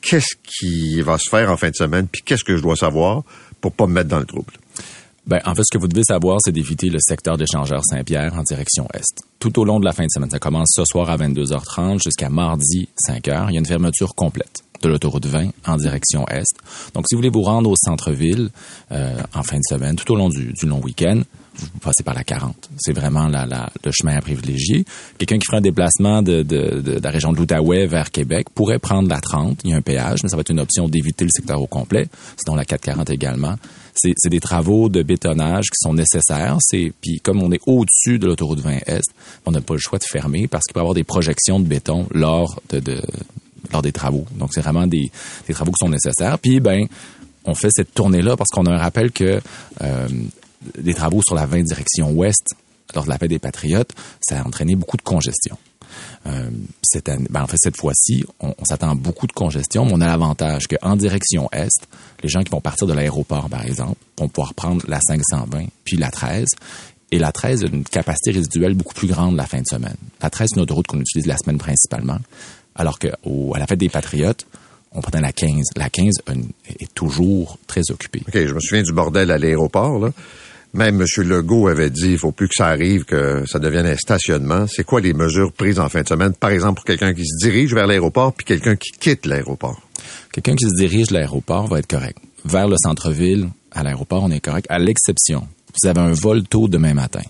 Qu'est-ce 0.00 0.34
qui 0.42 1.00
va 1.00 1.16
se 1.18 1.28
faire 1.28 1.50
en 1.50 1.56
fin 1.56 1.70
de 1.70 1.76
semaine? 1.76 2.08
Puis 2.10 2.22
qu'est-ce 2.22 2.42
que 2.42 2.56
je 2.56 2.62
dois 2.62 2.74
savoir 2.74 3.22
pour 3.60 3.72
pas 3.72 3.86
me 3.86 3.92
mettre 3.92 4.08
dans 4.08 4.18
le 4.18 4.26
trouble? 4.26 4.52
Ben, 5.26 5.40
en 5.44 5.54
fait, 5.54 5.62
ce 5.62 5.72
que 5.72 5.78
vous 5.78 5.86
devez 5.86 6.02
savoir, 6.02 6.38
c'est 6.40 6.50
d'éviter 6.50 6.88
le 6.88 6.98
secteur 7.00 7.36
d'échangeur 7.36 7.82
Saint-Pierre 7.84 8.34
en 8.34 8.42
direction 8.42 8.88
est. 8.92 9.22
Tout 9.38 9.56
au 9.60 9.64
long 9.64 9.78
de 9.78 9.84
la 9.84 9.92
fin 9.92 10.04
de 10.04 10.10
semaine, 10.10 10.30
ça 10.30 10.40
commence 10.40 10.72
ce 10.74 10.84
soir 10.84 11.08
à 11.10 11.16
22h30 11.16 12.02
jusqu'à 12.02 12.28
mardi 12.28 12.88
5h. 13.08 13.46
Il 13.48 13.54
y 13.54 13.56
a 13.56 13.60
une 13.60 13.66
fermeture 13.66 14.14
complète 14.16 14.64
de 14.82 14.88
l'autoroute 14.88 15.26
20 15.26 15.50
en 15.66 15.76
direction 15.76 16.26
est. 16.26 16.52
Donc, 16.94 17.06
si 17.08 17.14
vous 17.14 17.20
voulez 17.20 17.30
vous 17.30 17.42
rendre 17.42 17.70
au 17.70 17.76
centre-ville 17.76 18.50
euh, 18.90 19.16
en 19.32 19.44
fin 19.44 19.58
de 19.58 19.62
semaine, 19.68 19.94
tout 19.94 20.12
au 20.12 20.16
long 20.16 20.28
du, 20.28 20.52
long 20.64 20.80
week-end, 20.80 21.22
vous 21.54 21.78
passez 21.80 22.02
par 22.02 22.14
la 22.14 22.24
40. 22.24 22.70
C'est 22.78 22.92
vraiment 22.92 23.28
la, 23.28 23.46
la, 23.46 23.70
le 23.84 23.90
chemin 23.92 24.16
à 24.16 24.20
privilégier. 24.20 24.84
Quelqu'un 25.18 25.38
qui 25.38 25.46
fera 25.46 25.58
un 25.58 25.62
déplacement 25.62 26.22
de, 26.22 26.42
de, 26.42 26.80
de, 26.80 27.00
la 27.02 27.10
région 27.10 27.32
de 27.32 27.38
l'Outaouais 27.38 27.86
vers 27.86 28.10
Québec 28.10 28.48
pourrait 28.54 28.78
prendre 28.78 29.08
la 29.08 29.20
30. 29.20 29.60
Il 29.64 29.70
y 29.70 29.72
a 29.74 29.76
un 29.76 29.82
péage, 29.82 30.20
mais 30.22 30.28
ça 30.28 30.36
va 30.36 30.40
être 30.40 30.50
une 30.50 30.60
option 30.60 30.88
d'éviter 30.88 31.24
le 31.24 31.30
secteur 31.30 31.60
au 31.60 31.66
complet. 31.66 32.08
Sinon, 32.42 32.56
la 32.56 32.64
440 32.64 33.10
également 33.10 33.56
c'est 33.94 34.30
des 34.30 34.40
travaux 34.40 34.88
de 34.88 35.02
bétonnage 35.02 35.66
qui 35.66 35.76
sont 35.76 35.94
nécessaires. 35.94 36.58
Puis 36.70 37.20
comme 37.22 37.42
on 37.42 37.52
est 37.52 37.60
au-dessus 37.66 38.18
de 38.18 38.26
l'autoroute 38.26 38.60
20 38.60 38.78
Est, 38.86 39.02
on 39.46 39.50
n'a 39.50 39.60
pas 39.60 39.74
le 39.74 39.80
choix 39.80 39.98
de 39.98 40.04
fermer 40.04 40.48
parce 40.48 40.64
qu'il 40.64 40.74
peut 40.74 40.80
y 40.80 40.82
avoir 40.82 40.94
des 40.94 41.04
projections 41.04 41.60
de 41.60 41.66
béton 41.66 42.06
lors 42.12 42.60
de, 42.70 42.80
de 42.80 43.02
lors 43.72 43.82
des 43.82 43.92
travaux. 43.92 44.26
Donc 44.36 44.50
c'est 44.52 44.60
vraiment 44.60 44.86
des, 44.86 45.10
des 45.46 45.54
travaux 45.54 45.72
qui 45.72 45.84
sont 45.84 45.90
nécessaires. 45.90 46.38
Puis 46.38 46.60
ben 46.60 46.86
on 47.44 47.54
fait 47.54 47.70
cette 47.70 47.92
tournée 47.92 48.22
là 48.22 48.36
parce 48.36 48.50
qu'on 48.50 48.66
a 48.66 48.72
un 48.72 48.78
rappel 48.78 49.10
que 49.10 49.40
euh, 49.82 50.08
des 50.78 50.94
travaux 50.94 51.22
sur 51.22 51.34
la 51.34 51.46
20 51.46 51.62
direction 51.62 52.10
ouest 52.10 52.54
lors 52.94 53.04
de 53.04 53.08
la 53.08 53.18
fête 53.18 53.30
des 53.30 53.38
Patriotes, 53.38 53.92
ça 54.20 54.40
a 54.40 54.46
entraîné 54.46 54.74
beaucoup 54.76 54.96
de 54.96 55.02
congestion. 55.02 55.56
Euh, 56.26 56.50
cette 56.82 57.08
année, 57.08 57.26
ben 57.30 57.42
en 57.42 57.46
fait, 57.46 57.56
cette 57.58 57.76
fois-ci, 57.76 58.24
on, 58.40 58.54
s'attend 58.64 58.90
à 58.90 58.94
beaucoup 58.94 59.26
de 59.26 59.32
congestion, 59.32 59.84
mais 59.84 59.92
on 59.94 60.00
a 60.00 60.06
l'avantage 60.06 60.66
qu'en 60.66 60.96
direction 60.96 61.48
est, 61.52 61.86
les 62.22 62.28
gens 62.28 62.42
qui 62.42 62.50
vont 62.50 62.60
partir 62.60 62.86
de 62.86 62.92
l'aéroport, 62.92 63.48
par 63.48 63.64
exemple, 63.64 63.96
vont 64.18 64.28
pouvoir 64.28 64.54
prendre 64.54 64.84
la 64.88 65.00
520 65.00 65.66
puis 65.84 65.96
la 65.96 66.10
13. 66.10 66.46
Et 67.10 67.18
la 67.18 67.32
13 67.32 67.64
a 67.64 67.66
une 67.66 67.84
capacité 67.84 68.30
résiduelle 68.30 68.74
beaucoup 68.74 68.94
plus 68.94 69.08
grande 69.08 69.36
la 69.36 69.46
fin 69.46 69.60
de 69.60 69.66
semaine. 69.66 69.96
La 70.22 70.30
13, 70.30 70.48
c'est 70.50 70.56
une 70.56 70.62
autoroute 70.62 70.86
qu'on 70.86 71.00
utilise 71.00 71.26
la 71.26 71.36
semaine 71.36 71.58
principalement, 71.58 72.18
alors 72.74 72.98
qu'à 72.98 73.16
la 73.56 73.66
fête 73.66 73.80
des 73.80 73.90
Patriotes, 73.90 74.46
on 74.92 75.00
prenait 75.00 75.20
la 75.20 75.32
15. 75.32 75.64
La 75.76 75.90
15 75.90 76.12
est 76.66 76.94
toujours 76.94 77.58
très 77.66 77.82
occupée. 77.90 78.22
OK, 78.28 78.34
je 78.34 78.54
me 78.54 78.60
souviens 78.60 78.82
du 78.82 78.92
bordel 78.92 79.30
à 79.30 79.38
l'aéroport, 79.38 79.98
là. 79.98 80.10
Même 80.74 81.02
M. 81.02 81.06
Legault 81.24 81.68
avait 81.68 81.90
dit 81.90 82.12
il 82.12 82.18
faut 82.18 82.32
plus 82.32 82.48
que 82.48 82.54
ça 82.56 82.68
arrive, 82.68 83.04
que 83.04 83.44
ça 83.46 83.58
devienne 83.58 83.86
un 83.86 83.96
stationnement. 83.96 84.66
C'est 84.66 84.84
quoi 84.84 85.00
les 85.00 85.12
mesures 85.12 85.52
prises 85.52 85.78
en 85.78 85.88
fin 85.88 86.02
de 86.02 86.08
semaine, 86.08 86.32
par 86.32 86.50
exemple, 86.50 86.76
pour 86.76 86.84
quelqu'un 86.84 87.12
qui 87.12 87.26
se 87.26 87.46
dirige 87.46 87.74
vers 87.74 87.86
l'aéroport 87.86 88.32
puis 88.32 88.46
quelqu'un 88.46 88.76
qui 88.76 88.92
quitte 88.92 89.26
l'aéroport? 89.26 89.80
Quelqu'un 90.32 90.54
qui 90.54 90.64
se 90.64 90.74
dirige 90.74 91.10
vers 91.10 91.20
l'aéroport 91.20 91.66
va 91.66 91.78
être 91.78 91.86
correct. 91.86 92.18
Vers 92.44 92.68
le 92.68 92.76
centre-ville, 92.82 93.48
à 93.70 93.82
l'aéroport, 93.82 94.22
on 94.22 94.30
est 94.30 94.40
correct, 94.40 94.66
à 94.70 94.78
l'exception, 94.78 95.46
vous 95.80 95.88
avez 95.88 96.00
un 96.00 96.12
vol 96.12 96.42
tôt 96.44 96.68
demain 96.68 96.94
matin. 96.94 97.22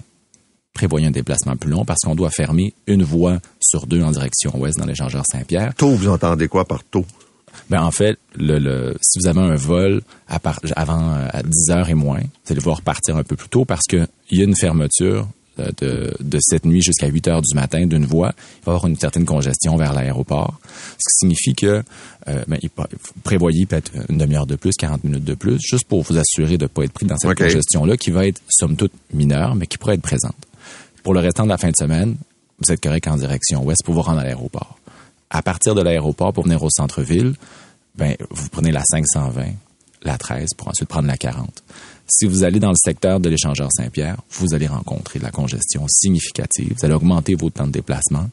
Prévoyez 0.72 1.06
un 1.06 1.10
déplacement 1.10 1.56
plus 1.56 1.70
long 1.70 1.84
parce 1.84 2.00
qu'on 2.00 2.14
doit 2.14 2.30
fermer 2.30 2.74
une 2.86 3.02
voie 3.02 3.40
sur 3.60 3.86
deux 3.86 4.02
en 4.02 4.10
direction 4.10 4.56
ouest 4.58 4.78
dans 4.78 4.86
l'échangeur 4.86 5.24
Saint-Pierre. 5.30 5.74
Tôt, 5.76 5.90
vous 5.90 6.08
entendez 6.08 6.48
quoi 6.48 6.64
par 6.64 6.82
tôt? 6.84 7.04
Ben 7.72 7.82
en 7.82 7.90
fait, 7.90 8.18
le, 8.36 8.94
si 9.00 9.18
vous 9.18 9.28
avez 9.28 9.40
un 9.40 9.54
vol 9.54 10.02
à 10.28 10.38
avant 10.76 11.14
euh, 11.14 11.26
à 11.32 11.42
10 11.42 11.70
heures 11.70 11.88
et 11.88 11.94
moins, 11.94 12.20
vous 12.20 12.50
allez 12.50 12.58
devoir 12.58 12.82
partir 12.82 13.16
un 13.16 13.22
peu 13.22 13.34
plus 13.34 13.48
tôt 13.48 13.64
parce 13.64 13.86
qu'il 13.88 14.06
y 14.30 14.42
a 14.42 14.44
une 14.44 14.54
fermeture 14.54 15.26
euh, 15.58 15.70
de, 15.80 16.14
de 16.20 16.38
cette 16.42 16.66
nuit 16.66 16.82
jusqu'à 16.82 17.06
8 17.06 17.28
heures 17.28 17.40
du 17.40 17.54
matin 17.54 17.86
d'une 17.86 18.04
voie. 18.04 18.34
Il 18.36 18.66
va 18.66 18.72
y 18.72 18.74
avoir 18.74 18.86
une 18.88 18.96
certaine 18.96 19.24
congestion 19.24 19.78
vers 19.78 19.94
l'aéroport, 19.94 20.60
ce 20.98 21.08
qui 21.08 21.16
signifie 21.20 21.54
que 21.54 21.82
euh, 22.28 22.44
ben, 22.46 22.58
il 22.62 22.68
prévoyez 23.24 23.64
peut-être 23.64 23.90
une 24.10 24.18
demi-heure 24.18 24.46
de 24.46 24.56
plus, 24.56 24.72
40 24.72 25.04
minutes 25.04 25.24
de 25.24 25.34
plus, 25.34 25.58
juste 25.58 25.86
pour 25.86 26.02
vous 26.02 26.18
assurer 26.18 26.58
de 26.58 26.64
ne 26.64 26.68
pas 26.68 26.84
être 26.84 26.92
pris 26.92 27.06
dans 27.06 27.16
cette 27.16 27.38
congestion-là 27.38 27.96
qui 27.96 28.10
va 28.10 28.26
être 28.26 28.42
somme 28.50 28.76
toute 28.76 28.92
mineure, 29.14 29.54
mais 29.54 29.66
qui 29.66 29.78
pourrait 29.78 29.94
être 29.94 30.02
présente. 30.02 30.36
Pour 31.02 31.14
le 31.14 31.20
restant 31.20 31.44
de 31.44 31.48
la 31.48 31.56
fin 31.56 31.70
de 31.70 31.76
semaine, 31.78 32.16
vous 32.58 32.70
êtes 32.70 32.82
correct 32.82 33.08
en 33.08 33.16
direction 33.16 33.64
ouest 33.64 33.82
pour 33.82 33.94
vous 33.94 34.02
rendre 34.02 34.18
à 34.18 34.24
l'aéroport 34.24 34.76
à 35.32 35.42
partir 35.42 35.74
de 35.74 35.82
l'aéroport 35.82 36.32
pour 36.32 36.44
venir 36.44 36.62
au 36.62 36.68
centre-ville, 36.70 37.34
ben, 37.96 38.16
vous 38.30 38.48
prenez 38.48 38.72
la 38.72 38.82
520, 38.84 39.46
la 40.02 40.18
13 40.18 40.50
pour 40.56 40.68
ensuite 40.68 40.88
prendre 40.88 41.08
la 41.08 41.16
40. 41.16 41.62
Si 42.08 42.26
vous 42.26 42.44
allez 42.44 42.60
dans 42.60 42.70
le 42.70 42.76
secteur 42.76 43.20
de 43.20 43.28
l'échangeur 43.28 43.68
Saint-Pierre, 43.72 44.16
vous 44.32 44.54
allez 44.54 44.66
rencontrer 44.66 45.18
de 45.18 45.24
la 45.24 45.30
congestion 45.30 45.86
significative. 45.88 46.74
Vous 46.78 46.84
allez 46.84 46.94
augmenter 46.94 47.34
votre 47.34 47.56
temps 47.56 47.66
de 47.66 47.72
déplacement. 47.72 48.28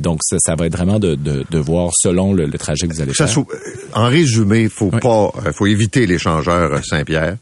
Donc, 0.00 0.20
ça, 0.22 0.36
ça 0.38 0.54
va 0.56 0.66
être 0.66 0.76
vraiment 0.76 0.98
de, 0.98 1.14
de, 1.14 1.44
de 1.48 1.58
voir 1.58 1.90
selon 1.94 2.34
le, 2.34 2.50
trajet 2.58 2.86
que 2.86 2.92
vous 2.92 3.00
allez 3.00 3.14
faire. 3.14 3.28
en 3.94 4.08
résumé, 4.08 4.62
il 4.62 4.68
faut 4.70 4.90
pas, 4.90 5.32
euh, 5.46 5.52
faut 5.52 5.66
éviter 5.66 6.06
l'échangeur 6.06 6.74
euh, 6.74 6.80
Saint-Pierre. 6.82 7.36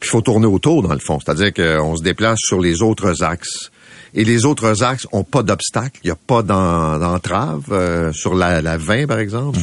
Puis 0.00 0.08
il 0.08 0.10
faut 0.10 0.20
tourner 0.20 0.46
autour, 0.46 0.82
dans 0.82 0.92
le 0.92 0.98
fond. 0.98 1.18
C'est-à-dire 1.24 1.54
qu'on 1.54 1.96
se 1.96 2.02
déplace 2.02 2.38
sur 2.40 2.60
les 2.60 2.82
autres 2.82 3.22
axes 3.22 3.70
et 4.12 4.24
les 4.24 4.44
autres 4.44 4.82
axes 4.82 5.06
ont 5.12 5.24
pas 5.24 5.42
d'obstacle. 5.42 5.98
Il 6.04 6.08
n'y 6.08 6.12
a 6.12 6.16
pas 6.16 6.42
d'entrave 6.42 7.64
euh, 7.70 8.12
sur 8.12 8.34
la, 8.34 8.60
la 8.60 8.76
20, 8.76 9.06
par 9.06 9.18
exemple. 9.18 9.60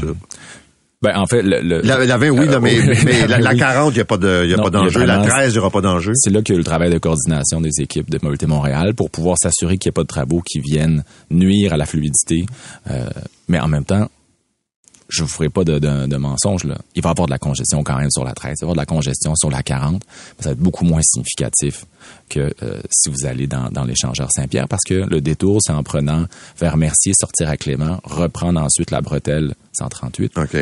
Ben, 1.02 1.18
en 1.18 1.26
fait, 1.26 1.41
le, 1.41 1.82
la, 1.82 2.06
la, 2.06 2.18
20, 2.18 2.30
oui, 2.30 2.47
euh, 2.47 2.60
mais, 2.62 2.78
mais 3.04 3.28
la, 3.39 3.56
40, 3.56 3.91
il 3.91 3.95
n'y 3.95 4.02
a 4.02 4.06
pas 4.06 4.18
d'enjeu. 4.18 5.04
la 5.04 5.18
13, 5.18 5.49
il 5.49 5.54
n'y 5.54 5.58
aura 5.58 5.72
pas 5.72 5.82
d'enjeu. 5.82 6.12
C'est 6.14 6.30
là 6.30 6.43
qu'il 6.43 6.54
y 6.54 6.58
a 6.58 6.60
le 6.60 6.64
travail 6.64 6.91
de 6.91 6.99
coordination 6.99 7.60
des 7.60 7.72
équipes 7.80 8.12
de 8.12 8.20
Mobilité 8.22 8.45
Montréal 8.45 8.93
pour 8.93 9.10
pouvoir 9.10 9.38
s'assurer 9.39 9.80
qu'il 9.80 9.89
n'y 9.89 9.93
a 9.93 9.97
pas 9.97 10.04
de 10.04 10.08
travaux 10.08 10.41
qui 10.45 10.60
viennent 10.60 11.04
nuire 11.32 11.74
à 11.74 11.78
la 11.78 11.88
fluidité. 11.88 12.45
Euh, 12.91 13.10
mais 13.47 13.60
en 13.60 13.68
même 13.68 13.84
temps, 13.84 14.10
je 15.12 15.24
vous 15.24 15.30
ferai 15.30 15.49
pas 15.49 15.64
de, 15.64 15.78
de, 15.78 16.07
de 16.07 16.18
mensonge. 16.18 16.64
Là. 16.64 16.78
Il 16.95 17.03
va 17.03 17.09
y 17.09 17.12
avoir 17.12 17.28
de 17.28 17.32
la 17.32 17.38
congestion 17.38 17.84
quand 17.84 17.97
même 17.97 18.09
sur 18.09 18.24
la 18.24 18.34
13, 18.34 18.57
il 18.57 18.62
va 18.62 18.62
y 18.62 18.66
avoir 18.66 18.76
de 18.76 18.82
la 18.82 18.86
congestion 18.86 19.36
sur 19.36 19.51
la 19.51 19.62
40, 19.62 19.93
mais 19.93 20.43
ça 20.43 20.49
va 20.49 20.53
être 20.53 20.59
beaucoup 20.59 20.86
moins 20.86 21.01
significatif 21.03 21.86
que 22.30 22.53
euh, 22.64 22.82
si 22.89 23.09
vous 23.09 23.26
allez 23.26 23.45
dans, 23.45 23.70
dans 23.70 23.84
l'échangeur 23.84 24.30
Saint-Pierre, 24.32 24.68
parce 24.68 24.84
que 24.86 24.93
le 24.93 25.22
détour, 25.22 25.59
c'est 25.62 25.74
en 25.74 25.84
prenant 25.84 26.26
vers 26.59 26.78
Mercier, 26.78 27.14
sortir 27.20 27.49
à 27.49 27.57
Clément, 27.57 27.99
reprendre 28.03 28.59
ensuite 28.62 28.91
la 28.91 29.01
bretelle 29.01 29.53
138. 29.78 30.38
OK. 30.38 30.57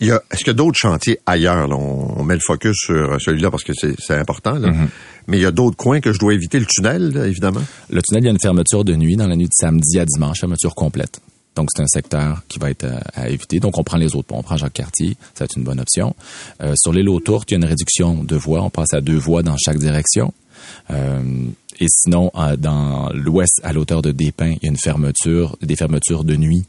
Il 0.00 0.08
y 0.08 0.10
a, 0.10 0.20
est-ce 0.30 0.38
qu'il 0.38 0.48
y 0.48 0.50
a 0.50 0.54
d'autres 0.54 0.78
chantiers 0.78 1.18
ailleurs? 1.26 1.68
Là? 1.68 1.76
On, 1.76 2.24
met 2.24 2.34
le 2.34 2.40
focus 2.44 2.76
sur 2.76 3.20
celui-là 3.20 3.50
parce 3.50 3.64
que 3.64 3.72
c'est, 3.72 3.94
c'est 4.00 4.16
important. 4.16 4.54
Là. 4.54 4.68
Mm-hmm. 4.70 4.88
Mais 5.28 5.38
il 5.38 5.42
y 5.42 5.46
a 5.46 5.52
d'autres 5.52 5.76
coins 5.76 6.00
que 6.00 6.12
je 6.12 6.18
dois 6.18 6.34
éviter. 6.34 6.58
Le 6.58 6.66
tunnel, 6.66 7.16
évidemment. 7.24 7.62
Le 7.90 8.02
tunnel, 8.02 8.24
il 8.24 8.26
y 8.26 8.28
a 8.28 8.32
une 8.32 8.40
fermeture 8.40 8.84
de 8.84 8.94
nuit 8.94 9.16
dans 9.16 9.26
la 9.26 9.36
nuit 9.36 9.46
de 9.46 9.54
samedi 9.54 9.98
à 9.98 10.04
dimanche, 10.04 10.40
fermeture 10.40 10.74
complète. 10.74 11.20
Donc, 11.54 11.68
c'est 11.74 11.82
un 11.82 11.86
secteur 11.86 12.42
qui 12.48 12.58
va 12.58 12.70
être 12.70 12.84
euh, 12.84 12.98
à, 13.14 13.28
éviter. 13.28 13.60
Donc, 13.60 13.78
on 13.78 13.84
prend 13.84 13.98
les 13.98 14.14
autres 14.16 14.28
ponts. 14.28 14.38
On 14.38 14.42
prend 14.42 14.56
Jacques-Cartier. 14.56 15.16
Être 15.40 15.56
une 15.56 15.64
bonne 15.64 15.80
option. 15.80 16.14
Euh, 16.62 16.74
sur 16.76 16.92
l'île 16.92 17.08
aux 17.08 17.20
Tourtes, 17.20 17.50
il 17.50 17.54
y 17.54 17.56
a 17.56 17.58
une 17.58 17.64
réduction 17.64 18.24
de 18.24 18.36
voies. 18.36 18.62
On 18.62 18.70
passe 18.70 18.94
à 18.94 19.00
deux 19.00 19.18
voies 19.18 19.42
dans 19.42 19.56
chaque 19.56 19.78
direction. 19.78 20.32
Euh, 20.90 21.22
et 21.80 21.86
sinon, 21.88 22.30
dans 22.58 23.10
l'ouest, 23.14 23.60
à 23.62 23.72
l'auteur 23.72 24.02
de 24.02 24.12
Despins, 24.12 24.50
il 24.50 24.58
y 24.62 24.66
a 24.66 24.68
une 24.68 24.76
fermeture, 24.76 25.56
des 25.62 25.76
fermetures 25.76 26.24
de 26.24 26.36
nuit. 26.36 26.64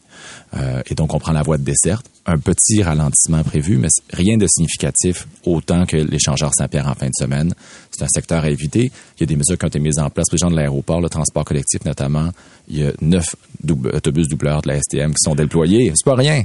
Euh, 0.55 0.81
et 0.89 0.95
donc, 0.95 1.13
on 1.13 1.19
prend 1.19 1.31
la 1.31 1.43
voie 1.43 1.57
de 1.57 1.63
desserte. 1.63 2.05
Un 2.25 2.37
petit 2.37 2.81
ralentissement 2.81 3.43
prévu, 3.43 3.77
mais 3.77 3.89
rien 4.11 4.37
de 4.37 4.47
significatif 4.47 5.27
autant 5.45 5.85
que 5.85 5.97
l'échangeur 5.97 6.51
Saint-Pierre 6.53 6.87
en 6.87 6.95
fin 6.95 7.07
de 7.07 7.15
semaine. 7.17 7.53
C'est 7.91 8.03
un 8.03 8.07
secteur 8.07 8.43
à 8.43 8.49
éviter. 8.49 8.91
Il 9.17 9.21
y 9.21 9.23
a 9.23 9.25
des 9.25 9.35
mesures 9.35 9.57
qui 9.57 9.65
ont 9.65 9.67
été 9.67 9.79
mises 9.79 9.99
en 9.99 10.09
place 10.09 10.27
les 10.31 10.37
gens 10.37 10.49
de 10.49 10.55
l'aéroport, 10.55 11.01
le 11.01 11.09
transport 11.09 11.43
collectif 11.43 11.83
notamment. 11.85 12.29
Il 12.69 12.79
y 12.79 12.83
a 12.85 12.91
neuf 13.01 13.35
autobus 13.67 14.29
doubleurs 14.29 14.61
de 14.61 14.69
la 14.69 14.79
STM 14.79 15.11
qui 15.11 15.21
sont 15.21 15.35
déployés. 15.35 15.91
C'est 15.95 16.05
pas 16.05 16.15
rien. 16.15 16.43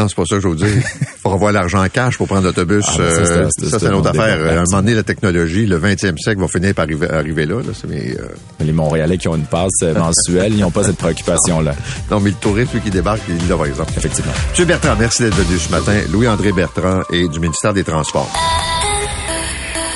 Non, 0.00 0.08
c'est 0.08 0.16
pas 0.16 0.24
ça 0.24 0.36
que 0.36 0.40
je 0.40 0.48
veux 0.48 0.56
dire. 0.56 0.82
Faut 1.22 1.30
avoir 1.30 1.52
l'argent 1.52 1.84
en 1.84 1.88
cash 1.90 2.16
pour 2.16 2.26
prendre 2.26 2.44
l'autobus. 2.44 2.86
Ah, 2.88 2.96
ben, 2.96 3.10
ça, 3.10 3.48
c'est 3.50 3.82
euh, 3.84 3.88
une 3.90 3.94
autre 3.96 4.08
affaire. 4.08 4.46
À 4.46 4.52
un 4.52 4.64
moment 4.70 4.80
donné, 4.80 4.94
la 4.94 5.02
technologie, 5.02 5.66
le 5.66 5.78
20e 5.78 6.16
siècle 6.16 6.40
va 6.40 6.48
finir 6.48 6.74
par 6.74 6.86
arriver, 7.10 7.44
là. 7.44 7.56
mais, 7.86 8.16
euh, 8.18 8.28
Les 8.64 8.72
Montréalais 8.72 9.18
qui 9.18 9.28
ont 9.28 9.36
une 9.36 9.44
passe 9.44 9.82
euh, 9.82 9.92
mensuelle, 9.92 10.54
ils 10.56 10.60
n'ont 10.60 10.70
pas 10.70 10.84
cette 10.84 10.96
préoccupation-là. 10.96 11.74
Non, 12.10 12.18
mais 12.18 12.30
le 12.30 12.36
touriste, 12.36 12.72
lui, 12.72 12.80
qui 12.80 12.88
débarque, 12.88 13.20
il 13.28 13.34
est 13.34 13.48
là, 13.48 13.58
par 13.58 13.66
exemple. 13.66 13.92
Effectivement. 13.94 14.32
Monsieur 14.52 14.64
Bertrand, 14.64 14.96
merci 14.98 15.22
d'être 15.22 15.36
venu 15.36 15.58
ce 15.58 15.70
matin. 15.70 16.00
Louis-André 16.10 16.52
Bertrand 16.52 17.02
et 17.12 17.28
du 17.28 17.38
ministère 17.38 17.74
des 17.74 17.84
Transports. 17.84 18.32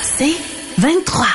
C'est 0.03 0.35
23. 0.77 1.25